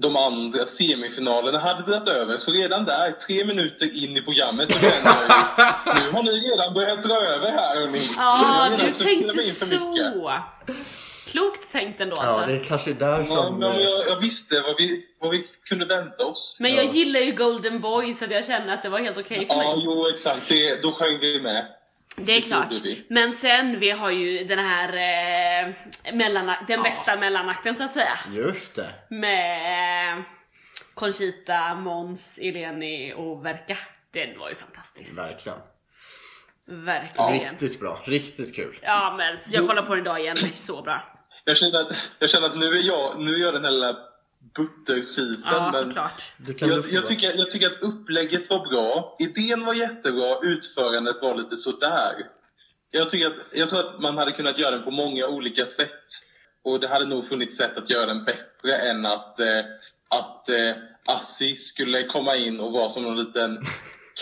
de 0.00 0.16
andra 0.16 0.66
semifinalerna 0.66 1.58
hade 1.58 1.82
dragit 1.82 2.08
över. 2.08 2.36
Så 2.38 2.52
redan 2.52 2.84
där, 2.84 3.10
tre 3.12 3.44
minuter 3.44 4.04
in 4.04 4.16
i 4.16 4.22
programmet, 4.22 4.72
så 4.72 4.78
kände 4.78 4.96
jag 5.04 5.14
ju, 5.22 6.02
nu 6.04 6.10
har 6.12 6.22
ni 6.22 6.30
redan 6.30 6.74
börjat 6.74 7.02
dra 7.02 7.14
över 7.14 7.50
här 7.50 7.80
hörni. 7.80 8.00
Ja, 8.16 8.68
du 8.78 8.92
tänkte 9.04 9.42
så. 9.42 10.32
Klokt 11.26 11.72
tänkt 11.72 12.00
ändå 12.00 12.16
Ja, 12.18 12.22
alltså. 12.26 12.46
det 12.46 12.52
är 12.60 12.64
kanske 12.64 12.92
där 12.92 13.18
Ja, 13.18 13.26
som... 13.36 13.58
men 13.58 13.72
eh, 13.72 13.78
jag, 13.80 14.06
jag 14.08 14.16
visste 14.20 14.60
vad 14.60 14.76
vi, 14.78 15.04
vad 15.20 15.30
vi 15.30 15.44
kunde 15.68 15.84
vänta 15.84 16.26
oss. 16.26 16.56
Men 16.60 16.74
jag 16.74 16.84
Ja. 16.84 16.92
gillar 16.92 17.20
ju 17.20 17.32
Golden 17.32 17.80
Boy 17.80 18.14
så 18.14 18.24
att 18.24 18.30
jag 18.30 18.44
känner 18.46 18.74
att 18.74 18.82
det 18.82 18.88
var 18.88 18.98
helt 19.00 19.18
okej 19.18 19.46
för 19.46 19.54
Ja, 19.54 19.56
mig. 19.74 19.82
jo 19.84 20.06
exakt. 20.12 20.48
Det, 20.48 20.82
då 20.82 20.92
sjöng 20.92 21.18
vi 21.20 21.40
med. 21.40 21.66
Det 22.16 22.32
är 22.36 22.40
klart. 22.40 22.74
Men 23.08 23.32
sen, 23.32 23.80
vi 23.80 23.90
har 23.90 24.10
ju 24.10 24.44
den 24.44 24.58
här 24.58 24.88
eh, 24.88 25.74
mellana- 26.14 26.64
den 26.68 26.82
bästa 26.82 27.16
mellanakten 27.16 27.76
så 27.76 27.84
att 27.84 27.92
säga. 27.92 28.18
Just 28.32 28.76
det. 28.76 28.90
Med 29.10 30.18
eh, 30.18 30.24
Conchita, 30.94 31.74
Måns, 31.74 32.38
Eleni 32.42 33.14
och 33.16 33.44
Verka. 33.46 33.76
Den 34.12 34.38
var 34.38 34.48
ju 34.48 34.54
fantastisk. 34.54 35.18
Verkligen. 35.18 35.58
Verkligen. 36.66 37.50
Riktigt 37.50 37.80
bra. 37.80 38.00
Riktigt 38.04 38.56
kul. 38.56 38.78
Ja 38.82 39.14
men 39.16 39.38
jag 39.50 39.66
kollar 39.68 39.82
på 39.82 39.94
den 39.94 40.04
idag 40.06 40.20
igen, 40.20 40.36
det 40.40 40.46
är 40.48 40.52
så 40.54 40.82
bra. 40.82 41.16
Jag 41.44 41.56
känner 41.56 41.80
att, 41.80 42.10
jag 42.18 42.30
känner 42.30 42.46
att 42.46 42.56
nu, 42.56 42.66
är 42.66 42.86
jag, 42.86 43.20
nu 43.20 43.30
är 43.34 43.38
jag 43.40 43.54
den 43.54 43.64
här 43.64 43.70
lilla 43.70 43.94
butterfisen. 44.56 45.52
Ja 45.52 45.70
men 45.72 45.82
såklart. 45.84 46.22
Du 46.36 46.54
kan 46.54 46.68
jag, 46.68 46.84
jag, 46.90 47.06
tycker, 47.06 47.32
jag 47.38 47.50
tycker 47.50 47.66
att 47.66 47.82
upplägget 47.82 48.50
var 48.50 48.68
bra. 48.70 49.16
Idén 49.18 49.64
var 49.64 49.74
jättebra. 49.74 50.38
Utförandet 50.42 51.22
var 51.22 51.34
lite 51.34 51.56
sådär. 51.56 52.12
Jag, 52.90 53.10
tycker 53.10 53.26
att, 53.26 53.32
jag 53.52 53.68
tror 53.68 53.80
att 53.80 54.00
man 54.00 54.18
hade 54.18 54.32
kunnat 54.32 54.58
göra 54.58 54.70
den 54.70 54.82
på 54.84 54.90
många 54.90 55.26
olika 55.26 55.66
sätt. 55.66 56.04
Och 56.64 56.80
det 56.80 56.88
hade 56.88 57.04
nog 57.04 57.28
funnits 57.28 57.56
sätt 57.56 57.78
att 57.78 57.90
göra 57.90 58.06
den 58.06 58.24
bättre 58.24 58.76
än 58.76 59.06
att, 59.06 59.40
eh, 59.40 59.58
att 60.08 60.48
eh, 60.48 60.72
Assi 61.06 61.54
skulle 61.54 62.02
komma 62.02 62.36
in 62.36 62.60
och 62.60 62.72
vara 62.72 62.88
som 62.88 63.02
någon 63.02 63.16
liten 63.18 63.58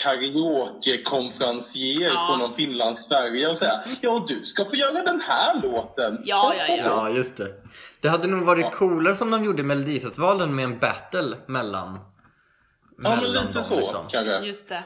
karaoke-konferencier 0.03 2.11
Ja. 2.15 2.27
på 2.31 2.37
någon 2.37 2.53
Finlands-Sverige 2.53 3.49
och 3.49 3.59
säga 3.59 3.83
Ja, 4.01 4.25
du 4.29 4.45
ska 4.45 4.65
få 4.65 4.77
göra 4.77 5.03
den 5.03 5.21
här 5.21 5.61
låten. 5.63 6.19
Ja, 6.25 6.55
ja, 6.59 6.65
ja. 6.69 6.77
Ja, 6.85 7.11
just 7.11 7.37
det. 7.37 7.53
Det 8.01 8.09
hade 8.09 8.27
nog 8.29 8.43
varit 8.43 8.73
coolare 8.75 9.15
som 9.17 9.31
de 9.31 9.45
gjorde 9.45 9.61
i 9.63 9.65
Melodifestivalen 9.65 10.55
med 10.55 10.65
en 10.65 10.79
battle 10.79 11.37
mellan... 11.47 11.99
Ja, 13.03 13.11
men 13.11 13.19
mellan 13.21 13.47
lite 13.47 13.53
dem, 13.59 13.63
så 13.63 13.77
liksom. 13.77 14.07
kanske. 14.11 14.39
Just 14.39 14.69
det. 14.69 14.83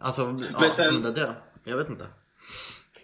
Alltså, 0.00 0.36
ja, 0.60 0.70
sen- 0.70 0.94
men 0.94 1.02
det, 1.02 1.20
det. 1.20 1.34
Jag 1.64 1.76
vet 1.76 1.88
inte. 1.88 2.06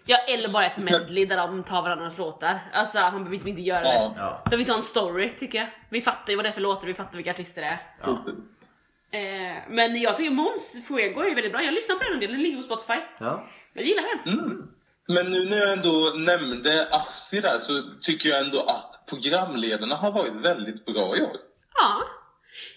Ja 0.05 0.17
eller 0.17 0.53
bara 0.53 0.65
ett 0.65 0.83
medley 0.83 1.25
där 1.25 1.37
de 1.37 1.63
tar 1.63 1.81
varandras 1.81 2.17
låtar. 2.17 2.59
Alltså 2.73 2.99
man 2.99 3.23
behöver 3.23 3.47
inte 3.47 3.61
göra 3.61 3.79
det. 3.79 3.87
Ja. 3.93 4.13
Ja. 4.17 4.41
De 4.45 4.49
vill 4.51 4.59
inte 4.59 4.71
ha 4.71 4.77
en 4.77 4.83
story 4.83 5.33
tycker 5.37 5.57
jag. 5.57 5.67
Vi 5.89 6.01
fattar 6.01 6.29
ju 6.29 6.35
vad 6.35 6.45
det 6.45 6.49
är 6.49 6.53
för 6.53 6.61
låtar, 6.61 6.87
vi 6.87 6.93
fattar 6.93 7.15
vilka 7.15 7.31
artister 7.31 7.61
det 7.61 7.67
är. 7.67 7.79
Precis. 8.05 8.69
Eh, 9.11 9.57
men 9.69 10.01
jag 10.01 10.17
tycker 10.17 10.31
Måns 10.31 10.87
Fuego 10.87 11.21
är 11.21 11.35
väldigt 11.35 11.51
bra, 11.51 11.61
jag 11.63 11.73
lyssnar 11.73 11.95
på 11.95 12.03
den 12.03 12.13
en 12.13 12.19
del, 12.19 12.31
den 12.31 12.41
ligger 12.43 12.57
på 12.57 12.63
Spotify. 12.63 12.99
Ja. 13.19 13.43
Jag 13.73 13.85
gillar 13.85 14.03
den. 14.25 14.33
Mm. 14.39 14.67
Men 15.07 15.31
nu 15.31 15.45
när 15.45 15.57
jag 15.57 15.73
ändå 15.73 16.13
nämnde 16.15 16.87
Assi 16.91 17.41
där 17.41 17.57
så 17.57 17.81
tycker 18.01 18.29
jag 18.29 18.39
ändå 18.39 18.59
att 18.59 19.03
programledarna 19.09 19.95
har 19.95 20.11
varit 20.11 20.35
väldigt 20.35 20.85
bra 20.85 21.17
i 21.17 21.21
år. 21.21 21.37
Ja. 21.75 22.03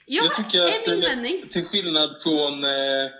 Jag, 0.06 0.24
Jag 0.24 0.34
tycker 0.34 0.66
att 0.66 0.88
eh, 0.88 0.94
invändning. 0.94 1.48
till 1.48 1.64
skillnad 1.64 2.22
från 2.22 2.64
eh, 2.64 3.10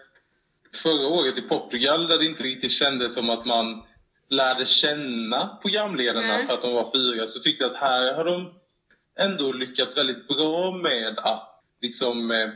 förra 0.75 1.07
året 1.07 1.39
i 1.39 1.43
Portugal 1.43 2.07
där 2.07 2.19
det 2.19 2.27
inte 2.27 2.43
riktigt 2.43 2.73
kändes 2.73 3.15
som 3.15 3.31
att 3.31 3.45
man 3.45 3.83
lärde 4.29 4.67
känna 4.67 5.59
programledarna 5.63 6.27
Nej. 6.27 6.47
för 6.47 6.55
att 6.55 6.63
de 6.63 6.73
var 6.73 6.91
fyra 6.95 7.27
så 7.27 7.41
tyckte 7.41 7.65
jag 7.65 7.71
att 7.71 7.81
här 7.81 8.15
har 8.15 8.25
de 8.25 8.53
ändå 9.19 9.53
lyckats 9.53 9.97
väldigt 9.97 10.29
bra 10.29 10.71
med 10.73 11.19
att 11.19 11.63
liksom 11.81 12.31
eh, 12.31 12.49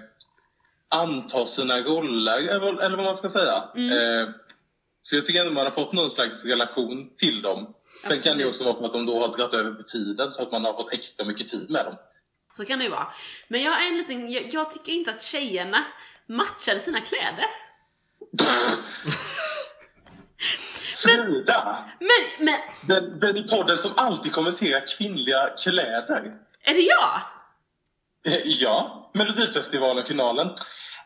anta 0.89 1.47
sina 1.47 1.81
roller, 1.81 2.39
eller 2.39 2.83
eller 2.83 2.97
vad 2.97 3.05
man 3.05 3.15
ska 3.15 3.29
säga. 3.29 3.65
Mm. 3.75 3.93
Eh, 3.93 4.29
så 5.03 5.17
jag 5.17 5.27
tycker 5.27 5.41
ändå 5.41 5.53
man 5.53 5.65
har 5.65 5.71
fått 5.71 5.93
någon 5.93 6.11
slags 6.11 6.45
relation 6.45 7.11
till 7.17 7.43
dem. 7.43 7.75
Sen 8.09 8.21
kan 8.21 8.39
det 8.39 8.47
också 8.47 8.65
vara 8.65 8.87
att 8.87 8.93
de 8.93 9.07
då 9.07 9.21
har 9.21 9.37
dragit 9.37 9.55
över 9.55 9.71
på 9.71 9.83
tiden 9.83 10.33
så 10.33 10.43
att 10.43 10.53
man 10.53 10.65
har 10.65 10.73
fått 10.73 10.93
extra 10.93 11.27
mycket 11.27 11.49
tid 11.49 11.71
med 11.71 11.85
dem. 11.85 11.97
Så 12.57 12.65
kan 12.65 12.79
det 12.79 12.85
ju 12.85 12.91
vara. 12.91 13.13
Men 13.49 13.63
jag 13.63 13.73
har 13.73 13.79
en 13.81 13.99
liten, 13.99 14.33
jag, 14.33 14.55
jag 14.55 14.71
tycker 14.71 14.93
inte 14.93 15.11
att 15.11 15.23
tjejerna 15.23 15.87
matchade 16.27 16.81
sina 16.81 17.01
kläder. 17.01 17.47
Frida! 21.05 21.85
Men, 22.01 22.45
men, 22.45 22.61
Den, 22.81 23.19
den 23.19 23.37
i 23.37 23.49
podden 23.49 23.79
som 23.79 23.91
alltid 23.97 24.33
kommenterar 24.33 24.99
kvinnliga 24.99 25.49
kläder. 25.65 26.35
är 26.63 26.75
det 26.75 26.81
jag? 26.81 27.21
Eh, 28.27 28.41
Ja, 28.45 29.11
Melodifestivalen-finalen. 29.15 30.51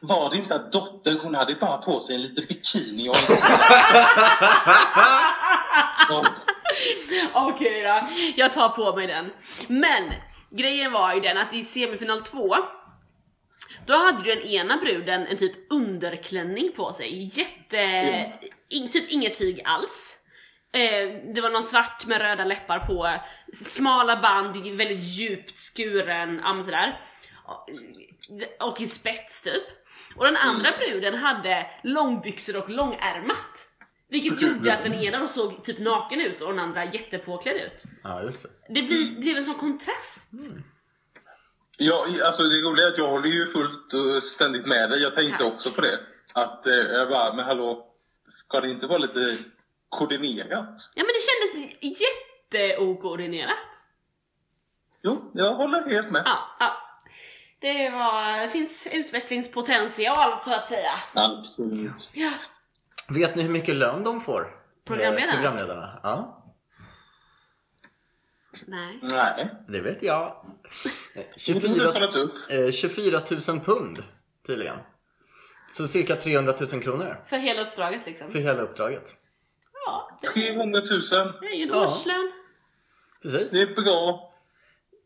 Var 0.07 0.31
det 0.31 0.37
inte 0.37 0.55
att 0.55 0.73
dottern, 0.73 1.19
hon 1.23 1.35
hade 1.35 1.55
bara 1.55 1.77
på 1.79 2.01
sig 2.01 2.17
en 2.17 2.23
liten 2.23 2.45
bikini 2.49 3.09
och 3.09 3.17
Okej 7.35 7.83
då, 7.83 8.09
jag 8.37 8.53
tar 8.53 8.69
på 8.69 8.97
mig 8.97 9.07
den. 9.07 9.33
Men 9.69 10.13
grejen 10.51 10.93
var 10.93 11.15
ju 11.15 11.21
den 11.21 11.39
att 11.39 11.55
i 11.55 11.65
semifinal 11.65 12.23
2 12.23 12.57
då 13.87 13.97
hade 13.97 14.29
ju 14.29 14.35
den 14.35 14.45
ena 14.45 14.77
bruden 14.77 15.27
en 15.27 15.37
typ 15.37 15.73
underklänning 15.73 16.73
på 16.77 16.93
sig. 16.93 17.31
Jätte... 17.39 18.33
In, 18.69 18.91
typ 18.91 19.11
inget 19.13 19.39
tyg 19.39 19.61
alls. 19.65 20.17
Eh, 20.73 21.33
det 21.35 21.41
var 21.41 21.51
någon 21.51 21.65
svart 21.65 22.07
med 22.07 22.21
röda 22.21 22.45
läppar 22.45 22.79
på, 22.79 23.19
smala 23.65 24.17
band, 24.17 24.57
väldigt 24.57 25.05
djupt 25.05 25.59
skuren, 25.59 26.41
ja 26.45 26.63
sådär. 26.65 27.01
Och- 27.47 27.69
Och 28.69 28.81
i 28.81 28.87
spets 28.87 29.43
typ. 29.43 29.63
Och 30.17 30.25
den 30.25 30.37
andra 30.37 30.71
bruden 30.79 31.15
hade 31.15 31.67
långbyxor 31.83 32.57
och 32.57 32.71
långärmat. 32.71 33.71
Vilket 34.09 34.41
gjorde 34.43 34.75
att 34.75 34.83
den 34.83 34.95
ena 34.95 35.19
då 35.19 35.29
såg 35.29 35.65
typ 35.65 35.79
naken 35.79 36.21
ut 36.21 36.41
och 36.41 36.49
den 36.49 36.61
andra 36.61 36.85
jättepåklädd 36.85 37.57
ut. 37.57 37.85
Ja, 38.03 38.23
just 38.23 38.43
det. 38.43 38.49
Det 38.69 38.83
blir, 38.83 39.21
blev 39.21 39.37
en 39.37 39.45
sån 39.45 39.55
kontrast. 39.55 40.31
Ja, 41.79 42.07
alltså 42.25 42.43
det 42.43 42.63
roliga 42.63 42.87
är 42.87 42.91
att 42.91 42.99
jag 42.99 43.09
håller 43.09 43.29
ju 43.29 43.47
fullt 43.47 43.95
och 43.95 44.23
ständigt 44.23 44.67
med 44.67 44.91
dig. 44.91 45.03
Jag 45.03 45.15
tänkte 45.15 45.45
också 45.45 45.71
på 45.71 45.81
det. 45.81 45.99
Att 46.35 46.67
eh, 46.67 46.75
jag 46.75 47.09
bara, 47.09 47.35
men 47.35 47.45
hallå, 47.45 47.87
ska 48.29 48.61
det 48.61 48.71
inte 48.71 48.87
vara 48.87 48.99
lite 48.99 49.21
koordinerat? 49.89 50.93
Ja 50.95 51.05
men 51.05 51.07
det 51.07 51.23
kändes 51.55 51.73
jätteokoordinerat. 52.01 53.57
Jo, 55.03 55.31
jag 55.35 55.55
håller 55.55 55.89
helt 55.89 56.11
med. 56.11 56.23
Ja, 56.25 56.57
ja. 56.61 56.84
Det, 57.65 57.91
var, 57.91 58.41
det 58.41 58.49
finns 58.49 58.89
utvecklingspotential 58.93 60.39
så 60.39 60.55
att 60.55 60.69
säga. 60.69 60.93
Absolut. 61.15 62.11
Ja. 62.15 62.31
Vet 63.11 63.37
ni 63.37 63.43
hur 63.43 63.51
mycket 63.51 63.75
lön 63.77 64.05
de 64.05 64.21
får? 64.21 64.47
Programledarna? 64.87 65.33
Eh, 65.33 65.35
Programledarna, 65.39 66.01
ja. 66.03 66.45
Nej. 68.67 68.99
Nej, 69.03 69.49
Det 69.69 69.81
vet 69.81 70.03
jag. 70.03 70.23
Eh, 70.27 71.23
det 71.47 71.53
borde 71.55 71.69
du 71.69 71.75
24, 71.75 71.93
kollat 71.93 72.17
upp. 72.17 72.33
eh, 72.51 72.71
24 72.71 73.21
000 73.49 73.61
pund 73.61 74.03
tydligen. 74.47 74.77
Så 75.77 75.89
cirka 75.89 76.17
300 76.17 76.55
000 76.73 76.83
kronor 76.83 77.25
För 77.27 77.37
hela 77.37 77.63
uppdraget 77.71 78.01
liksom. 78.07 78.33
för 78.33 78.39
hela 78.39 78.63
uppdraget. 78.63 79.15
Ja, 79.87 80.19
300 80.35 80.81
000. 80.91 81.33
det 81.41 81.47
är 81.47 81.55
ju 81.55 81.63
en 81.63 81.69
Ja. 81.69 81.87
årslön. 81.89 82.33
Precis. 83.23 83.53
Det 83.53 83.63
är 83.63 83.83
bra, 83.83 84.34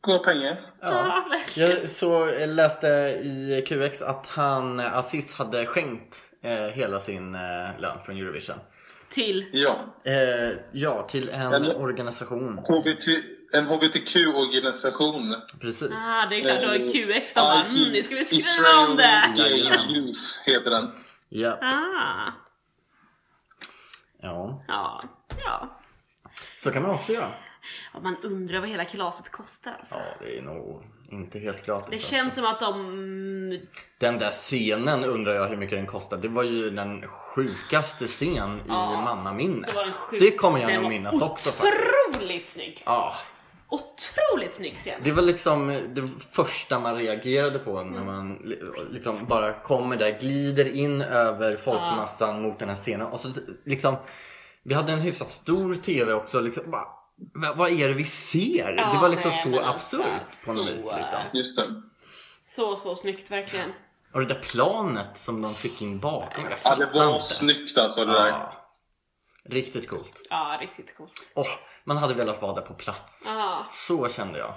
bra 0.08 0.18
pengar. 0.18 0.56
Ja. 0.80 1.24
Jag 1.54 1.88
så 1.88 2.30
jag 2.40 2.48
läste 2.48 2.86
i 3.22 3.64
QX 3.68 4.02
att 4.02 4.26
han, 4.26 4.80
eh, 4.80 4.96
Aziz, 4.96 5.34
hade 5.34 5.66
skänkt 5.66 6.16
eh, 6.42 6.52
hela 6.52 7.00
sin 7.00 7.34
eh, 7.34 7.40
lön 7.80 7.98
från 8.06 8.16
Eurovision. 8.16 8.56
Till. 9.10 9.46
Ja. 9.52 9.76
Eh, 10.04 10.52
ja, 10.72 11.02
till 11.02 11.28
en 11.28 11.52
Eller- 11.52 11.80
organisation. 11.80 12.58
HBT, 12.58 13.06
en 13.54 13.66
HBTQ-organisation. 13.66 15.34
Precis. 15.60 15.90
Ah, 15.90 16.26
det 16.26 16.36
är 16.36 16.40
klart, 16.40 16.60
då 16.60 16.68
är 16.68 16.80
Eh, 16.80 17.20
QX 17.20 17.34
de 17.34 17.40
bara, 17.40 17.54
mm, 17.60 17.92
ni 17.92 18.02
skulle 18.02 18.24
skriva 18.24 18.38
Israel 18.38 18.90
om 18.90 18.96
det. 18.96 19.32
Gay 19.36 19.96
Youth 19.96 20.20
heter 20.44 20.70
den. 20.70 20.90
Ja. 21.28 21.58
Ah, 21.62 22.32
ja, 24.22 24.64
ja, 24.68 25.00
ja. 25.44 25.80
så 26.62 26.70
kan 26.70 26.82
man 26.82 26.90
också 26.90 27.12
göra. 27.12 27.30
Ja. 27.94 28.00
Man 28.00 28.16
undrar 28.22 28.60
vad 28.60 28.68
hela 28.68 28.84
kalaset 28.84 29.32
kostar 29.32 29.72
alltså. 29.78 29.94
Ja, 29.94 30.26
det 30.26 30.38
är 30.38 30.42
nog 30.42 30.82
inte 31.10 31.38
helt 31.38 31.66
gratis. 31.66 31.86
Det 31.90 31.94
alltså. 31.96 32.10
känns 32.10 32.34
som 32.34 32.44
att 32.44 32.60
de... 32.60 33.60
Den 33.98 34.18
där 34.18 34.30
scenen 34.30 35.04
undrar 35.04 35.34
jag 35.34 35.48
hur 35.48 35.56
mycket 35.56 35.78
den 35.78 35.86
kostar. 35.86 36.16
Det 36.16 36.28
var 36.28 36.42
ju 36.42 36.70
den 36.70 37.08
sjukaste 37.08 38.06
scen 38.06 38.60
Ja, 38.68 38.92
i 38.92 39.04
mannaminne. 39.04 39.66
Det 39.66 39.72
var 39.72 39.84
en 39.84 39.92
sjuk... 39.92 40.20
Det 40.20 40.30
kommer 40.30 40.58
jag 40.60 40.70
den 40.72 40.82
nog 40.82 40.90
minnas 40.90 41.22
också. 41.22 41.50
Otroligt 42.14 42.48
snygg! 42.48 42.82
Ja, 42.86 43.14
Otroligt 43.70 44.54
snygg 44.54 44.76
scen. 44.76 45.00
det 45.04 45.12
var 45.12 45.22
liksom 45.22 45.80
det 45.94 46.08
första 46.32 46.78
man 46.80 46.96
reagerade 46.96 47.58
på 47.58 47.82
när 47.82 48.04
man 48.04 48.34
li- 48.44 48.62
liksom 48.90 49.26
bara 49.26 49.52
kommer 49.52 49.96
där, 49.96 50.20
glider 50.20 50.76
in 50.76 51.02
över 51.02 51.56
folkmassan 51.56 52.42
mot 52.42 52.58
den 52.58 52.68
här 52.68 52.76
scenen. 52.76 53.06
Och 53.06 53.20
så 53.20 53.28
liksom, 53.64 53.96
vi 54.62 54.74
hade 54.74 54.92
en 54.92 55.00
hyfsat 55.00 55.30
stor 55.30 55.74
TV 55.74 56.12
också. 56.12 56.40
Liksom, 56.40 56.70
bara, 56.70 56.86
"Va- 57.34 57.54
vad 57.56 57.70
är 57.70 57.88
det 57.88 57.94
vi 57.94 58.04
ser? 58.04 58.74
Ja, 58.76 58.92
det 58.92 58.98
var 58.98 59.08
liksom 59.08 59.30
nej, 59.30 59.42
så 59.42 59.60
alltså, 59.60 59.96
absurt 60.02 60.46
på 60.46 60.52
något 60.52 60.58
så, 60.66 60.72
vis. 60.72 60.84
Liksom. 60.96 61.20
Just 61.32 61.56
det. 61.56 61.82
Så, 62.44 62.76
så 62.76 62.94
snyggt 62.94 63.30
verkligen. 63.30 63.72
Och 64.14 64.20
det 64.20 64.26
där 64.26 64.40
planet 64.42 65.18
som 65.18 65.42
de 65.42 65.54
fick 65.54 65.82
in 65.82 65.98
bakom. 66.00 66.44
Jag 66.44 66.52
Ja, 66.64 66.74
det 66.76 66.98
var 66.98 67.12
inte. 67.14 67.24
snyggt 67.24 67.78
alltså 67.78 68.04
det 68.04 68.12
där. 68.12 68.28
Ja. 68.28 68.52
Riktigt 69.44 69.88
coolt. 69.88 70.20
Ja, 70.30 70.58
riktigt 70.60 70.96
coolt. 70.96 71.12
Åh, 71.34 71.46
man 71.84 71.96
hade 71.96 72.14
velat 72.14 72.42
vara 72.42 72.54
där 72.54 72.62
på 72.62 72.74
plats. 72.74 73.22
Ja. 73.26 73.66
Så 73.70 74.08
kände 74.08 74.38
jag. 74.38 74.54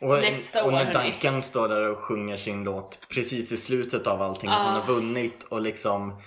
Och, 0.00 0.08
Nästa 0.20 0.64
och 0.64 0.72
när. 0.72 0.92
Duncan 0.92 1.42
står 1.42 1.68
där 1.68 1.90
och 1.90 1.98
sjunger 1.98 2.36
sin 2.36 2.64
låt 2.64 3.08
precis 3.08 3.52
i 3.52 3.56
slutet 3.56 4.06
av 4.06 4.22
allting. 4.22 4.50
Ja. 4.50 4.56
Han 4.56 4.74
har 4.74 4.82
vunnit 4.86 5.42
och 5.44 5.60
liksom 5.60 6.22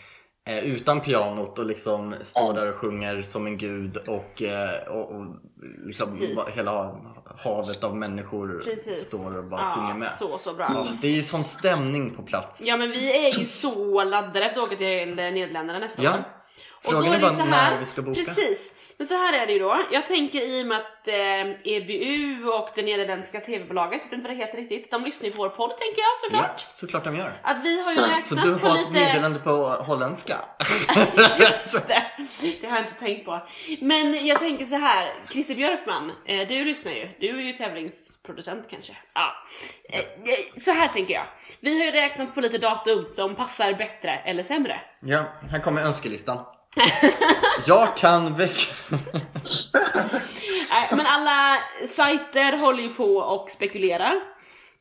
eh, 0.50 0.60
utan 0.60 1.02
pianot 1.02 1.60
och 1.60 1.66
liksom 1.66 2.16
står 2.22 2.54
där 2.54 2.70
och 2.70 2.76
sjunger 2.76 3.22
som 3.22 3.48
en 3.48 3.58
gud 3.58 3.98
och, 3.98 4.42
eh, 4.42 4.88
och, 4.88 5.12
och 5.16 5.26
liksom 5.86 6.08
Precis. 6.08 6.58
hela 6.58 6.96
havet 7.38 7.84
av 7.84 7.96
människor 7.98 8.62
Precis. 8.64 9.08
står 9.08 9.38
och 9.38 9.44
bara 9.44 9.62
ja, 9.62 9.76
sjunger 9.76 10.00
med. 10.00 10.12
Så, 10.12 10.38
så 10.38 10.54
bra. 10.54 10.72
Ja, 10.76 10.88
det 11.02 11.08
är 11.08 11.12
ju 11.12 11.24
sån 11.24 11.44
stämning 11.44 12.10
på 12.16 12.22
plats. 12.22 12.62
Ja 12.66 12.78
men 12.78 12.92
vi 12.92 13.28
är 13.28 13.40
ju 13.40 13.46
så 13.46 14.04
laddade 14.04 14.46
efter 14.46 14.62
att 14.62 14.68
åka 14.68 14.76
till 14.76 15.16
Nederländerna 15.16 15.80
nästa 15.80 16.04
Ja. 16.04 16.14
år. 16.14 16.24
Och 16.74 16.86
Frågan 16.86 17.06
då 17.06 17.10
är 17.12 17.16
det 17.16 17.22
bara 17.22 17.32
så 17.34 17.46
när 17.46 17.80
vi 17.80 17.86
ska 17.86 18.02
boka. 18.02 18.22
Precis. 18.22 18.76
Men 19.00 19.08
så 19.08 19.14
här 19.16 19.34
är 19.34 19.48
det 19.48 19.54
ju 19.54 19.60
då. 19.60 19.82
Jag 19.92 20.08
tänker 20.08 20.42
i 20.42 20.64
och 20.64 20.68
med 20.68 20.78
att 20.78 21.08
eh, 21.08 21.74
EBU 21.76 22.48
och 22.50 22.70
det 22.76 22.82
nederländska 22.82 23.40
tv-bolaget, 23.40 23.92
jag 24.02 24.04
vet 24.10 24.14
inte 24.14 24.28
vad 24.28 24.38
det 24.38 24.46
heter 24.46 24.58
riktigt, 24.58 24.92
de 24.92 25.04
lyssnar 25.04 25.26
ju 25.26 25.32
på 25.32 25.38
vår 25.42 25.50
podd 25.50 25.70
tänker 25.78 26.02
jag 26.02 26.20
såklart. 26.24 26.66
Ja, 26.68 26.74
såklart 26.74 27.04
de 27.04 27.16
gör. 27.18 27.34
Att 27.44 27.64
vi 27.64 27.82
har 27.84 27.92
ju 27.92 27.98
Så 27.98 28.06
räknat 28.06 28.44
du 28.44 28.60
på 28.60 28.68
har 28.68 28.78
ett 28.78 28.88
lite... 28.88 29.00
meddelande 29.06 29.40
på 29.40 29.52
holländska? 29.68 30.38
Just 31.40 31.88
det! 31.88 32.04
Det 32.62 32.68
har 32.68 32.78
jag 32.78 32.86
inte 32.86 33.00
tänkt 33.00 33.26
på. 33.26 33.40
Men 33.82 34.26
jag 34.28 34.40
tänker 34.40 34.66
så 34.66 34.76
här, 34.76 35.14
Christer 35.30 35.56
Björkman, 35.56 36.12
eh, 36.26 36.48
du 36.48 36.66
lyssnar 36.66 36.92
ju. 36.92 37.10
Du 37.20 37.30
är 37.40 37.44
ju 37.44 37.54
tävlingsproducent 37.54 38.68
kanske. 38.70 38.94
Ja. 39.14 39.32
Eh, 39.90 40.00
eh, 40.00 40.06
Så 40.58 40.72
här 40.72 40.88
tänker 40.88 41.14
jag. 41.14 41.26
Vi 41.60 41.80
har 41.80 41.86
ju 41.86 41.92
räknat 41.92 42.36
på 42.36 42.42
lite 42.42 42.58
datum 42.58 43.06
som 43.10 43.36
passar 43.36 43.74
bättre 43.74 44.16
eller 44.26 44.44
sämre. 44.44 44.80
Ja, 45.02 45.26
här 45.52 45.60
kommer 45.60 45.82
önskelistan. 45.84 46.46
Jag 47.68 47.98
kan 47.98 48.34
väcka... 48.34 48.74
Nej, 50.72 50.88
men 50.92 51.06
alla 51.06 51.60
sajter 51.88 52.58
håller 52.58 52.84
ju 52.84 52.90
på 52.90 53.16
och 53.18 53.50
spekulerar. 53.52 54.16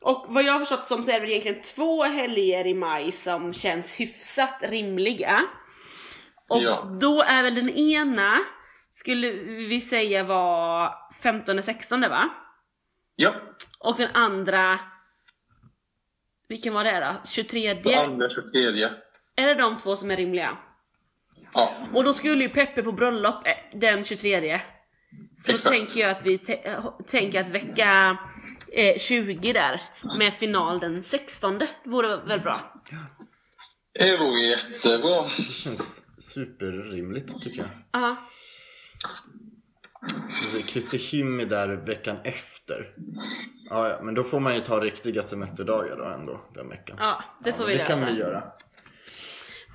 Och 0.01 0.25
vad 0.29 0.43
jag 0.43 0.53
har 0.53 0.59
förstått 0.59 0.87
som 0.87 1.03
så 1.03 1.11
är 1.11 1.13
det 1.13 1.19
väl 1.19 1.29
egentligen 1.29 1.61
två 1.61 2.03
helger 2.03 2.67
i 2.67 2.73
maj 2.73 3.11
som 3.11 3.53
känns 3.53 3.93
hyfsat 3.93 4.57
rimliga. 4.61 5.41
Och 6.49 6.61
Ja. 6.61 6.97
då 7.01 7.21
är 7.23 7.43
väl 7.43 7.55
den 7.55 7.69
ena, 7.69 8.37
skulle 8.95 9.31
vi 9.67 9.81
säga 9.81 10.23
var 10.23 10.93
15-16 11.23 12.09
va? 12.09 12.29
Ja, 13.15 13.33
Och 13.79 13.97
den 13.97 14.09
andra, 14.13 14.79
vilken 16.47 16.73
var 16.73 16.83
det 16.83 16.99
då? 16.99 17.29
23? 17.29 17.73
det 17.73 17.95
andra 17.95 18.27
23. 18.29 18.89
Är 19.35 19.47
det 19.47 19.55
de 19.55 19.77
två 19.77 19.95
som 19.95 20.11
är 20.11 20.17
rimliga? 20.17 20.57
Ja, 21.53 21.73
Och 21.93 22.03
då 22.03 22.13
skulle 22.13 22.43
ju 22.43 22.49
Peppe 22.49 22.83
på 22.83 22.91
bröllop 22.91 23.47
eh, 23.47 23.79
den 23.79 24.03
23. 24.03 24.61
Så 25.45 25.51
Exakt. 25.51 25.75
då 25.75 25.79
tänker 25.79 26.01
jag 26.01 26.11
att 26.11 26.25
vi 26.25 26.39
eh, 26.63 26.85
tänker 27.07 27.41
att 27.41 27.49
vecka 27.49 28.17
eh, 28.71 28.97
20 28.97 29.53
där 29.53 29.81
med 30.17 30.33
final 30.33 30.79
den 30.79 31.03
16. 31.03 31.57
Det 31.59 31.67
vore 31.85 32.17
väl 32.17 32.39
bra? 32.39 32.73
det 33.99 34.17
vore 34.17 34.39
jättebra. 34.39 35.23
Det 35.37 35.53
känns 35.53 36.03
superrimligt 36.19 37.41
tycker 37.43 37.59
jag. 37.59 37.69
Ja. 37.91 38.29
Kristi 40.67 41.21
är 41.21 41.45
där 41.45 41.67
veckan 41.67 42.17
efter. 42.23 42.93
Ja, 43.69 43.89
ja, 43.89 43.99
men 44.03 44.13
då 44.13 44.23
får 44.23 44.39
man 44.39 44.55
ju 44.55 44.61
ta 44.61 44.79
riktiga 44.79 45.23
semesterdagar 45.23 45.97
då 45.97 46.05
ändå 46.05 46.41
den 46.53 46.69
veckan. 46.69 46.97
Ja, 46.99 47.23
det 47.43 47.53
får 47.53 47.59
men 47.59 47.67
vi 47.67 47.77
det 47.77 47.83
lösa. 47.83 48.05
kan 48.05 48.13
vi 48.13 48.19
göra. 48.19 48.43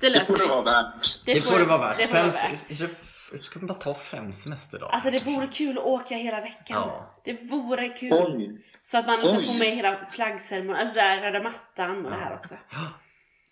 Det 0.01 0.09
Det 0.09 0.25
får 0.25 0.37
det 0.37 0.45
vara 0.45 0.61
värt. 0.61 1.25
Det 1.25 1.41
får 1.41 1.59
det 1.59 1.65
vara 1.65 1.77
värt. 1.77 1.97
Det 1.97 2.07
får 2.07 2.13
fem, 2.17 2.29
vara 2.29 2.87
värt. 2.87 3.41
Ska 3.43 3.59
man 3.59 3.67
bara 3.67 3.73
ta 3.79 3.93
fem 3.93 4.33
semesterdagar? 4.33 4.91
Alltså 4.93 5.11
det 5.11 5.25
vore 5.25 5.47
kul 5.47 5.77
att 5.77 5.83
åka 5.83 6.15
hela 6.15 6.41
veckan. 6.41 6.63
Ja. 6.67 7.21
Det 7.25 7.33
vore 7.51 7.89
kul. 7.89 8.13
Oj. 8.13 8.65
Så 8.83 8.97
att 8.97 9.05
man 9.05 9.19
liksom 9.19 9.37
Oj. 9.37 9.45
får 9.45 9.53
med 9.53 9.75
hela 9.75 10.07
flaggceremonin, 10.11 10.75
alltså 10.81 10.95
där 10.95 11.21
röda 11.21 11.43
mattan 11.43 12.05
och 12.05 12.11
det 12.11 12.17
här 12.17 12.33
också. 12.35 12.55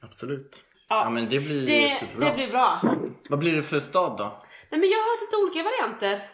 Absolut. 0.04 0.64
Ja, 0.90 1.04
Ja 1.04 1.10
men 1.10 1.30
det 1.30 1.40
blir 1.40 1.68
det, 1.68 1.96
superbra. 2.00 2.30
det 2.30 2.36
blir 2.36 2.48
bra. 2.48 2.82
Vad 3.30 3.40
blir 3.40 3.56
det 3.56 3.64
för 3.64 3.80
stad 3.80 4.18
då? 4.18 4.24
Nej 4.72 4.80
men 4.80 4.90
jag 4.90 4.98
har 4.98 5.12
hört 5.14 5.22
lite 5.22 5.36
olika 5.44 5.64
varianter. 5.64 6.30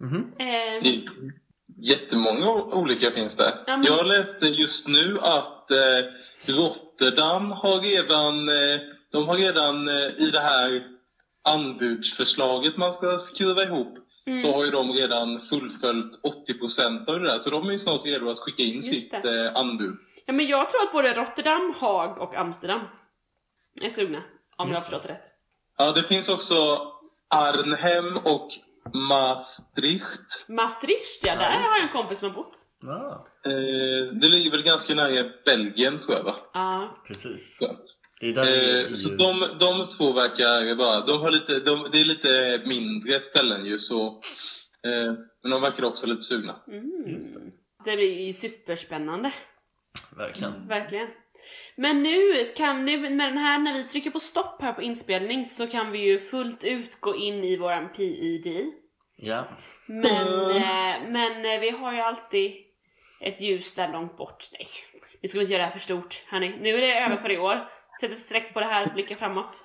Mhm. 0.00 0.32
Eh, 0.38 0.80
Det, 0.82 1.04
jättemånga 1.90 2.50
olika 2.52 3.10
finns 3.10 3.36
det. 3.36 3.52
Ja, 3.66 3.76
men- 3.76 3.86
Jag 3.86 4.06
läste 4.06 4.46
just 4.46 4.88
nu 4.88 5.18
att 5.22 5.70
eh, 5.70 5.76
Rotterdam 6.46 7.50
har 7.50 7.80
redan, 7.80 8.48
eh, 8.48 8.80
de 9.12 9.28
har 9.28 9.36
redan 9.36 9.88
eh, 9.88 9.94
i 10.18 10.30
det 10.32 10.40
här 10.40 10.82
anbudsförslaget 11.44 12.76
man 12.76 12.92
ska 12.92 13.18
skriva 13.18 13.62
ihop 13.62 13.98
Mm. 14.26 14.40
så 14.40 14.52
har 14.52 14.64
ju 14.64 14.70
de 14.70 14.92
redan 14.92 15.40
fullföljt 15.40 16.22
80% 16.48 17.08
av 17.10 17.20
det 17.20 17.26
där. 17.28 17.38
Så 17.38 17.50
de 17.50 17.68
är 17.68 17.72
ju 17.72 17.78
snart 17.78 18.06
redo 18.06 18.30
att 18.30 18.38
skicka 18.38 18.62
in 18.62 18.74
Just 18.74 18.88
sitt 18.88 19.22
det. 19.22 19.46
eh, 19.46 19.54
anbud. 19.56 19.96
Ja 20.26 20.32
men 20.32 20.46
jag 20.46 20.70
tror 20.70 20.82
att 20.82 20.92
både 20.92 21.14
Rotterdam, 21.14 21.74
Haag 21.80 22.18
och 22.18 22.34
Amsterdam 22.34 22.80
är 23.80 23.90
sugna. 23.90 24.22
Om 24.56 24.68
jag 24.68 24.76
har 24.76 24.82
förstått 24.82 25.02
det 25.02 25.08
rätt. 25.08 25.24
Ja, 25.78 25.92
det 25.92 26.02
finns 26.02 26.28
också 26.28 26.54
Arnhem 27.34 28.16
och 28.16 28.48
Maastricht. 28.94 30.48
Maastricht 30.48 31.18
ja, 31.22 31.34
där 31.36 31.50
har 31.50 31.76
jag 31.76 31.82
en 31.82 31.92
kompis 31.92 32.18
som 32.18 32.28
har 32.30 32.36
bott. 32.36 32.52
Ja, 32.82 33.26
Eh, 33.46 34.14
det 34.20 34.28
ligger 34.28 34.50
väl 34.50 34.62
ganska 34.62 34.94
nära 34.94 35.24
Belgien 35.44 35.98
tror 35.98 36.16
jag 36.16 36.24
va? 36.24 36.34
Ja. 36.54 37.02
precis. 37.06 37.56
Ja. 37.60 37.68
Det 38.20 38.28
är 38.28 38.32
där 38.32 38.44
vi 38.44 38.80
är 38.80 38.86
Eh, 38.86 38.92
så 38.92 39.08
de, 39.08 39.44
de 39.58 39.84
två 39.98 40.12
verkar 40.12 40.74
bara, 40.74 41.00
de 41.06 41.20
har 41.20 41.30
lite, 41.30 41.58
de, 41.60 41.88
det 41.92 42.00
är 42.00 42.04
lite 42.04 42.62
mindre 42.66 43.20
ställen 43.20 43.64
ju 43.66 43.78
så, 43.78 44.06
eh, 44.84 45.12
men 45.42 45.50
de 45.50 45.62
verkar 45.62 45.84
också 45.84 46.06
lite 46.06 46.20
sugna. 46.20 46.54
Mm. 46.68 47.20
Det 47.84 47.96
blir 47.96 48.20
ju 48.26 48.32
superspännande. 48.32 49.32
Verkligen. 50.16 50.68
Verkligen. 50.68 51.08
Men 51.76 52.02
nu 52.02 52.44
kan 52.56 52.84
nu 52.84 52.98
med 53.10 53.28
den 53.28 53.38
här, 53.38 53.58
när 53.58 53.74
vi 53.74 53.84
trycker 53.84 54.10
på 54.10 54.20
stopp 54.20 54.62
här 54.62 54.72
på 54.72 54.82
inspelning 54.82 55.46
så 55.46 55.66
kan 55.66 55.90
vi 55.90 55.98
ju 55.98 56.18
fullt 56.20 56.64
ut 56.64 57.00
gå 57.00 57.16
in 57.16 57.44
i 57.44 57.56
våran 57.56 57.92
PID. 57.92 58.72
Ja. 59.16 59.44
Men, 59.86 60.28
Mm. 60.28 60.50
eh, 60.50 61.10
men 61.10 61.44
eh, 61.54 61.60
vi 61.60 61.70
har 61.70 61.92
ju 61.92 62.00
alltid 62.00 62.52
ett 63.20 63.40
ljus 63.40 63.74
där 63.74 63.92
långt 63.92 64.16
bort. 64.16 64.48
Nej, 64.52 64.66
vi 65.22 65.28
ska 65.28 65.40
inte 65.40 65.52
göra 65.52 65.62
det 65.62 65.66
här 65.68 65.78
för 65.78 65.84
stort. 65.84 66.22
Hörni. 66.26 66.58
Nu 66.60 66.74
är 66.76 66.80
det 66.80 67.00
över 67.00 67.16
för 67.16 67.30
i 67.30 67.38
år. 67.38 67.68
Sätt 68.00 68.12
ett 68.12 68.18
streck 68.18 68.54
på 68.54 68.60
det 68.60 68.66
här, 68.66 68.94
blicka 68.94 69.14
framåt. 69.14 69.64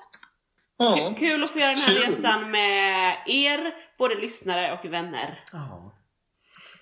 Ja. 0.77 1.13
Kul 1.19 1.43
att 1.43 1.51
få 1.51 1.59
göra 1.59 1.73
den 1.73 1.81
här 1.81 1.93
Kul. 1.93 2.03
resan 2.05 2.51
med 2.51 3.17
er, 3.27 3.73
både 3.97 4.15
lyssnare 4.15 4.79
och 4.79 4.85
vänner. 4.93 5.43
Ja. 5.51 5.93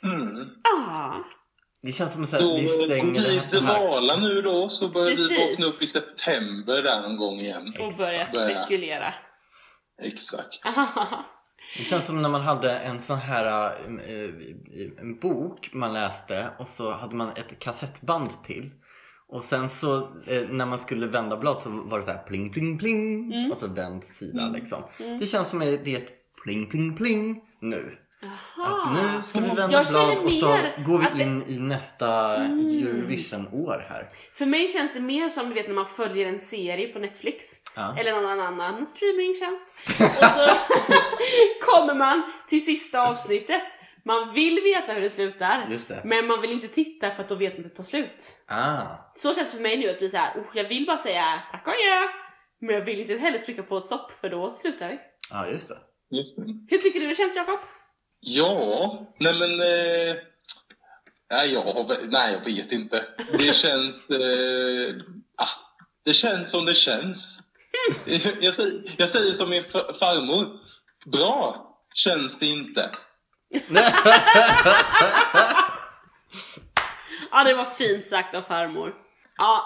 Ja, 0.02 1.14
Mm. 1.14 1.24
Det 1.82 1.92
känns 1.92 2.14
som 2.14 2.24
att 2.24 2.34
vi 2.34 2.38
Då 2.38 2.50
går 2.50 2.86
stänger 2.86 3.60
vi 3.60 3.66
här. 3.66 3.88
Vala 3.88 4.16
nu 4.16 4.42
då, 4.42 4.70
så 4.70 4.88
börjar 4.88 5.10
vi 5.10 5.16
Precis. 5.16 5.50
vakna 5.50 5.66
upp 5.66 5.82
i 5.82 5.88
september 5.88 6.84
där 6.84 7.02
någon 7.02 7.18
gång 7.18 7.40
igen. 7.40 7.74
och 7.80 7.94
börja 7.94 8.28
spekulera. 8.28 9.14
Exakt. 10.04 10.76
Det 11.78 11.84
känns 11.84 12.06
som 12.06 12.22
när 12.22 12.30
man 12.30 12.44
hade 12.44 12.80
en 12.80 13.02
sån 13.02 13.18
här 13.18 13.66
äh, 13.66 15.02
en 15.02 15.20
bok 15.20 15.70
man 15.74 15.94
läste 15.94 16.50
och 16.60 16.68
så 16.68 16.92
hade 16.94 17.16
man 17.16 17.30
ett 17.30 17.60
kassettband 17.60 18.44
till. 18.44 18.72
Och 19.32 19.44
sen 19.44 19.70
så 19.70 19.98
eh, 20.28 20.42
när 20.50 20.66
man 20.66 20.80
skulle 20.80 21.08
vända 21.08 21.38
blad 21.38 21.62
så 21.62 21.70
var 21.70 21.98
det 21.98 22.04
så 22.06 22.12
här 22.12 22.24
pling 22.28 22.50
pling 22.54 22.78
pling 22.78 23.34
Mm. 23.34 23.52
och 23.52 23.58
så 23.58 23.68
vänd 23.68 24.04
sida 24.04 24.50
liksom. 24.50 24.84
Det 25.20 25.26
känns 25.26 25.50
som 25.50 25.62
att 25.62 25.84
det 25.86 25.94
är 25.96 25.98
ett 25.98 26.10
pling 26.44 26.70
pling 26.70 26.96
pling 26.98 27.42
nu. 27.60 27.98
Att 28.58 28.94
nu 28.94 29.22
ska 29.24 29.40
vi 29.40 29.48
vända 29.48 29.72
Jag 29.72 29.88
blad 29.88 30.18
och 30.18 30.32
så 30.32 30.58
går 30.88 30.98
vi 30.98 31.06
det- 31.16 31.24
in 31.24 31.44
i 31.48 31.60
nästa 31.60 32.36
Eurovision-år 32.36 33.86
här. 33.90 34.08
För 34.34 34.46
mig 34.46 34.68
känns 34.68 34.94
det 34.94 35.00
mer 35.02 35.30
som 35.30 35.48
du 35.50 35.54
vet 35.56 35.68
när 35.68 35.76
man 35.76 35.86
följer 35.88 36.26
en 36.28 36.40
serie 36.40 36.88
på 36.88 37.00
Netflix 37.00 37.46
Ja. 37.76 37.96
eller 38.00 38.22
någon 38.22 38.40
annan 38.40 38.88
streamingtjänst 38.88 39.70
och 39.88 40.26
så 40.26 40.50
kommer 41.72 41.96
man 41.96 42.22
till 42.48 42.66
sista 42.66 43.08
avsnittet. 43.10 43.64
Man 44.06 44.34
vill 44.34 44.60
veta 44.64 44.94
hur 44.94 45.02
det 45.02 45.10
slutar 45.10 45.68
Just 45.72 45.88
det. 45.88 46.02
men 46.04 46.28
man 46.28 46.42
vill 46.42 46.52
inte 46.52 46.68
titta 46.68 47.12
för 47.16 47.24
att 47.24 47.30
då 47.30 47.36
vet 47.36 47.58
man 47.58 47.66
att 47.66 47.72
det 47.72 47.78
tar 47.78 47.84
slut. 47.84 48.44
Ah. 48.48 48.82
Så 49.16 49.36
känns 49.36 49.52
det 49.52 49.56
för 49.58 49.64
mig 49.64 49.78
nu 49.78 49.90
att 49.90 50.00
bli 50.00 50.10
så 50.10 50.18
här, 50.18 50.40
oh, 50.40 50.46
jag 50.54 50.64
vill 50.70 50.86
bara 50.86 50.98
säga 50.98 51.44
tack 51.52 51.68
och 51.68 51.74
adjö 51.74 52.08
men 52.62 52.76
jag 52.76 52.86
vill 52.86 53.00
inte 53.00 53.14
heller 53.14 53.40
trycka 53.40 53.64
på 53.64 53.82
stopp 53.82 54.12
för 54.22 54.30
då 54.30 54.52
slutar 54.52 54.90
vi. 54.90 55.00
Ja, 55.30 55.48
just 55.48 55.68
det. 55.68 55.78
Just 56.18 56.38
det. 56.38 56.44
Hur 56.70 56.78
tycker 56.78 57.00
du 57.00 57.08
det 57.08 57.16
känns 57.16 57.36
Jakob? 57.36 57.60
Ja, 58.20 59.14
nej 59.20 59.34
men... 59.40 59.52
Eh, 59.52 60.16
nej, 61.32 61.54
jag, 61.54 61.90
nej, 62.12 62.34
jag 62.34 62.46
vet 62.56 62.72
inte. 62.72 63.06
Det 63.38 63.56
känns... 63.56 64.10
Eh, 64.10 64.96
ah, 65.38 65.48
det 66.06 66.14
känns 66.14 66.52
som 66.52 66.66
det 66.66 66.74
känns. 66.74 67.48
Jag 68.42 68.54
säger, 68.54 68.82
jag 68.98 69.10
säger 69.10 69.32
som 69.32 69.50
min 69.50 69.64
farmor. 70.00 70.60
Bra 71.06 71.66
känns 71.94 72.40
det 72.40 72.46
inte. 72.46 72.90
Ja, 77.32 77.44
det 77.44 77.54
var 77.54 77.66
fint 77.66 78.08
sagt 78.08 78.36
av 78.36 78.42
farmor. 78.42 78.94
Ja, 79.38 79.66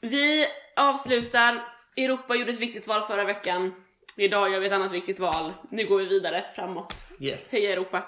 vi 0.00 0.46
avslutar. 0.76 1.64
Europa 1.96 2.34
gjorde 2.34 2.52
ett 2.52 2.60
viktigt 2.60 2.86
val 2.86 3.06
förra 3.06 3.24
veckan. 3.24 3.74
Idag 4.16 4.52
gör 4.52 4.60
vi 4.60 4.66
ett 4.66 4.72
annat 4.72 4.92
viktigt 4.92 5.20
val. 5.20 5.52
Nu 5.70 5.86
går 5.86 5.98
vi 5.98 6.04
vidare 6.06 6.44
framåt. 6.54 6.94
Yes. 7.20 7.52
Heja 7.52 7.72
Europa. 7.72 8.04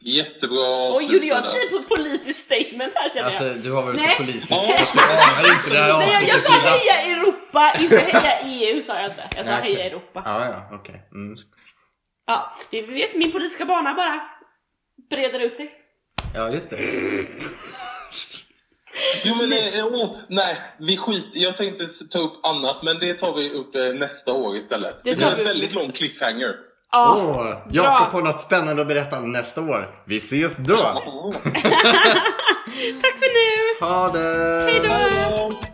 Jättebra 0.00 0.92
Oj, 0.96 1.12
gjorde 1.12 1.26
jag 1.26 1.54
typ 1.54 1.70
på 1.70 1.78
ett 1.78 1.88
politiskt 1.88 2.44
statement 2.44 2.92
här 2.94 3.10
känner 3.10 3.26
Alltså 3.26 3.44
jag. 3.46 3.56
du 3.56 3.72
har 3.72 3.82
varit 3.82 3.96
Nej. 3.96 4.16
så 4.16 4.22
politisk. 4.22 4.50
Ja, 4.50 4.62
inte 4.68 5.70
det 5.70 5.78
här 5.78 5.98
Nej, 5.98 6.28
jag, 6.28 6.44
sa 6.44 6.52
heja 6.52 7.16
Europa, 7.16 7.72
inte 7.78 7.98
heja 7.98 8.40
EU 8.42 8.82
sa 8.82 9.00
jag 9.00 9.10
inte. 9.10 9.28
Jag 9.36 9.46
sa 9.46 9.52
heja 9.52 9.84
Europa. 9.84 10.22
Ja, 10.24 10.44
ja, 10.44 10.76
okej. 10.76 11.08
Mm. 11.12 11.36
Ja, 12.28 12.52
vi 12.70 12.82
vet 12.82 13.14
min 13.16 13.32
politiska 13.32 13.64
bana 13.64 13.94
bara 13.94 14.20
breder 15.10 15.40
ut 15.40 15.56
sig. 15.56 15.70
Ja, 16.34 16.50
just 16.50 16.70
det. 16.70 16.76
Jo 19.24 19.34
men, 19.34 19.52
eh, 19.52 19.86
åh, 19.86 20.16
nej, 20.28 20.56
vi 20.78 20.96
skiter 20.96 21.38
Jag 21.38 21.56
tänkte 21.56 21.84
ta 22.12 22.18
upp 22.18 22.46
annat, 22.46 22.82
men 22.82 22.98
det 22.98 23.14
tar 23.18 23.34
vi 23.34 23.50
upp 23.50 23.74
eh, 23.74 23.82
nästa 23.94 24.32
år 24.32 24.56
istället. 24.56 25.04
Det 25.04 25.14
Det, 25.14 25.20
tar 25.20 25.26
blir 25.26 25.26
vi 25.26 25.32
en 25.34 25.40
upp 25.40 25.46
väldigt 25.46 25.64
nästa- 25.70 25.80
lång 25.82 25.92
cliffhanger. 25.92 26.54
Ja, 26.92 27.16
Åh, 27.16 27.56
Jakob 27.72 28.12
har 28.12 28.22
något 28.22 28.40
spännande 28.40 28.82
att 28.82 28.88
berätta 28.88 29.20
nästa 29.20 29.60
år. 29.60 29.94
Vi 30.06 30.16
ses 30.18 30.56
då! 30.56 30.76
tack 33.02 33.18
för 33.18 33.32
nu! 33.34 33.86
Ha 33.86 34.08
det! 34.08 34.70
Hej 34.72 34.80
då! 34.80 34.88
Hej 34.92 35.10
då! 35.50 35.67